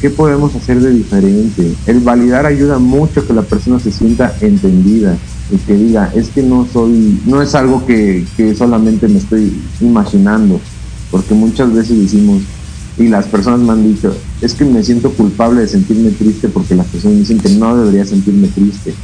¿Qué 0.00 0.08
podemos 0.08 0.54
hacer 0.54 0.80
de 0.80 0.92
diferente? 0.92 1.74
El 1.86 1.98
validar 1.98 2.46
ayuda 2.46 2.78
mucho 2.78 3.26
que 3.26 3.32
la 3.32 3.42
persona 3.42 3.80
se 3.80 3.90
sienta 3.90 4.32
entendida 4.40 5.16
y 5.52 5.56
que 5.56 5.74
diga, 5.74 6.12
es 6.14 6.28
que 6.28 6.42
no 6.42 6.64
soy, 6.72 7.20
no 7.26 7.42
es 7.42 7.56
algo 7.56 7.84
que, 7.86 8.24
que 8.36 8.54
solamente 8.54 9.08
me 9.08 9.18
estoy 9.18 9.52
imaginando, 9.80 10.60
porque 11.10 11.34
muchas 11.34 11.74
veces 11.74 11.98
decimos, 11.98 12.40
y 12.98 13.08
las 13.08 13.26
personas 13.26 13.58
me 13.60 13.72
han 13.72 13.92
dicho, 13.92 14.14
es 14.40 14.54
que 14.54 14.64
me 14.64 14.82
siento 14.84 15.10
culpable 15.10 15.62
de 15.62 15.68
sentirme 15.68 16.10
triste 16.10 16.48
porque 16.48 16.76
las 16.76 16.86
personas 16.86 17.18
dicen 17.18 17.40
que 17.40 17.48
no 17.50 17.76
debería 17.76 18.04
sentirme 18.04 18.46
triste. 18.46 18.94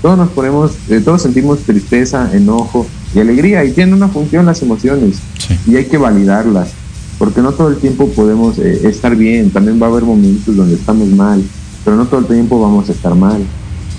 Todos 0.00 0.16
nos 0.16 0.30
ponemos, 0.30 0.72
eh, 0.88 1.02
todos 1.04 1.20
sentimos 1.22 1.58
tristeza, 1.60 2.30
enojo 2.34 2.86
y 3.14 3.20
alegría 3.20 3.64
y 3.64 3.72
tienen 3.72 3.94
una 3.94 4.08
función 4.08 4.46
las 4.46 4.62
emociones 4.62 5.18
y 5.66 5.76
hay 5.76 5.84
que 5.84 5.96
validarlas 5.96 6.72
porque 7.18 7.40
no 7.40 7.52
todo 7.52 7.68
el 7.68 7.76
tiempo 7.76 8.08
podemos 8.08 8.58
eh, 8.58 8.86
estar 8.88 9.14
bien, 9.16 9.50
también 9.50 9.80
va 9.80 9.86
a 9.86 9.90
haber 9.90 10.04
momentos 10.04 10.54
donde 10.54 10.74
estamos 10.74 11.08
mal, 11.08 11.42
pero 11.84 11.96
no 11.96 12.06
todo 12.06 12.20
el 12.20 12.26
tiempo 12.26 12.60
vamos 12.60 12.88
a 12.88 12.92
estar 12.92 13.14
mal. 13.14 13.42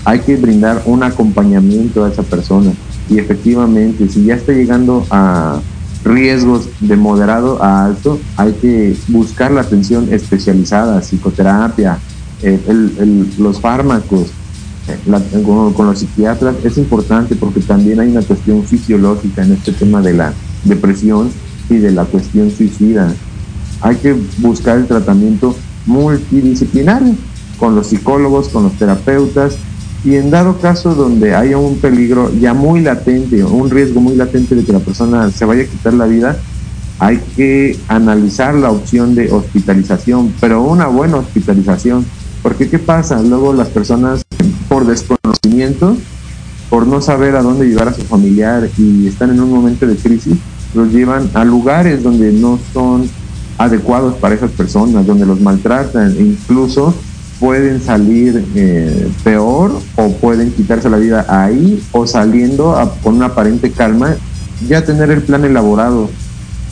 Hay 0.03 0.19
que 0.19 0.35
brindar 0.35 0.83
un 0.85 1.01
acompañamiento 1.01 2.03
a 2.03 2.09
esa 2.09 2.23
persona 2.23 2.71
y 3.09 3.17
efectivamente 3.17 4.07
si 4.09 4.25
ya 4.25 4.35
está 4.35 4.51
llegando 4.51 5.05
a 5.09 5.59
riesgos 6.03 6.69
de 6.81 6.95
moderado 6.97 7.63
a 7.63 7.85
alto, 7.85 8.19
hay 8.37 8.53
que 8.53 8.95
buscar 9.07 9.51
la 9.51 9.61
atención 9.61 10.07
especializada, 10.11 11.01
psicoterapia, 11.01 11.97
eh, 12.43 12.59
los 13.39 13.59
fármacos, 13.59 14.27
con, 15.75 15.87
los 15.87 15.99
psiquiatras 15.99 16.55
es 16.63 16.77
importante 16.77 17.35
porque 17.35 17.59
también 17.61 17.99
hay 17.99 18.09
una 18.09 18.21
cuestión 18.21 18.63
fisiológica 18.63 19.43
en 19.43 19.53
este 19.53 19.71
tema 19.71 20.01
de 20.01 20.13
la 20.13 20.33
depresión 20.63 21.29
y 21.69 21.77
de 21.77 21.91
la 21.91 22.05
cuestión 22.05 22.51
suicida. 22.51 23.13
Hay 23.81 23.95
que 23.97 24.15
buscar 24.37 24.77
el 24.77 24.87
tratamiento 24.87 25.55
multidisciplinario 25.85 27.15
con 27.57 27.75
los 27.75 27.87
psicólogos, 27.87 28.49
con 28.49 28.63
los 28.63 28.73
terapeutas 28.73 29.57
y 30.03 30.15
en 30.15 30.29
dado 30.29 30.59
caso 30.59 30.93
donde 30.93 31.33
haya 31.33 31.57
un 31.57 31.77
peligro 31.77 32.31
ya 32.39 32.53
muy 32.53 32.81
latente, 32.81 33.43
un 33.43 33.69
riesgo 33.69 34.01
muy 34.01 34.15
latente 34.15 34.55
de 34.55 34.63
que 34.63 34.71
la 34.71 34.79
persona 34.79 35.31
se 35.31 35.45
vaya 35.45 35.63
a 35.63 35.67
quitar 35.67 35.93
la 35.95 36.05
vida, 36.05 36.37
hay 36.99 37.19
que 37.35 37.77
analizar 37.87 38.53
la 38.53 38.71
opción 38.71 39.15
de 39.15 39.31
hospitalización, 39.31 40.33
pero 40.39 40.61
una 40.61 40.87
buena 40.87 41.17
hospitalización. 41.17 42.05
Porque 42.43 42.69
¿qué 42.69 42.77
pasa? 42.77 43.21
Luego 43.23 43.53
las 43.53 43.69
personas 43.69 44.21
por 44.75 44.85
desconocimiento, 44.85 45.95
por 46.69 46.85
no 46.85 46.99
saber 46.99 47.37
a 47.37 47.41
dónde 47.41 47.65
llevar 47.65 47.87
a 47.87 47.93
su 47.93 48.01
familiar 48.01 48.69
y 48.77 49.07
están 49.07 49.29
en 49.29 49.39
un 49.39 49.49
momento 49.49 49.87
de 49.87 49.95
crisis, 49.95 50.33
los 50.73 50.91
llevan 50.91 51.29
a 51.33 51.45
lugares 51.45 52.03
donde 52.03 52.33
no 52.33 52.59
son 52.73 53.09
adecuados 53.57 54.15
para 54.15 54.35
esas 54.35 54.51
personas, 54.51 55.07
donde 55.07 55.25
los 55.25 55.39
maltratan 55.39 56.13
e 56.17 56.23
incluso 56.23 56.93
pueden 57.39 57.81
salir 57.81 58.43
eh, 58.53 59.09
peor 59.23 59.81
o 59.95 60.11
pueden 60.11 60.51
quitarse 60.51 60.89
la 60.89 60.97
vida 60.97 61.25
ahí 61.29 61.81
o 61.93 62.05
saliendo 62.05 62.75
con 63.01 63.15
una 63.15 63.27
aparente 63.27 63.71
calma, 63.71 64.17
ya 64.67 64.83
tener 64.83 65.09
el 65.09 65.21
plan 65.21 65.45
elaborado 65.45 66.09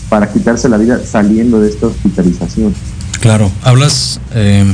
para 0.09 0.29
quitarse 0.29 0.67
la 0.67 0.75
vida 0.75 0.99
saliendo 1.09 1.61
de 1.61 1.69
esta 1.69 1.87
hospitalización. 1.87 2.75
Claro, 3.21 3.49
hablas 3.61 4.19
eh, 4.35 4.65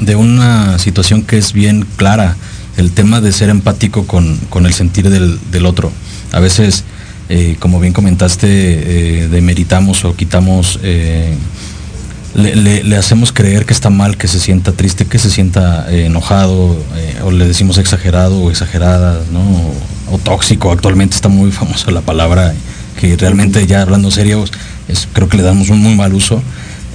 de 0.00 0.16
una 0.16 0.80
situación 0.80 1.22
que 1.22 1.38
es 1.38 1.52
bien 1.52 1.86
clara 1.94 2.36
el 2.82 2.90
tema 2.90 3.20
de 3.20 3.32
ser 3.32 3.48
empático 3.48 4.06
con, 4.06 4.66
el 4.66 4.74
sentir 4.74 5.08
del, 5.08 5.66
otro. 5.66 5.92
A 6.32 6.40
veces, 6.40 6.84
eh, 7.28 7.56
como 7.60 7.78
bien 7.78 7.92
comentaste, 7.92 8.48
eh, 8.48 9.28
demeritamos 9.28 10.04
o 10.04 10.16
quitamos, 10.16 10.80
eh, 10.82 11.32
le, 12.34 12.96
hacemos 12.96 13.32
creer 13.32 13.66
que 13.66 13.72
está 13.72 13.88
mal, 13.88 14.16
que 14.16 14.26
se 14.26 14.40
sienta 14.40 14.72
triste, 14.72 15.06
que 15.06 15.18
se 15.20 15.30
sienta 15.30 15.86
enojado, 15.90 16.76
o 17.24 17.30
le 17.30 17.46
decimos 17.46 17.78
exagerado 17.78 18.40
o 18.40 18.50
exagerada, 18.50 19.20
¿no? 19.32 19.40
O, 20.10 20.18
tóxico. 20.18 20.72
Actualmente 20.72 21.14
está 21.14 21.28
muy 21.28 21.52
famosa 21.60 21.90
la 21.92 22.00
palabra, 22.00 22.52
que 23.00 23.16
realmente 23.16 23.64
ya 23.66 23.82
hablando 23.82 24.10
serios, 24.10 24.52
creo 25.12 25.28
que 25.28 25.36
le 25.36 25.44
damos 25.44 25.70
un 25.70 25.78
muy 25.78 25.94
mal 25.94 26.12
uso. 26.14 26.42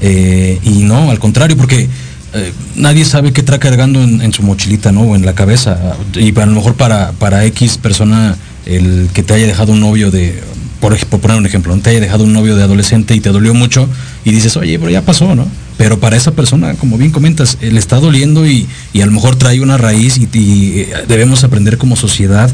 y 0.02 0.84
no, 0.84 1.12
al 1.12 1.20
contrario, 1.20 1.56
porque 1.56 1.88
eh, 2.34 2.52
nadie 2.76 3.06
sabe 3.06 3.32
qué 3.32 3.44
trae 3.44 3.60
cargando 3.60 4.02
en, 4.02 4.34
su 4.34 4.44
mochilita, 4.44 4.92
¿no? 4.92 5.02
O 5.02 5.16
en 5.16 5.26
la 5.26 5.34
cabeza. 5.34 5.80
Y 6.16 6.38
a 6.38 6.46
lo 6.46 6.54
mejor 6.54 6.76
para, 6.76 7.12
para 7.14 7.46
X 7.46 7.78
persona, 7.78 8.36
el 8.66 9.10
que 9.14 9.24
te 9.24 9.34
haya 9.34 9.48
dejado 9.48 9.72
un 9.72 9.80
novio 9.80 10.12
de, 10.12 10.42
por, 10.80 10.98
poner 11.22 11.38
un 11.38 11.46
ejemplo, 11.46 11.76
te 11.78 11.90
haya 11.90 12.00
dejado 12.00 12.24
un 12.24 12.34
novio 12.34 12.56
de 12.56 12.64
adolescente 12.64 13.16
y 13.16 13.20
te 13.20 13.30
dolió 13.30 13.54
mucho 13.54 13.88
y 14.26 14.32
dices, 14.32 14.58
oye, 14.58 14.78
pero 14.78 14.92
ya 14.92 15.02
pasó, 15.02 15.36
¿no? 15.36 15.48
Pero 15.78 16.00
para 16.00 16.18
esa 16.18 16.32
persona, 16.32 16.74
como 16.74 16.98
bien 16.98 17.12
comentas, 17.12 17.58
le 17.62 17.80
está 17.80 18.00
doliendo 18.00 18.48
y, 18.48 18.68
a 19.02 19.06
lo 19.06 19.12
mejor 19.12 19.36
trae 19.36 19.62
una 19.62 19.78
raíz 19.78 20.18
y, 20.18 20.28
eh, 20.34 20.94
debemos 21.08 21.44
aprender 21.44 21.78
como 21.78 21.96
sociedad 21.96 22.50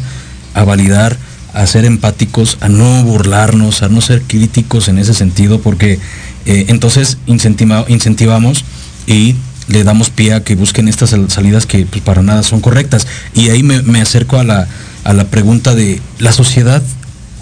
a 0.54 0.64
validar, 0.64 1.18
a 1.54 1.66
ser 1.68 1.86
empáticos, 1.86 2.58
a 2.62 2.70
no 2.70 3.04
burlarnos, 3.04 3.82
a 3.82 3.90
no 3.90 4.02
ser 4.02 4.22
críticos 4.22 4.88
en 4.88 4.98
ese 4.98 5.14
sentido, 5.14 5.60
porque 5.62 6.00
eh, 6.46 6.66
entonces 6.68 7.18
incentivamos 7.28 8.66
y 9.08 9.36
le 9.68 9.84
damos 9.84 10.10
pie 10.10 10.34
a 10.34 10.44
que 10.44 10.56
busquen 10.56 10.88
estas 10.88 11.16
salidas 11.28 11.66
que 11.66 11.86
pues, 11.86 12.02
para 12.02 12.22
nada 12.22 12.44
son 12.44 12.62
correctas. 12.62 13.08
Y 13.34 13.50
ahí 13.50 13.64
me, 13.64 14.02
acerco 14.02 14.38
a 14.38 14.44
la, 14.44 14.68
a 15.04 15.14
la, 15.14 15.26
pregunta 15.26 15.76
de 15.76 16.02
la 16.20 16.32
sociedad, 16.32 16.82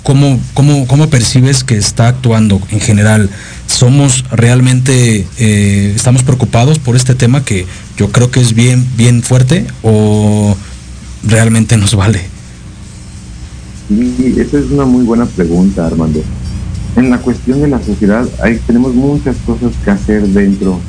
¿cómo, 0.03 0.39
cómo, 0.53 0.87
cómo 0.87 1.09
percibes 1.09 1.63
que 1.63 1.77
está 1.77 2.07
actuando 2.07 2.61
en 2.69 2.79
general? 2.79 3.29
¿Somos 3.67 4.25
realmente, 4.31 5.25
eh, 5.37 5.93
estamos 5.95 6.23
preocupados 6.23 6.79
por 6.79 6.95
este 6.95 7.15
tema 7.15 7.43
que 7.43 7.65
yo 7.97 8.11
creo 8.11 8.31
que 8.31 8.41
es 8.41 8.53
bien, 8.53 8.85
bien 8.97 9.23
fuerte 9.23 9.65
o 9.83 10.55
realmente 11.23 11.77
nos 11.77 11.95
vale? 11.95 12.21
Sí, 13.89 14.35
esa 14.37 14.57
es 14.57 14.65
una 14.71 14.85
muy 14.85 15.03
buena 15.03 15.25
pregunta, 15.25 15.85
Armando. 15.85 16.23
En 16.95 17.09
la 17.09 17.17
cuestión 17.19 17.61
de 17.61 17.67
la 17.67 17.79
sociedad, 17.81 18.27
hay, 18.41 18.57
tenemos 18.67 18.93
muchas 18.93 19.35
cosas 19.45 19.71
que 19.83 19.91
hacer 19.91 20.27
dentro 20.27 20.79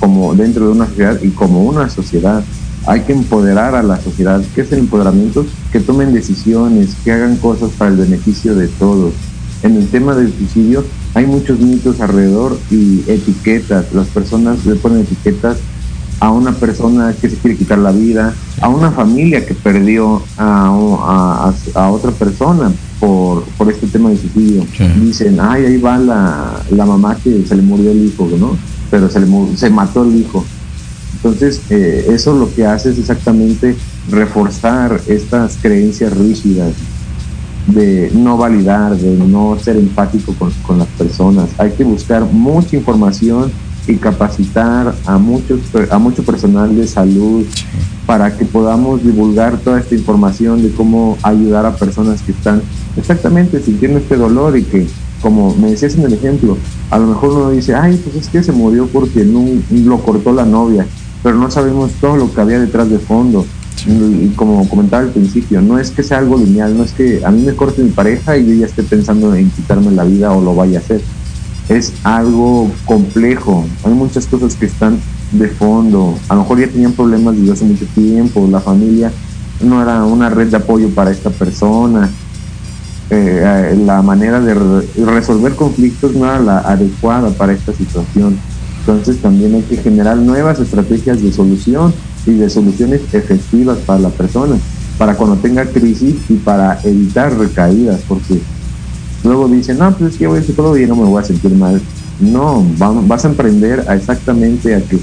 como 0.00 0.34
dentro 0.34 0.66
de 0.66 0.72
una 0.72 0.86
sociedad 0.86 1.18
y 1.22 1.28
como 1.30 1.64
una 1.64 1.88
sociedad. 1.88 2.42
Hay 2.86 3.02
que 3.02 3.12
empoderar 3.12 3.74
a 3.74 3.82
la 3.82 4.00
sociedad. 4.00 4.42
¿Qué 4.54 4.62
es 4.62 4.72
el 4.72 4.80
empoderamiento? 4.80 5.46
Que 5.70 5.80
tomen 5.80 6.12
decisiones, 6.12 6.96
que 7.04 7.12
hagan 7.12 7.36
cosas 7.36 7.70
para 7.78 7.90
el 7.90 7.96
beneficio 7.96 8.54
de 8.54 8.68
todos. 8.68 9.12
En 9.62 9.76
el 9.76 9.86
tema 9.88 10.16
del 10.16 10.32
suicidio 10.32 10.84
hay 11.14 11.26
muchos 11.26 11.60
mitos 11.60 12.00
alrededor 12.00 12.58
y 12.70 13.04
etiquetas. 13.06 13.92
Las 13.92 14.08
personas 14.08 14.66
le 14.66 14.74
ponen 14.74 15.00
etiquetas 15.02 15.58
a 16.22 16.30
una 16.30 16.52
persona 16.52 17.12
que 17.20 17.28
se 17.28 17.36
quiere 17.36 17.56
quitar 17.56 17.78
la 17.78 17.90
vida, 17.90 18.32
a 18.60 18.68
una 18.68 18.92
familia 18.92 19.44
que 19.44 19.54
perdió 19.54 20.22
a, 20.38 21.52
otra 21.90 22.12
persona 22.12 22.72
por, 23.00 23.42
por 23.58 23.68
este 23.70 23.88
tema 23.88 24.10
de 24.10 24.18
suicidio. 24.18 24.64
Dicen, 25.00 25.38
ay, 25.40 25.66
ahí 25.66 25.78
va 25.78 25.98
la, 25.98 26.62
la 26.70 26.86
mamá 26.86 27.16
que 27.16 27.44
se 27.44 27.56
le 27.56 27.62
murió 27.62 27.90
el 27.90 28.04
hijo, 28.04 28.28
¿no? 28.38 28.56
Pero 28.92 29.08
se, 29.08 29.20
le, 29.20 29.56
se 29.56 29.70
mató 29.70 30.04
el 30.04 30.14
hijo. 30.14 30.44
Entonces, 31.14 31.62
eh, 31.70 32.08
eso 32.10 32.34
lo 32.34 32.52
que 32.54 32.66
hace 32.66 32.90
es 32.90 32.98
exactamente 32.98 33.74
reforzar 34.10 35.00
estas 35.06 35.56
creencias 35.62 36.14
rígidas 36.14 36.74
de 37.68 38.10
no 38.12 38.36
validar, 38.36 38.94
de 38.94 39.16
no 39.16 39.58
ser 39.58 39.76
empático 39.76 40.34
con, 40.34 40.78
las 40.78 40.88
personas. 40.88 41.48
Hay 41.56 41.70
que 41.70 41.84
buscar 41.84 42.22
mucha 42.24 42.76
información 42.76 43.50
y 43.86 43.96
capacitar 43.96 44.94
a 45.06 45.16
muchos 45.16 45.60
a 45.90 45.98
mucho 45.98 46.22
personal 46.22 46.76
de 46.76 46.86
salud 46.86 47.44
para 48.06 48.36
que 48.36 48.44
podamos 48.44 49.02
divulgar 49.02 49.56
toda 49.58 49.80
esta 49.80 49.94
información 49.94 50.62
de 50.62 50.70
cómo 50.70 51.16
ayudar 51.22 51.64
a 51.64 51.74
personas 51.76 52.20
que 52.20 52.32
están 52.32 52.62
exactamente 52.96 53.60
sintiendo 53.60 53.98
este 53.98 54.16
dolor 54.16 54.56
y 54.56 54.64
que 54.64 54.86
como 55.22 55.54
me 55.54 55.70
decías 55.70 55.94
en 55.94 56.04
el 56.04 56.12
ejemplo, 56.12 56.56
a 56.90 56.98
lo 56.98 57.06
mejor 57.06 57.30
uno 57.30 57.50
dice, 57.50 57.74
ay, 57.74 57.98
pues 58.04 58.16
es 58.16 58.28
que 58.28 58.42
se 58.42 58.52
murió 58.52 58.86
porque 58.88 59.24
no, 59.24 59.44
lo 59.70 59.98
cortó 60.02 60.32
la 60.32 60.44
novia, 60.44 60.86
pero 61.22 61.36
no 61.36 61.50
sabemos 61.50 61.92
todo 62.00 62.16
lo 62.16 62.34
que 62.34 62.40
había 62.40 62.60
detrás 62.60 62.90
de 62.90 62.98
fondo. 62.98 63.46
Y, 63.86 64.28
como 64.36 64.68
comentaba 64.68 65.02
al 65.02 65.10
principio, 65.10 65.60
no 65.60 65.78
es 65.78 65.90
que 65.90 66.02
sea 66.02 66.18
algo 66.18 66.36
lineal, 66.36 66.76
no 66.76 66.84
es 66.84 66.92
que 66.92 67.24
a 67.24 67.30
mí 67.30 67.42
me 67.42 67.54
corte 67.54 67.82
mi 67.82 67.90
pareja 67.90 68.36
y 68.36 68.46
yo 68.46 68.54
ya 68.54 68.66
esté 68.66 68.82
pensando 68.82 69.34
en 69.34 69.50
quitarme 69.50 69.90
la 69.92 70.04
vida 70.04 70.32
o 70.32 70.42
lo 70.42 70.54
vaya 70.54 70.78
a 70.78 70.82
hacer. 70.82 71.00
Es 71.68 71.92
algo 72.02 72.70
complejo, 72.84 73.64
hay 73.84 73.92
muchas 73.92 74.26
cosas 74.26 74.54
que 74.56 74.66
están 74.66 74.98
de 75.32 75.48
fondo. 75.48 76.14
A 76.28 76.34
lo 76.34 76.42
mejor 76.42 76.60
ya 76.60 76.68
tenían 76.68 76.92
problemas 76.92 77.36
desde 77.36 77.52
hace 77.52 77.64
mucho 77.64 77.86
tiempo, 77.94 78.46
la 78.50 78.60
familia 78.60 79.10
no 79.64 79.82
era 79.82 80.04
una 80.04 80.28
red 80.28 80.48
de 80.48 80.56
apoyo 80.56 80.88
para 80.90 81.10
esta 81.10 81.30
persona, 81.30 82.10
eh, 83.10 83.76
la 83.84 84.00
manera 84.02 84.40
de 84.40 84.54
resolver 85.04 85.54
conflictos 85.54 86.14
no 86.14 86.24
era 86.24 86.40
la 86.40 86.58
adecuada 86.60 87.30
para 87.30 87.52
esta 87.52 87.72
situación. 87.72 88.38
Entonces 88.78 89.20
también 89.20 89.54
hay 89.54 89.62
que 89.62 89.76
generar 89.76 90.16
nuevas 90.16 90.58
estrategias 90.58 91.22
de 91.22 91.30
solución 91.30 91.92
y 92.26 92.32
de 92.32 92.48
soluciones 92.48 93.02
efectivas 93.12 93.78
para 93.78 94.00
la 94.00 94.08
persona, 94.08 94.56
para 94.98 95.14
cuando 95.14 95.36
tenga 95.36 95.64
crisis 95.66 96.16
y 96.28 96.34
para 96.34 96.80
evitar 96.84 97.36
recaídas, 97.38 98.00
porque 98.08 98.40
luego 99.22 99.48
dicen, 99.48 99.78
no, 99.78 99.96
pues 99.96 100.14
es 100.14 100.18
que 100.18 100.26
voy 100.26 100.40
a 100.40 100.56
todo 100.56 100.76
y 100.76 100.86
no 100.86 100.96
me 100.96 101.04
voy 101.04 101.20
a 101.20 101.24
sentir 101.24 101.54
mal. 101.54 101.80
No, 102.18 102.64
vas 102.78 103.24
a 103.24 103.28
aprender 103.28 103.84
a 103.88 103.94
exactamente 103.94 104.74
a 104.74 104.80
que 104.80 104.98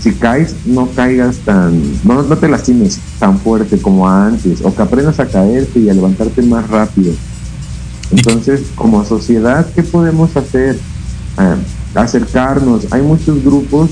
si 0.00 0.12
caes, 0.12 0.54
no 0.64 0.88
caigas 0.94 1.38
tan, 1.40 1.82
no, 2.04 2.22
no 2.22 2.38
te 2.38 2.48
lastimes 2.48 3.00
tan 3.18 3.38
fuerte 3.38 3.80
como 3.80 4.08
antes, 4.08 4.60
o 4.62 4.74
que 4.74 4.82
aprendas 4.82 5.18
a 5.18 5.26
caerte 5.26 5.80
y 5.80 5.88
a 5.88 5.94
levantarte 5.94 6.42
más 6.42 6.68
rápido 6.68 7.12
entonces, 8.10 8.62
como 8.74 9.04
sociedad, 9.04 9.66
¿qué 9.74 9.82
podemos 9.82 10.36
hacer? 10.36 10.78
Ah, 11.36 11.56
acercarnos. 11.94 12.86
Hay 12.90 13.02
muchos 13.02 13.42
grupos 13.44 13.90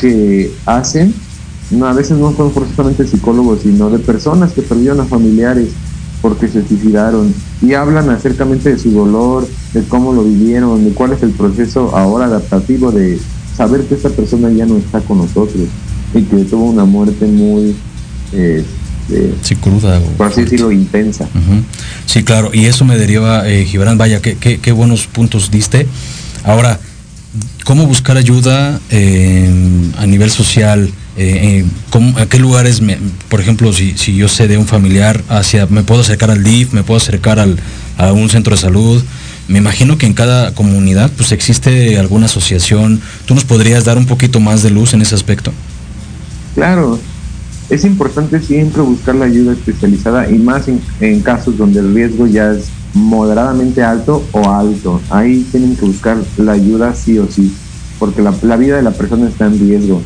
que 0.00 0.52
hacen, 0.66 1.14
no, 1.70 1.86
a 1.86 1.92
veces 1.92 2.18
no 2.18 2.34
son 2.36 2.50
forzosamente 2.52 3.06
psicólogos, 3.06 3.60
sino 3.62 3.90
de 3.90 3.98
personas 3.98 4.52
que 4.52 4.62
perdieron 4.62 5.00
a 5.00 5.04
familiares 5.04 5.70
porque 6.22 6.48
se 6.48 6.66
suicidaron 6.66 7.32
y 7.62 7.74
hablan 7.74 8.10
acercamente 8.10 8.70
de 8.70 8.78
su 8.78 8.90
dolor, 8.90 9.46
de 9.72 9.82
cómo 9.84 10.12
lo 10.12 10.24
vivieron, 10.24 10.84
de 10.84 10.90
cuál 10.92 11.12
es 11.12 11.22
el 11.22 11.30
proceso 11.30 11.96
ahora 11.96 12.26
adaptativo 12.26 12.90
de 12.90 13.18
saber 13.56 13.82
que 13.82 13.94
esta 13.94 14.10
persona 14.10 14.50
ya 14.50 14.66
no 14.66 14.76
está 14.76 15.00
con 15.00 15.18
nosotros 15.18 15.68
y 16.14 16.22
que 16.22 16.44
tuvo 16.44 16.66
una 16.66 16.84
muerte 16.84 17.26
muy 17.26 17.74
eh, 18.32 18.64
este, 19.08 19.34
sí, 19.42 19.56
cruda. 19.56 20.00
Por 20.16 20.26
así 20.26 20.42
decirlo, 20.42 20.72
intensa. 20.72 21.28
Sí, 22.06 22.24
claro, 22.24 22.50
y 22.52 22.66
eso 22.66 22.84
me 22.84 22.96
deriva, 22.96 23.48
eh, 23.48 23.64
Gibran, 23.64 23.98
vaya, 23.98 24.20
qué, 24.20 24.36
qué, 24.36 24.72
buenos 24.72 25.06
puntos 25.06 25.50
diste. 25.50 25.86
Ahora, 26.44 26.80
¿cómo 27.64 27.86
buscar 27.86 28.16
ayuda 28.16 28.80
eh, 28.90 29.50
a 29.98 30.06
nivel 30.06 30.30
social? 30.30 30.90
Eh, 31.16 31.64
¿A 32.16 32.26
qué 32.26 32.38
lugares, 32.38 32.82
por 33.28 33.40
ejemplo, 33.40 33.72
si, 33.72 33.96
si, 33.96 34.16
yo 34.16 34.28
sé 34.28 34.48
de 34.48 34.58
un 34.58 34.66
familiar, 34.66 35.22
hacia, 35.28 35.66
me 35.66 35.82
puedo 35.82 36.00
acercar 36.02 36.30
al 36.30 36.44
DIF, 36.44 36.72
me 36.72 36.82
puedo 36.82 36.98
acercar 36.98 37.38
al, 37.38 37.58
a 37.96 38.12
un 38.12 38.28
centro 38.28 38.54
de 38.54 38.60
salud? 38.60 39.02
Me 39.48 39.58
imagino 39.58 39.96
que 39.96 40.06
en 40.06 40.12
cada 40.12 40.52
comunidad 40.54 41.10
pues 41.16 41.30
existe 41.30 41.98
alguna 41.98 42.26
asociación. 42.26 43.00
¿Tú 43.26 43.34
nos 43.34 43.44
podrías 43.44 43.84
dar 43.84 43.96
un 43.96 44.06
poquito 44.06 44.40
más 44.40 44.64
de 44.64 44.70
luz 44.70 44.92
en 44.92 45.02
ese 45.02 45.14
aspecto? 45.14 45.52
Claro, 46.56 46.98
es 47.68 47.84
importante 47.84 48.40
siempre 48.40 48.82
buscar 48.82 49.14
la 49.16 49.24
ayuda 49.24 49.52
especializada 49.52 50.30
y 50.30 50.38
más 50.38 50.66
en, 51.00 51.20
casos 51.20 51.56
donde 51.56 51.80
el 51.80 51.94
riesgo 51.94 52.26
ya 52.26 52.52
es 52.52 52.68
moderadamente 52.94 53.82
alto 53.82 54.24
o 54.32 54.50
alto. 54.50 55.00
Ahí 55.10 55.46
tienen 55.50 55.76
que 55.76 55.86
buscar 55.86 56.16
la 56.36 56.52
ayuda 56.52 56.94
sí 56.94 57.18
o 57.18 57.30
sí, 57.30 57.52
porque 57.98 58.22
la, 58.22 58.56
vida 58.56 58.76
de 58.76 58.82
la 58.82 58.92
persona 58.92 59.28
está 59.28 59.46
en 59.46 59.58
riesgo. 59.58 60.00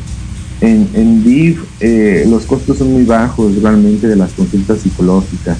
En, 0.59 0.87
en 0.93 1.23
DIF 1.23 1.63
eh, 1.79 2.25
los 2.29 2.45
costos 2.45 2.77
son 2.77 2.93
muy 2.93 3.03
bajos 3.03 3.55
realmente 3.61 4.07
de 4.07 4.15
las 4.15 4.31
consultas 4.33 4.79
psicológicas. 4.79 5.57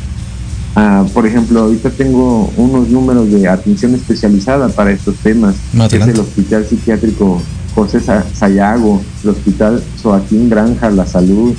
Ah, 0.75 1.05
por 1.13 1.27
ejemplo, 1.27 1.61
ahorita 1.61 1.89
tengo 1.89 2.51
unos 2.55 2.87
números 2.87 3.29
de 3.31 3.47
atención 3.47 3.93
especializada 3.93 4.69
para 4.69 4.91
estos 4.91 5.15
temas. 5.17 5.55
Es 5.91 6.07
el 6.07 6.19
Hospital 6.19 6.65
Psiquiátrico 6.65 7.41
José 7.75 7.99
Sayago, 8.33 9.01
el 9.23 9.29
Hospital 9.29 9.83
Joaquín 10.01 10.49
Granja, 10.49 10.89
La 10.89 11.05
Salud, 11.05 11.53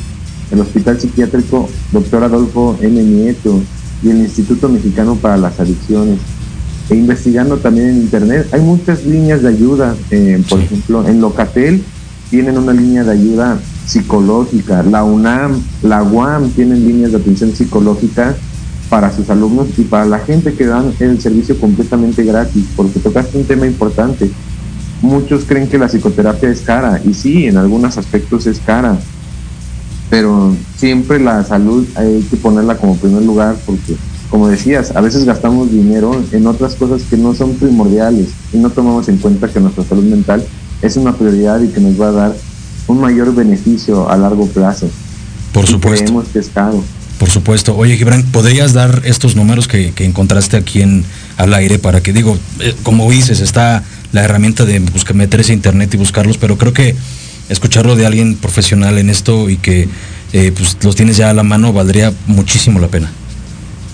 el 0.53 0.61
Hospital 0.61 1.01
Psiquiátrico 1.01 1.69
Dr. 1.91 2.25
Adolfo 2.25 2.79
N. 2.81 3.03
Nieto 3.03 3.61
y 4.03 4.11
el 4.11 4.19
Instituto 4.19 4.69
Mexicano 4.69 5.17
para 5.17 5.37
las 5.37 5.59
Adicciones. 5.59 6.19
E 6.91 6.95
investigando 6.95 7.57
también 7.57 7.89
en 7.89 7.97
Internet, 7.97 8.49
hay 8.53 8.61
muchas 8.61 9.05
líneas 9.07 9.43
de 9.43 9.49
ayuda. 9.49 9.97
Eh, 10.11 10.43
por 10.49 10.61
ejemplo, 10.61 11.07
en 11.09 11.21
Locatel 11.21 11.83
tienen 12.31 12.59
una 12.59 12.73
línea 12.73 13.03
de 13.03 13.13
ayuda 13.13 13.59
psicológica. 13.87 14.83
La 14.83 15.05
UNAM, 15.05 15.63
la 15.83 16.03
UAM 16.03 16.51
tienen 16.51 16.87
líneas 16.87 17.13
de 17.13 17.19
atención 17.19 17.53
psicológica 17.55 18.37
para 18.91 19.11
sus 19.11 19.31
alumnos 19.31 19.69
y 19.79 19.83
para 19.83 20.05
la 20.05 20.19
gente 20.19 20.53
que 20.53 20.67
dan 20.67 20.93
el 21.01 21.21
servicio 21.21 21.59
completamente 21.59 22.25
gratis, 22.25 22.67
porque 22.77 23.01
tocaste 23.01 23.39
un 23.39 23.45
tema 23.45 23.67
importante. 23.67 24.31
Muchos 25.01 25.45
creen 25.47 25.69
que 25.69 25.79
la 25.79 25.89
psicoterapia 25.89 26.51
es 26.51 26.61
cara, 26.61 27.01
y 27.03 27.15
sí, 27.15 27.47
en 27.47 27.57
algunos 27.57 27.97
aspectos 27.97 28.47
es 28.47 28.61
cara, 28.61 28.99
pero 30.13 30.55
siempre 30.77 31.19
la 31.19 31.43
salud 31.43 31.87
hay 31.95 32.21
que 32.31 32.37
ponerla 32.37 32.77
como 32.77 32.99
primer 32.99 33.23
lugar 33.23 33.57
porque, 33.65 33.97
como 34.29 34.47
decías, 34.47 34.95
a 34.95 35.01
veces 35.01 35.25
gastamos 35.25 35.73
dinero 35.73 36.23
en 36.33 36.47
otras 36.47 36.75
cosas 36.75 37.01
que 37.09 37.17
no 37.17 37.35
son 37.35 37.55
primordiales 37.55 38.29
y 38.53 38.59
no 38.59 38.69
tomamos 38.69 39.09
en 39.09 39.17
cuenta 39.17 39.49
que 39.49 39.59
nuestra 39.59 39.85
salud 39.85 40.05
mental 40.05 40.45
es 40.83 40.99
una 40.99 41.17
prioridad 41.17 41.63
y 41.63 41.69
que 41.69 41.81
nos 41.81 41.99
va 41.99 42.09
a 42.09 42.13
dar 42.13 42.37
un 42.89 43.01
mayor 43.01 43.35
beneficio 43.35 44.11
a 44.11 44.19
largo 44.19 44.47
plazo. 44.49 44.91
Por 45.55 45.67
supuesto. 45.67 46.05
Creemos 46.05 46.29
que 46.29 46.41
es 46.41 46.51
caro. 46.51 46.85
Por 47.19 47.31
supuesto. 47.31 47.75
Oye, 47.75 47.97
Gibran, 47.97 48.23
¿podrías 48.25 48.75
dar 48.75 49.01
estos 49.07 49.35
números 49.35 49.67
que, 49.67 49.95
encontraste 49.97 50.59
aquí 50.59 50.83
en 50.83 51.07
al 51.39 51.55
aire 51.55 51.79
para 51.79 52.03
que 52.03 52.13
digo, 52.13 52.37
eh, 52.61 52.75
como 52.83 53.11
dices, 53.11 53.41
está 53.41 53.83
la 54.13 54.23
herramienta 54.23 54.67
de 54.67 54.79
buscar, 54.81 55.17
meterse 55.17 55.53
a 55.53 55.55
internet 55.55 55.95
y 55.95 55.97
buscarlos, 55.97 56.37
pero 56.37 56.59
creo 56.59 56.75
que 56.75 56.95
escucharlo 57.53 57.97
de 57.97 58.07
alguien 58.07 58.37
profesional 58.37 58.99
en 58.99 59.11
esto 59.11 59.49
y 59.49 59.57
que 59.57 59.89
eh, 60.33 60.53
pues, 60.57 60.77
los 60.83 60.97
tienes 60.97 61.17
ya 61.17 61.31
a 61.31 61.35
la 61.35 61.43
mano 61.43 61.73
valdría 61.73 62.13
muchísimo 62.27 62.79
la 62.79 62.89
pena. 62.89 63.11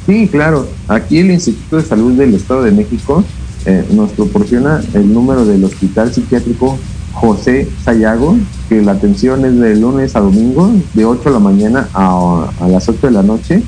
Sí, 0.07 0.29
claro. 0.29 0.69
Aquí 0.89 1.19
el 1.19 1.31
Instituto 1.31 1.77
de 1.77 1.85
Salud 1.85 2.13
del 2.13 2.35
Estado 2.35 2.63
de 2.63 2.73
México 2.73 3.25
eh, 3.67 3.85
nos 3.93 4.11
proporciona 4.13 4.83
el 4.95 5.13
número 5.13 5.45
del 5.45 5.65
Hospital 5.65 6.13
Psiquiátrico 6.15 6.79
José 7.13 7.69
Sayago, 7.85 8.37
que 8.69 8.81
la 8.81 8.93
atención 8.93 9.45
es 9.45 9.59
de 9.59 9.77
lunes 9.77 10.15
a 10.15 10.21
domingo, 10.21 10.73
de 10.95 11.05
8 11.05 11.25
de 11.25 11.31
la 11.31 11.39
mañana 11.41 11.89
a, 11.93 12.51
a 12.61 12.69
las 12.69 12.89
8 12.89 13.09
de 13.09 13.13
la 13.13 13.23
noche. 13.23 13.63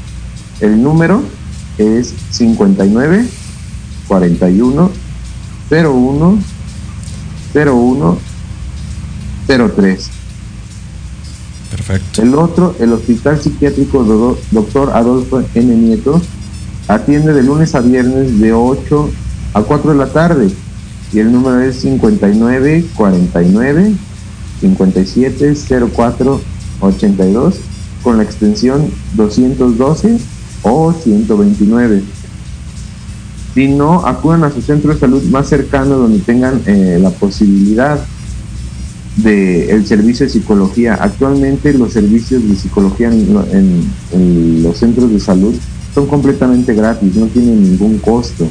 El 0.61 0.82
número 0.82 1.22
es 1.78 2.14
59 2.30 3.26
41 4.07 4.91
01 5.70 6.38
01 7.55 8.29
03. 9.59 10.11
Perfecto. 11.70 12.22
El 12.22 12.34
otro, 12.34 12.74
el 12.78 12.92
Hospital 12.92 13.40
Psiquiátrico 13.40 14.36
Doctor 14.51 14.90
Adolfo 14.90 15.42
N. 15.55 15.74
Nieto, 15.76 16.20
atiende 16.88 17.32
de 17.32 17.42
lunes 17.42 17.74
a 17.74 17.80
viernes 17.80 18.40
de 18.40 18.53
8 18.53 19.11
a 19.55 19.62
4 19.62 19.92
de 19.92 19.96
la 19.96 20.07
tarde 20.07 20.51
y 21.12 21.18
el 21.18 21.32
número 21.32 21.61
es 21.61 21.76
59 21.80 22.84
49 22.94 23.94
57 24.61 25.55
04 25.94 26.40
82 26.80 27.55
con 28.03 28.16
la 28.18 28.22
extensión 28.22 28.90
212 29.14 30.18
o 30.62 30.92
129. 30.92 32.03
Si 33.55 33.68
no, 33.68 34.07
acudan 34.07 34.44
a 34.44 34.51
su 34.51 34.62
centro 34.62 34.94
de 34.94 35.01
salud 35.01 35.22
más 35.24 35.48
cercano 35.48 35.96
donde 35.98 36.20
tengan 36.20 36.62
eh, 36.66 36.98
la 37.01 37.11
posibilidad 37.11 38.01
del 39.22 39.70
el 39.70 39.86
servicio 39.86 40.26
de 40.26 40.32
psicología. 40.32 40.98
Actualmente 41.00 41.72
los 41.74 41.92
servicios 41.92 42.46
de 42.48 42.56
psicología 42.56 43.08
en, 43.08 44.62
los 44.62 44.78
centros 44.78 45.10
de 45.10 45.20
salud 45.20 45.54
son 45.94 46.06
completamente 46.06 46.74
gratis, 46.74 47.14
no 47.16 47.26
tienen 47.26 47.62
ningún 47.62 47.98
costo. 47.98 48.48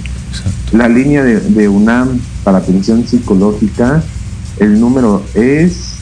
La 0.72 0.88
línea 0.88 1.24
de, 1.24 1.70
UNAM 1.70 2.20
para 2.44 2.60
atención 2.60 3.08
psicológica, 3.08 4.04
el 4.60 4.80
número 4.80 5.24
es, 5.34 5.94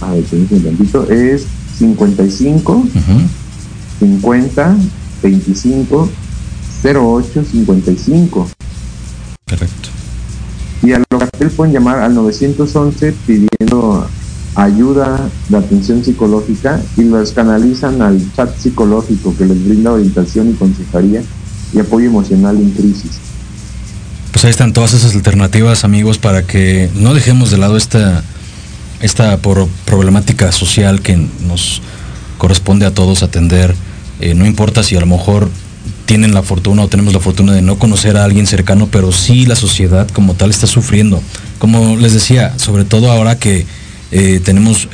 a 0.00 0.12
ver, 0.12 0.24
un 0.32 0.62
tantito, 0.62 1.10
es 1.10 1.46
55 1.78 2.84
50 3.98 4.76
25 5.22 6.10
08 6.84 7.44
55. 7.50 8.48
Perfecto. 9.46 9.88
Local 11.34 11.50
pueden 11.50 11.74
llamar 11.74 11.98
al 11.98 12.14
911 12.14 13.14
pidiendo 13.26 14.08
ayuda 14.54 15.28
de 15.48 15.56
atención 15.56 16.04
psicológica 16.04 16.80
y 16.96 17.02
los 17.02 17.32
canalizan 17.32 18.00
al 18.02 18.20
chat 18.34 18.56
psicológico 18.56 19.34
que 19.36 19.46
les 19.46 19.64
brinda 19.64 19.92
orientación 19.92 20.50
y 20.50 20.52
consejería 20.54 21.22
y 21.72 21.80
apoyo 21.80 22.06
emocional 22.06 22.56
en 22.56 22.70
crisis. 22.70 23.18
Pues 24.32 24.44
ahí 24.44 24.50
están 24.50 24.72
todas 24.72 24.94
esas 24.94 25.14
alternativas, 25.14 25.84
amigos, 25.84 26.18
para 26.18 26.46
que 26.46 26.88
no 26.94 27.14
dejemos 27.14 27.50
de 27.50 27.58
lado 27.58 27.76
esta, 27.76 28.22
esta 29.00 29.38
problemática 29.84 30.52
social 30.52 31.02
que 31.02 31.16
nos 31.46 31.82
corresponde 32.38 32.86
a 32.86 32.92
todos 32.92 33.22
atender. 33.22 33.74
Eh, 34.20 34.34
no 34.34 34.46
importa 34.46 34.82
si 34.84 34.96
a 34.96 35.00
lo 35.00 35.06
mejor 35.06 35.48
tienen 36.06 36.34
la 36.34 36.42
fortuna 36.42 36.82
o 36.82 36.88
tenemos 36.88 37.14
la 37.14 37.20
fortuna 37.20 37.52
de 37.52 37.62
no 37.62 37.78
conocer 37.78 38.16
a 38.16 38.24
alguien 38.24 38.46
cercano, 38.46 38.88
pero 38.90 39.12
sí 39.12 39.46
la 39.46 39.56
sociedad 39.56 40.08
como 40.08 40.34
tal 40.34 40.50
está 40.50 40.66
sufriendo. 40.66 41.22
Como 41.58 41.96
les 41.96 42.12
decía, 42.12 42.58
sobre 42.58 42.84
todo 42.84 43.10
ahora 43.10 43.38
que 43.38 43.66
eh, 44.12 44.40
tenemos 44.44 44.88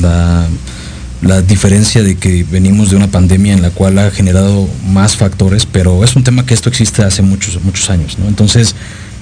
la, 0.00 0.48
diferencia 1.42 2.02
de 2.02 2.16
que 2.16 2.44
venimos 2.44 2.90
de 2.90 2.96
una 2.96 3.08
pandemia 3.08 3.52
en 3.52 3.62
la 3.62 3.70
cual 3.70 3.98
ha 3.98 4.10
generado 4.10 4.68
más 4.88 5.16
factores, 5.16 5.66
pero 5.66 6.04
es 6.04 6.16
un 6.16 6.24
tema 6.24 6.46
que 6.46 6.54
esto 6.54 6.68
existe 6.68 7.02
hace 7.02 7.22
muchos, 7.22 7.62
muchos 7.62 7.90
años, 7.90 8.16
Entonces, 8.26 8.74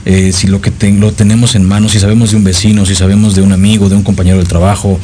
eh, 0.05 0.31
si 0.33 0.47
lo 0.47 0.61
que 0.61 0.73
lo 0.93 1.13
tenemos 1.13 1.55
en 1.55 1.65
manos, 1.65 1.93
si 1.93 2.01
sabemos 2.01 2.31
de 2.31 2.37
un 2.37 2.45
vecino, 2.45 2.87
si 2.87 2.95
sabemos 2.95 3.35
de 3.35 3.43
un 3.43 3.53
amigo, 3.53 3.89
de 3.89 3.97
un 3.97 4.05
compañero 4.05 4.39
de 4.39 4.45
trabajo, 4.45 5.01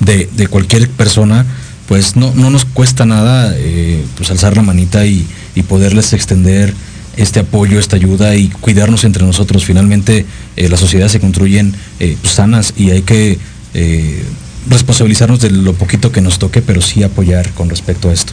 de, 0.00 0.30
de 0.34 0.46
cualquier 0.46 0.88
persona, 0.88 1.44
pues 1.88 2.16
no, 2.16 2.32
no 2.34 2.50
nos 2.50 2.64
cuesta 2.64 3.04
nada 3.06 3.52
eh, 3.56 4.04
pues 4.16 4.30
alzar 4.30 4.56
la 4.56 4.62
manita 4.62 5.04
y, 5.04 5.26
y 5.56 5.62
poderles 5.64 6.12
extender 6.12 6.72
este 7.16 7.40
apoyo, 7.40 7.80
esta 7.80 7.96
ayuda 7.96 8.36
y 8.36 8.48
cuidarnos 8.48 9.04
entre 9.04 9.24
nosotros. 9.24 9.64
Finalmente 9.64 10.26
eh, 10.56 10.68
las 10.68 10.80
sociedades 10.80 11.12
se 11.12 11.20
construyen 11.20 11.74
eh, 11.98 12.16
pues, 12.20 12.34
sanas 12.34 12.74
y 12.76 12.90
hay 12.90 13.02
que 13.02 13.38
eh, 13.74 14.22
responsabilizarnos 14.68 15.40
de 15.40 15.50
lo 15.50 15.72
poquito 15.72 16.12
que 16.12 16.20
nos 16.20 16.38
toque, 16.38 16.62
pero 16.62 16.80
sí 16.82 17.02
apoyar 17.02 17.50
con 17.52 17.70
respecto 17.70 18.10
a 18.10 18.12
esto. 18.12 18.32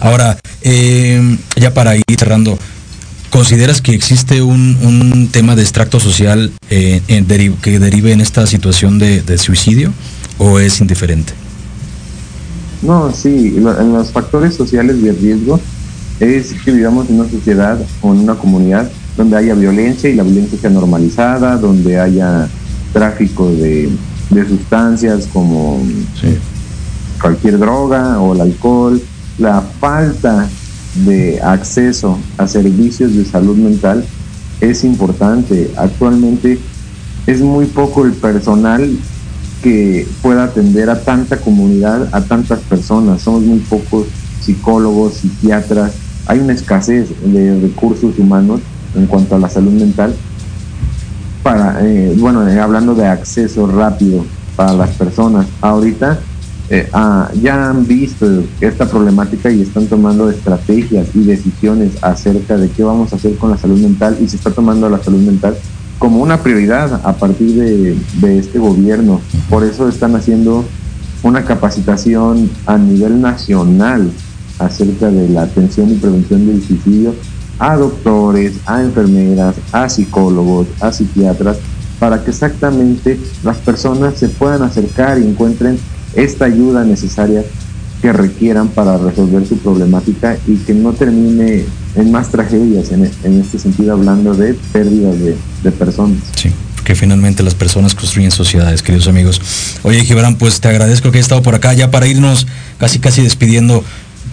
Ahora, 0.00 0.38
ya 1.56 1.74
para 1.74 1.94
ir 1.94 2.04
cerrando, 2.18 2.58
¿consideras 3.30 3.82
que 3.82 3.92
existe 3.92 4.40
un, 4.40 5.28
tema 5.30 5.54
de 5.56 5.62
extracto 5.62 6.00
social 6.00 6.52
que 6.68 7.78
derive 7.78 8.12
en 8.12 8.20
esta 8.22 8.46
situación 8.46 8.98
de, 8.98 9.20
de, 9.20 9.36
suicidio 9.36 9.92
o 10.38 10.58
es 10.58 10.80
indiferente? 10.80 11.34
No, 12.80 13.12
sí, 13.14 13.54
en 13.56 13.92
los 13.92 14.10
factores 14.10 14.54
sociales 14.54 15.02
de 15.02 15.12
riesgo 15.12 15.60
es 16.20 16.54
que 16.64 16.72
vivamos 16.72 17.08
en 17.08 17.20
una 17.20 17.28
sociedad 17.28 17.78
o 18.00 18.12
en 18.12 18.20
una 18.20 18.34
comunidad 18.34 18.90
donde 19.16 19.36
haya 19.36 19.54
violencia 19.54 20.10
y 20.10 20.14
la 20.14 20.22
violencia 20.22 20.58
sea 20.58 20.70
normalizada, 20.70 21.56
donde 21.56 21.98
haya 21.98 22.48
tráfico 22.92 23.50
de, 23.50 23.90
sustancias 24.48 25.28
como 25.32 25.80
cualquier 27.20 27.58
droga 27.58 28.20
o 28.20 28.34
el 28.34 28.40
alcohol, 28.40 29.00
la 29.38 29.60
falta 29.60 30.48
de 31.04 31.40
acceso 31.40 32.18
a 32.36 32.48
servicios 32.48 33.14
de 33.14 33.24
salud 33.24 33.56
mental 33.56 34.04
es 34.60 34.82
importante. 34.82 35.70
Actualmente 35.76 36.58
es 37.26 37.40
muy 37.40 37.66
poco 37.66 38.04
el 38.04 38.12
personal 38.12 38.90
que 39.62 40.06
pueda 40.20 40.44
atender 40.44 40.90
a 40.90 41.00
tanta 41.00 41.36
comunidad, 41.38 42.08
a 42.12 42.22
tantas 42.22 42.60
personas. 42.60 43.22
Somos 43.22 43.42
muy 43.42 43.60
pocos 43.60 44.06
psicólogos, 44.40 45.14
psiquiatras, 45.14 45.92
hay 46.26 46.38
una 46.38 46.52
escasez 46.52 47.08
de 47.24 47.60
recursos 47.60 48.18
humanos 48.18 48.60
en 48.94 49.06
cuanto 49.06 49.36
a 49.36 49.38
la 49.38 49.48
salud 49.48 49.72
mental 49.72 50.14
para, 51.42 51.84
eh, 51.84 52.14
bueno, 52.18 52.48
eh, 52.48 52.58
hablando 52.58 52.94
de 52.94 53.06
acceso 53.06 53.66
rápido 53.66 54.24
para 54.56 54.72
las 54.72 54.90
personas. 54.90 55.46
Ahorita 55.60 56.18
eh, 56.70 56.88
ah, 56.94 57.28
ya 57.42 57.68
han 57.68 57.86
visto 57.86 58.26
esta 58.60 58.86
problemática 58.86 59.50
y 59.50 59.60
están 59.60 59.86
tomando 59.86 60.30
estrategias 60.30 61.08
y 61.14 61.24
decisiones 61.24 61.92
acerca 62.02 62.56
de 62.56 62.70
qué 62.70 62.82
vamos 62.82 63.12
a 63.12 63.16
hacer 63.16 63.36
con 63.36 63.50
la 63.50 63.58
salud 63.58 63.78
mental 63.78 64.16
y 64.20 64.28
se 64.28 64.36
está 64.36 64.50
tomando 64.50 64.88
la 64.88 65.02
salud 65.02 65.20
mental 65.20 65.56
como 65.98 66.22
una 66.22 66.42
prioridad 66.42 67.00
a 67.04 67.12
partir 67.12 67.54
de, 67.54 67.96
de 68.20 68.38
este 68.38 68.58
gobierno. 68.58 69.20
Por 69.50 69.64
eso 69.64 69.88
están 69.88 70.16
haciendo 70.16 70.64
una 71.22 71.44
capacitación 71.44 72.50
a 72.66 72.78
nivel 72.78 73.20
nacional 73.20 74.10
acerca 74.58 75.10
de 75.10 75.28
la 75.28 75.42
atención 75.42 75.90
y 75.90 75.94
prevención 75.94 76.46
del 76.46 76.62
suicidio 76.62 77.14
a 77.58 77.76
doctores, 77.76 78.54
a 78.66 78.82
enfermeras, 78.82 79.54
a 79.72 79.88
psicólogos, 79.88 80.66
a 80.80 80.92
psiquiatras, 80.92 81.58
para 81.98 82.22
que 82.24 82.30
exactamente 82.30 83.18
las 83.42 83.58
personas 83.58 84.18
se 84.18 84.28
puedan 84.28 84.62
acercar 84.62 85.18
y 85.18 85.22
encuentren 85.22 85.78
esta 86.14 86.46
ayuda 86.46 86.84
necesaria 86.84 87.44
que 88.02 88.12
requieran 88.12 88.68
para 88.68 88.98
resolver 88.98 89.46
su 89.46 89.56
problemática 89.58 90.36
y 90.46 90.56
que 90.56 90.74
no 90.74 90.92
termine 90.92 91.64
en 91.94 92.12
más 92.12 92.28
tragedias, 92.28 92.90
en, 92.92 93.04
este 93.40 93.58
sentido 93.58 93.94
hablando 93.94 94.34
de 94.34 94.54
pérdidas 94.72 95.18
de, 95.20 95.36
de 95.62 95.72
personas. 95.72 96.18
Sí 96.36 96.52
que 96.84 96.94
finalmente 96.94 97.42
las 97.42 97.54
personas 97.54 97.94
construyen 97.94 98.30
sociedades, 98.30 98.82
queridos 98.82 99.08
amigos. 99.08 99.40
Oye, 99.82 100.04
Gibran, 100.04 100.36
pues 100.36 100.60
te 100.60 100.68
agradezco 100.68 101.10
que 101.10 101.16
hayas 101.16 101.24
estado 101.24 101.42
por 101.42 101.54
acá, 101.54 101.72
ya 101.72 101.90
para 101.90 102.06
irnos 102.06 102.46
casi 102.78 102.98
casi 102.98 103.22
despidiendo 103.22 103.82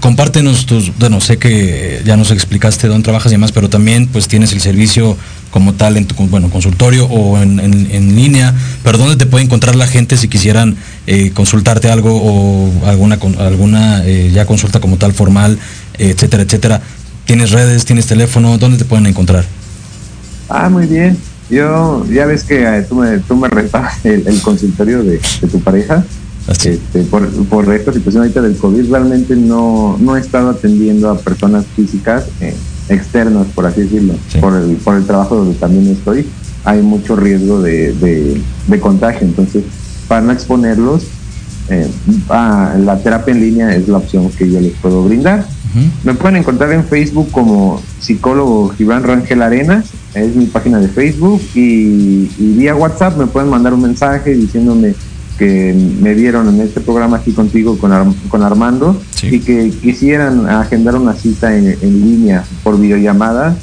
compártenos 0.02 0.66
tus, 0.66 0.91
bueno, 0.97 1.22
sé 1.22 1.38
que 1.38 2.02
ya 2.04 2.18
nos 2.18 2.32
explicaste 2.32 2.88
dónde 2.88 3.04
trabajas 3.04 3.32
y 3.32 3.36
demás, 3.36 3.54
pero 3.54 3.70
también 3.70 4.08
pues 4.08 4.28
tienes 4.28 4.52
el 4.52 4.60
servicio 4.60 5.16
como 5.52 5.74
tal 5.74 5.95
en 5.95 6.06
tu 6.06 6.16
bueno, 6.28 6.49
consultorio 6.49 7.06
o 7.06 7.41
en, 7.41 8.16
línea, 8.16 8.54
pero 8.84 8.97
dónde 8.97 9.16
te 9.16 9.26
puede 9.26 9.45
encontrar 9.45 9.76
la 9.76 9.88
gente 9.88 10.18
si 10.18 10.28
quisieran 10.28 10.76
eh, 11.08 11.32
consultarte 11.34 11.89
algo 11.89 12.20
o 12.22 12.86
alguna, 12.86 13.18
alguna 13.39 14.06
eh, 14.06 14.32
ya 14.34 14.45
consulta 14.45 14.82
como 14.82 14.97
tal 14.97 15.14
formal, 15.14 15.58
etcétera, 15.97 16.43
etcétera. 16.43 16.82
¿Tienes 17.26 17.52
redes, 17.52 17.86
tienes 17.86 18.08
teléfono? 18.08 18.58
¿Dónde 18.58 18.78
te 18.78 18.86
pueden 18.86 19.06
encontrar? 19.06 19.45
Ah, 20.49 20.68
muy 20.70 20.86
bien. 20.86 21.18
Yo, 21.52 22.06
ya 22.10 22.26
ves 22.26 22.45
que 22.45 22.64
eh, 22.64 22.86
tú 22.88 22.95
me, 22.95 23.20
tú 23.20 23.36
me 23.36 23.49
el, 24.06 24.41
consultorio 24.41 25.04
de, 25.04 25.20
tu 25.52 25.60
pareja. 25.60 26.06
Este, 26.47 27.03
por, 27.03 27.29
por 27.45 27.71
esta 27.73 27.93
situación 27.93 28.23
ahorita 28.23 28.41
del 28.41 28.57
COVID, 28.57 28.89
realmente 28.89 29.35
no, 29.35 29.97
no 29.99 30.17
he 30.17 30.19
estado 30.19 30.49
atendiendo 30.49 31.09
a 31.09 31.17
personas 31.17 31.65
físicas 31.75 32.25
eh, 32.41 32.55
externas, 32.89 33.47
por 33.53 33.65
así 33.65 33.81
decirlo, 33.81 34.15
por, 34.39 34.55
el, 34.55 34.75
por 34.77 34.95
el 34.95 35.05
trabajo 35.05 35.35
donde 35.35 35.55
también 35.55 35.87
estoy. 35.87 36.27
Hay 36.63 36.81
mucho 36.81 37.15
riesgo 37.15 37.61
de, 37.61 37.93
de, 38.67 38.79
contagio, 38.79 39.27
entonces 39.27 39.63
para 40.07 40.21
no 40.21 40.31
exponerlos, 40.31 41.03
eh, 41.69 41.87
la 42.27 42.99
terapia 43.01 43.33
en 43.33 43.41
línea 43.41 43.75
es 43.75 43.87
la 43.87 43.97
opción 43.97 44.29
que 44.29 44.49
yo 44.49 44.59
les 44.59 44.73
puedo 44.73 45.03
brindar. 45.03 45.45
Me 46.03 46.13
pueden 46.15 46.35
encontrar 46.35 46.73
en 46.73 46.83
Facebook 46.83 47.31
como 47.31 47.81
psicólogo 48.01 48.69
Gibran 48.77 49.03
Rangel 49.03 49.41
Arenas, 49.41 49.85
es 50.13 50.35
mi 50.35 50.47
página 50.47 50.79
de 50.79 50.89
Facebook, 50.89 51.41
y, 51.55 52.29
y 52.37 52.53
vía 52.57 52.75
WhatsApp 52.75 53.17
me 53.17 53.27
pueden 53.27 53.49
mandar 53.49 53.73
un 53.73 53.83
mensaje 53.83 54.33
diciéndome 54.33 54.95
que 55.41 55.73
me 55.73 56.13
vieron 56.13 56.47
en 56.49 56.61
este 56.61 56.81
programa 56.81 57.17
aquí 57.17 57.31
contigo 57.31 57.75
con, 57.79 58.13
con 58.29 58.43
Armando 58.43 59.01
y 59.23 59.39
que 59.39 59.71
quisieran 59.71 60.47
agendar 60.47 60.95
una 60.95 61.15
cita 61.15 61.57
en, 61.57 61.79
línea 61.81 62.43
por 62.63 62.79
videollamada 62.79 63.55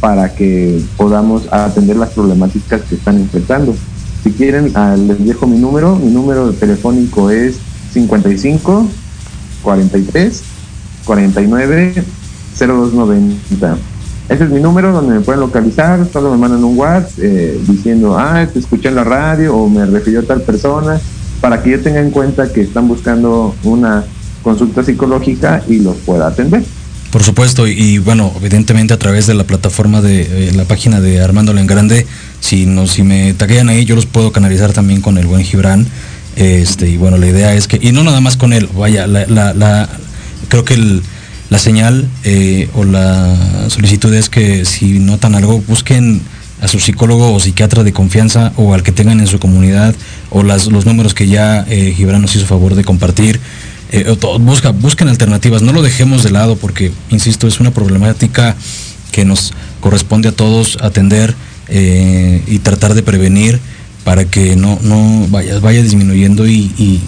para 0.00 0.34
que 0.34 0.82
podamos 0.98 1.50
atender 1.50 1.96
las 1.96 2.10
problemáticas 2.10 2.82
que 2.82 2.96
están 2.96 3.16
enfrentando. 3.16 3.74
Si 4.22 4.32
quieren, 4.32 4.72
ah, 4.74 4.96
les 4.98 5.24
dejo 5.24 5.46
mi 5.46 5.56
número. 5.56 5.96
Mi 5.96 6.10
número 6.10 6.52
telefónico 6.52 7.30
es 7.30 7.56
55 7.94 8.86
43 9.62 10.42
49 11.06 12.04
0290. 12.58 13.78
Ese 14.28 14.44
es 14.44 14.50
mi 14.50 14.60
número 14.60 14.92
donde 14.92 15.14
me 15.14 15.20
pueden 15.20 15.40
localizar, 15.40 16.06
solo 16.12 16.30
me 16.30 16.36
mandan 16.36 16.62
un 16.62 16.76
WhatsApp 16.76 17.18
eh, 17.18 17.58
diciendo, 17.66 18.18
ah, 18.18 18.46
te 18.52 18.58
escuché 18.58 18.88
en 18.88 18.96
la 18.96 19.04
radio 19.04 19.56
o 19.56 19.68
me 19.70 19.86
refirió 19.86 20.20
a 20.20 20.22
tal 20.24 20.42
persona, 20.42 21.00
para 21.40 21.62
que 21.62 21.70
yo 21.70 21.80
tenga 21.80 22.00
en 22.00 22.10
cuenta 22.10 22.52
que 22.52 22.60
están 22.60 22.88
buscando 22.88 23.54
una 23.64 24.04
consulta 24.42 24.84
psicológica 24.84 25.62
y 25.66 25.78
los 25.78 25.96
pueda 25.98 26.26
atender. 26.26 26.62
Por 27.10 27.22
supuesto, 27.22 27.66
y, 27.66 27.96
bueno, 27.96 28.30
evidentemente 28.36 28.92
a 28.92 28.98
través 28.98 29.26
de 29.26 29.32
la 29.32 29.44
plataforma 29.44 30.02
de 30.02 30.48
eh, 30.48 30.52
la 30.52 30.64
página 30.64 31.00
de 31.00 31.22
Armando 31.22 31.54
Grande, 31.54 32.06
si, 32.40 32.66
no, 32.66 32.86
si 32.86 33.02
me 33.02 33.32
taguean 33.32 33.70
ahí, 33.70 33.86
yo 33.86 33.94
los 33.94 34.04
puedo 34.04 34.30
canalizar 34.30 34.74
también 34.74 35.00
con 35.00 35.16
el 35.16 35.26
buen 35.26 35.42
Gibran. 35.42 35.86
Este, 36.36 36.86
y 36.86 36.98
bueno, 36.98 37.16
la 37.16 37.26
idea 37.26 37.54
es 37.54 37.66
que, 37.66 37.78
y 37.80 37.92
no 37.92 38.04
nada 38.04 38.20
más 38.20 38.36
con 38.36 38.52
él, 38.52 38.68
vaya, 38.76 39.06
la, 39.06 39.54
la 39.54 39.88
creo 40.48 40.66
que 40.66 40.74
el, 40.74 41.02
la 41.50 41.58
señal 41.58 42.08
eh, 42.24 42.68
o 42.74 42.84
la 42.84 43.68
solicitud 43.68 44.12
es 44.12 44.28
que 44.28 44.64
si 44.64 44.98
notan 44.98 45.34
algo, 45.34 45.60
busquen 45.66 46.20
a 46.60 46.68
su 46.68 46.78
psicólogo 46.80 47.32
o 47.32 47.40
psiquiatra 47.40 47.84
de 47.84 47.92
confianza 47.92 48.52
o 48.56 48.74
al 48.74 48.82
que 48.82 48.92
tengan 48.92 49.20
en 49.20 49.26
su 49.26 49.38
comunidad 49.38 49.94
o 50.30 50.42
los 50.42 50.86
números 50.86 51.14
que 51.14 51.28
ya 51.28 51.64
eh, 51.68 51.94
nos 52.20 52.36
hizo 52.36 52.46
favor 52.46 52.74
de 52.74 52.84
compartir. 52.84 53.40
Eh, 53.90 54.14
busca, 54.40 54.70
busquen 54.70 55.08
alternativas, 55.08 55.62
no 55.62 55.72
lo 55.72 55.80
dejemos 55.80 56.22
de 56.22 56.30
lado 56.30 56.56
porque, 56.56 56.92
insisto, 57.08 57.46
es 57.46 57.60
una 57.60 57.70
problemática 57.70 58.54
que 59.12 59.24
nos 59.24 59.54
corresponde 59.80 60.28
a 60.28 60.32
todos 60.32 60.76
atender 60.82 61.34
y 61.70 62.58
tratar 62.60 62.94
de 62.94 63.02
prevenir 63.02 63.60
para 64.02 64.24
que 64.24 64.56
no, 64.56 64.78
no 64.82 65.26
vaya, 65.28 65.58
vaya 65.60 65.82
disminuyendo 65.82 66.46
y 66.46 67.00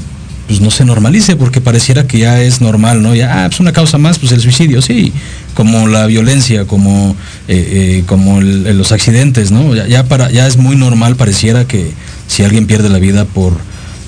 pues 0.51 0.61
no 0.61 0.73
se 0.73 0.85
normalice, 0.85 1.37
porque 1.37 1.61
pareciera 1.61 2.09
que 2.09 2.19
ya 2.19 2.43
es 2.43 2.61
normal, 2.61 3.05
¿no? 3.05 3.15
Ya, 3.15 3.45
ah, 3.45 3.49
pues 3.49 3.61
una 3.61 3.73
causa 3.73 3.99
más, 3.99 4.19
pues 4.19 4.33
el 4.33 4.41
suicidio, 4.41 4.83
sí, 4.83 5.13
como 5.55 5.87
la 5.87 6.07
violencia, 6.07 6.67
como, 6.67 7.15
eh, 7.47 8.01
eh, 8.01 8.03
como 8.05 8.41
los 8.41 8.91
accidentes, 8.91 9.53
¿no? 9.53 9.77
Ya, 9.77 10.09
para, 10.09 10.29
ya 10.33 10.49
es 10.49 10.57
muy 10.57 10.75
normal, 10.75 11.15
pareciera 11.15 11.69
que 11.69 11.93
si 12.27 12.43
alguien 12.43 12.67
pierde 12.67 12.89
la 12.89 12.99
vida 12.99 13.27
por, 13.27 13.53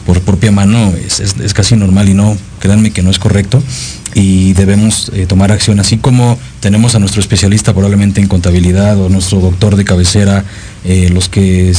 por 0.04 0.20
propia 0.22 0.50
mano, 0.50 0.92
es, 0.96 1.54
casi 1.54 1.76
normal 1.76 2.08
y 2.08 2.14
no, 2.14 2.36
créanme 2.58 2.90
que 2.90 3.04
no 3.04 3.12
es 3.12 3.20
correcto 3.20 3.62
y 4.12 4.52
debemos 4.54 5.12
eh, 5.14 5.26
tomar 5.26 5.52
acción, 5.52 5.78
así 5.78 5.98
como 5.98 6.40
tenemos 6.58 6.96
a 6.96 6.98
nuestro 6.98 7.20
especialista 7.20 7.72
probablemente 7.72 8.20
en 8.20 8.26
contabilidad 8.26 9.00
o 9.00 9.08
nuestro 9.08 9.38
doctor 9.38 9.76
de 9.76 9.84
cabecera, 9.84 10.44
los 11.12 11.28
que 11.28 11.72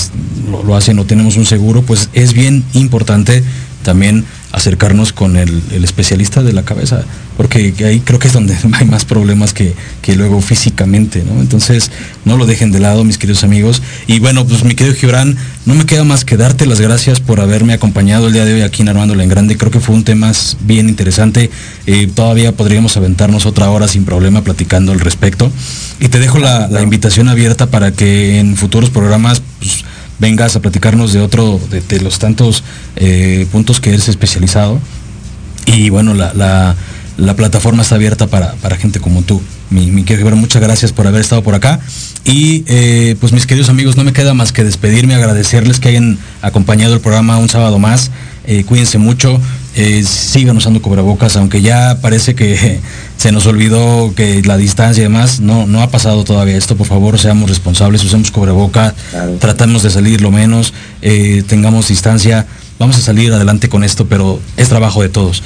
lo, 0.49 0.63
lo, 0.63 0.77
hacen 0.77 0.97
o 0.99 1.05
tenemos 1.05 1.35
un 1.35 1.45
seguro, 1.45 1.81
pues 1.81 2.07
es 2.13 2.31
bien 2.31 2.63
importante 2.71 3.43
también 3.83 4.23
acercarnos 4.53 5.13
con 5.13 5.35
el, 5.35 5.61
especialista 5.83 6.43
de 6.43 6.53
la 6.53 6.63
cabeza, 6.63 7.03
porque 7.35 7.73
ahí 7.83 7.99
creo 7.99 8.19
que 8.19 8.27
es 8.27 8.33
donde 8.33 8.55
hay 8.73 8.85
más 8.85 9.03
problemas 9.03 9.53
que, 9.53 9.73
luego 10.15 10.41
físicamente, 10.41 11.23
¿no? 11.23 11.41
Entonces, 11.41 11.91
no 12.23 12.37
lo 12.37 12.45
dejen 12.45 12.71
de 12.71 12.79
lado, 12.79 13.03
mis 13.03 13.17
queridos 13.17 13.43
amigos. 13.43 13.81
Y 14.05 14.19
bueno, 14.19 14.45
pues 14.45 14.63
mi 14.63 14.75
querido 14.75 14.95
Gibran, 14.95 15.35
no 15.65 15.73
me 15.73 15.85
queda 15.85 16.03
más 16.03 16.23
que 16.23 16.37
darte 16.37 16.67
las 16.67 16.79
gracias 16.79 17.19
por 17.19 17.41
haberme 17.41 17.73
acompañado 17.73 18.27
el 18.27 18.33
día 18.33 18.45
de 18.45 18.53
hoy 18.53 18.61
aquí 18.61 18.83
en 18.83 18.89
Armándola 18.89 19.23
en 19.23 19.29
Grande. 19.29 19.57
Creo 19.57 19.71
que 19.71 19.79
fue 19.79 19.95
un 19.95 20.03
tema 20.03 20.31
bien 20.61 20.87
interesante. 20.87 21.49
Eh, 21.87 22.07
todavía 22.13 22.51
podríamos 22.51 22.95
aventarnos 22.95 23.47
otra 23.47 23.71
hora 23.71 23.87
sin 23.87 24.05
problema 24.05 24.43
platicando 24.43 24.91
al 24.91 24.99
respecto. 24.99 25.51
Y 25.99 26.09
te 26.09 26.19
dejo 26.19 26.37
la, 26.37 26.69
invitación 26.83 27.27
abierta 27.27 27.67
para 27.67 27.91
que 27.91 28.39
en 28.39 28.55
futuros 28.55 28.91
programas 28.91 29.41
pues, 29.59 29.83
vengas 30.23 30.55
a 30.55 30.61
platicarnos 30.61 31.11
de 31.11 31.19
otro, 31.19 31.59
de, 31.69 31.99
los 31.99 32.17
tantos 32.17 32.63
eh, 32.95 33.45
puntos 33.51 33.81
que 33.81 33.89
eres 33.89 34.07
especializado. 34.07 34.79
Y 35.65 35.89
bueno, 35.89 36.13
la, 36.13 36.75
plataforma 37.35 37.83
está 37.83 37.95
abierta 37.95 38.27
para, 38.27 38.55
gente 38.77 39.01
como 39.01 39.23
tú. 39.23 39.41
Mi, 39.69 39.91
mi 39.91 40.03
querido 40.05 40.33
muchas 40.37 40.61
gracias 40.61 40.93
por 40.93 41.07
haber 41.07 41.19
estado 41.19 41.43
por 41.43 41.55
acá. 41.55 41.81
Y 42.23 42.63
eh, 42.67 43.17
pues 43.19 43.33
mis 43.33 43.45
queridos 43.45 43.67
amigos, 43.67 43.97
no 43.97 44.05
me 44.05 44.13
queda 44.13 44.33
más 44.33 44.53
que 44.53 44.63
despedirme, 44.63 45.13
agradecerles 45.13 45.81
que 45.81 45.89
hayan 45.89 46.17
acompañado 46.41 46.93
el 46.93 47.01
programa 47.01 47.37
un 47.37 47.49
sábado 47.49 47.77
más. 47.77 48.09
Eh, 48.45 48.63
cuídense 48.63 48.97
mucho, 48.99 49.41
eh, 49.75 50.03
sigan 50.03 50.57
usando 50.57 50.81
cubrebocas, 50.81 51.35
aunque 51.35 51.61
ya 51.61 51.99
parece 52.01 52.35
que 52.35 52.79
se 53.17 53.31
nos 53.31 53.45
olvidó 53.45 54.13
que 54.15 54.41
la 54.43 54.57
distancia 54.57 55.01
y 55.01 55.03
demás, 55.03 55.39
no, 55.39 55.65
no 55.67 55.81
ha 55.81 55.89
pasado 55.89 56.23
todavía 56.23 56.57
esto, 56.57 56.75
por 56.75 56.87
favor 56.87 57.19
seamos 57.19 57.49
responsables, 57.49 58.03
usemos 58.03 58.31
cubrebocas, 58.31 58.93
tratamos 59.39 59.83
de 59.83 59.89
salir 59.89 60.21
lo 60.21 60.31
menos, 60.31 60.73
eh, 61.01 61.43
tengamos 61.47 61.87
distancia, 61.87 62.45
vamos 62.79 62.97
a 62.97 63.01
salir 63.01 63.33
adelante 63.33 63.69
con 63.69 63.83
esto, 63.83 64.05
pero 64.07 64.39
es 64.57 64.69
trabajo 64.69 65.01
de 65.01 65.09
todos. 65.09 65.43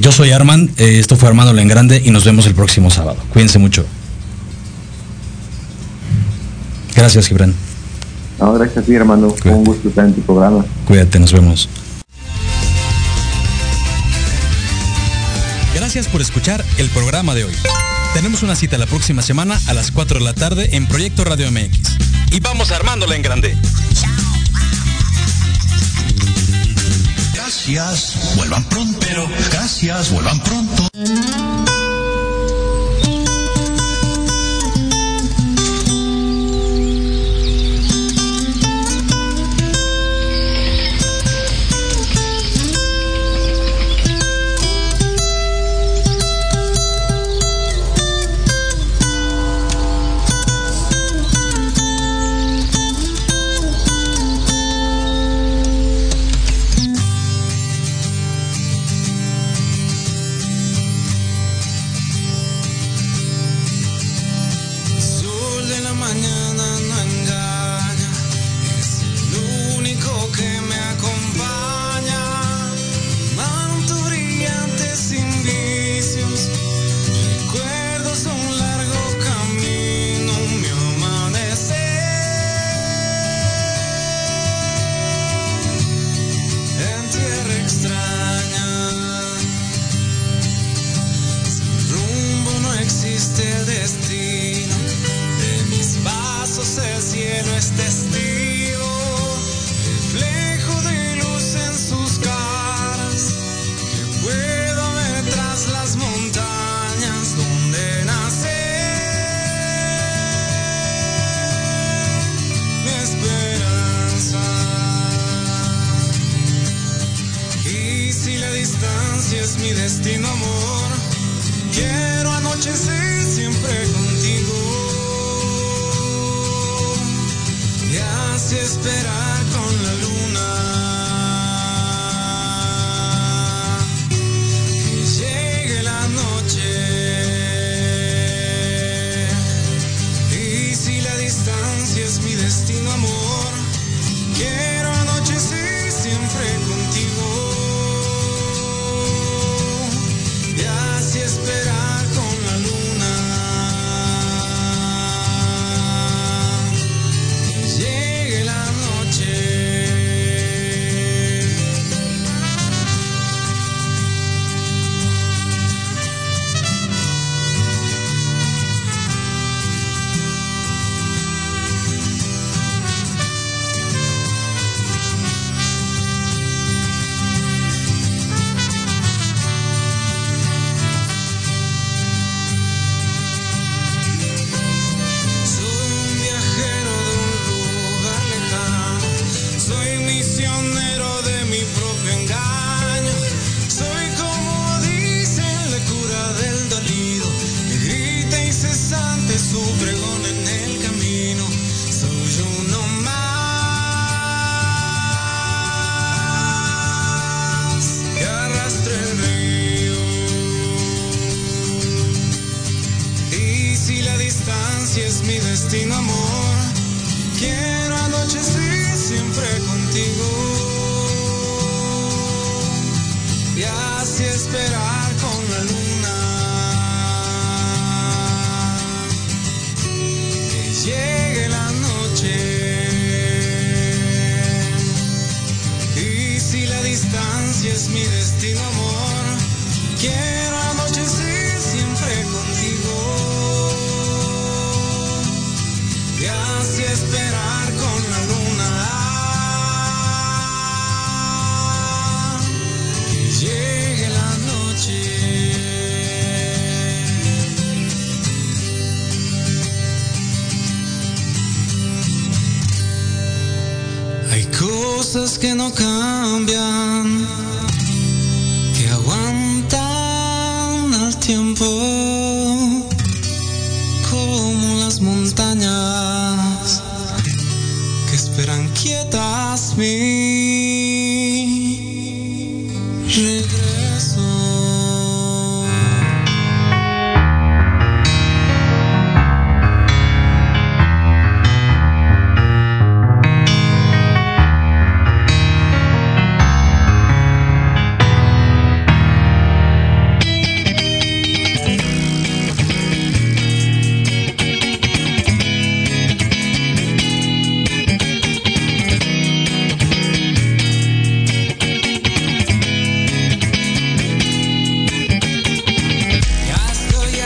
yo 0.00 0.12
soy 0.12 0.30
Arman, 0.30 0.70
esto 0.76 1.16
fue 1.16 1.28
Armando 1.28 1.58
en 1.58 1.68
Grande 1.68 2.02
y 2.04 2.10
nos 2.10 2.24
vemos 2.24 2.46
el 2.46 2.54
próximo 2.54 2.90
sábado. 2.90 3.16
Cuídense 3.32 3.58
mucho. 3.58 3.84
Gracias, 6.96 7.26
Gibran. 7.28 7.54
No, 8.40 8.52
gracias 8.54 8.78
a 8.78 8.82
ti, 8.82 8.94
hermano. 8.94 9.34
Un 9.44 9.64
gusto 9.64 9.88
estar 9.88 10.06
en 10.06 10.14
tu 10.14 10.22
programa. 10.22 10.64
Cuídate, 10.86 11.18
nos 11.18 11.32
vemos. 11.32 11.68
Gracias 15.96 16.12
por 16.12 16.20
escuchar 16.20 16.62
el 16.76 16.90
programa 16.90 17.34
de 17.34 17.44
hoy. 17.44 17.54
Tenemos 18.12 18.42
una 18.42 18.54
cita 18.54 18.76
la 18.76 18.84
próxima 18.84 19.22
semana 19.22 19.58
a 19.66 19.72
las 19.72 19.90
4 19.90 20.18
de 20.18 20.24
la 20.26 20.34
tarde 20.34 20.68
en 20.72 20.86
Proyecto 20.86 21.24
Radio 21.24 21.50
MX. 21.50 21.96
Y 22.32 22.40
vamos 22.40 22.70
armándola 22.70 23.16
en 23.16 23.22
grande. 23.22 23.56
Gracias, 27.32 28.34
vuelvan 28.36 28.68
pronto. 28.68 28.98
Pero 29.00 29.26
gracias, 29.50 30.10
vuelvan 30.10 30.38
pronto. 30.40 30.86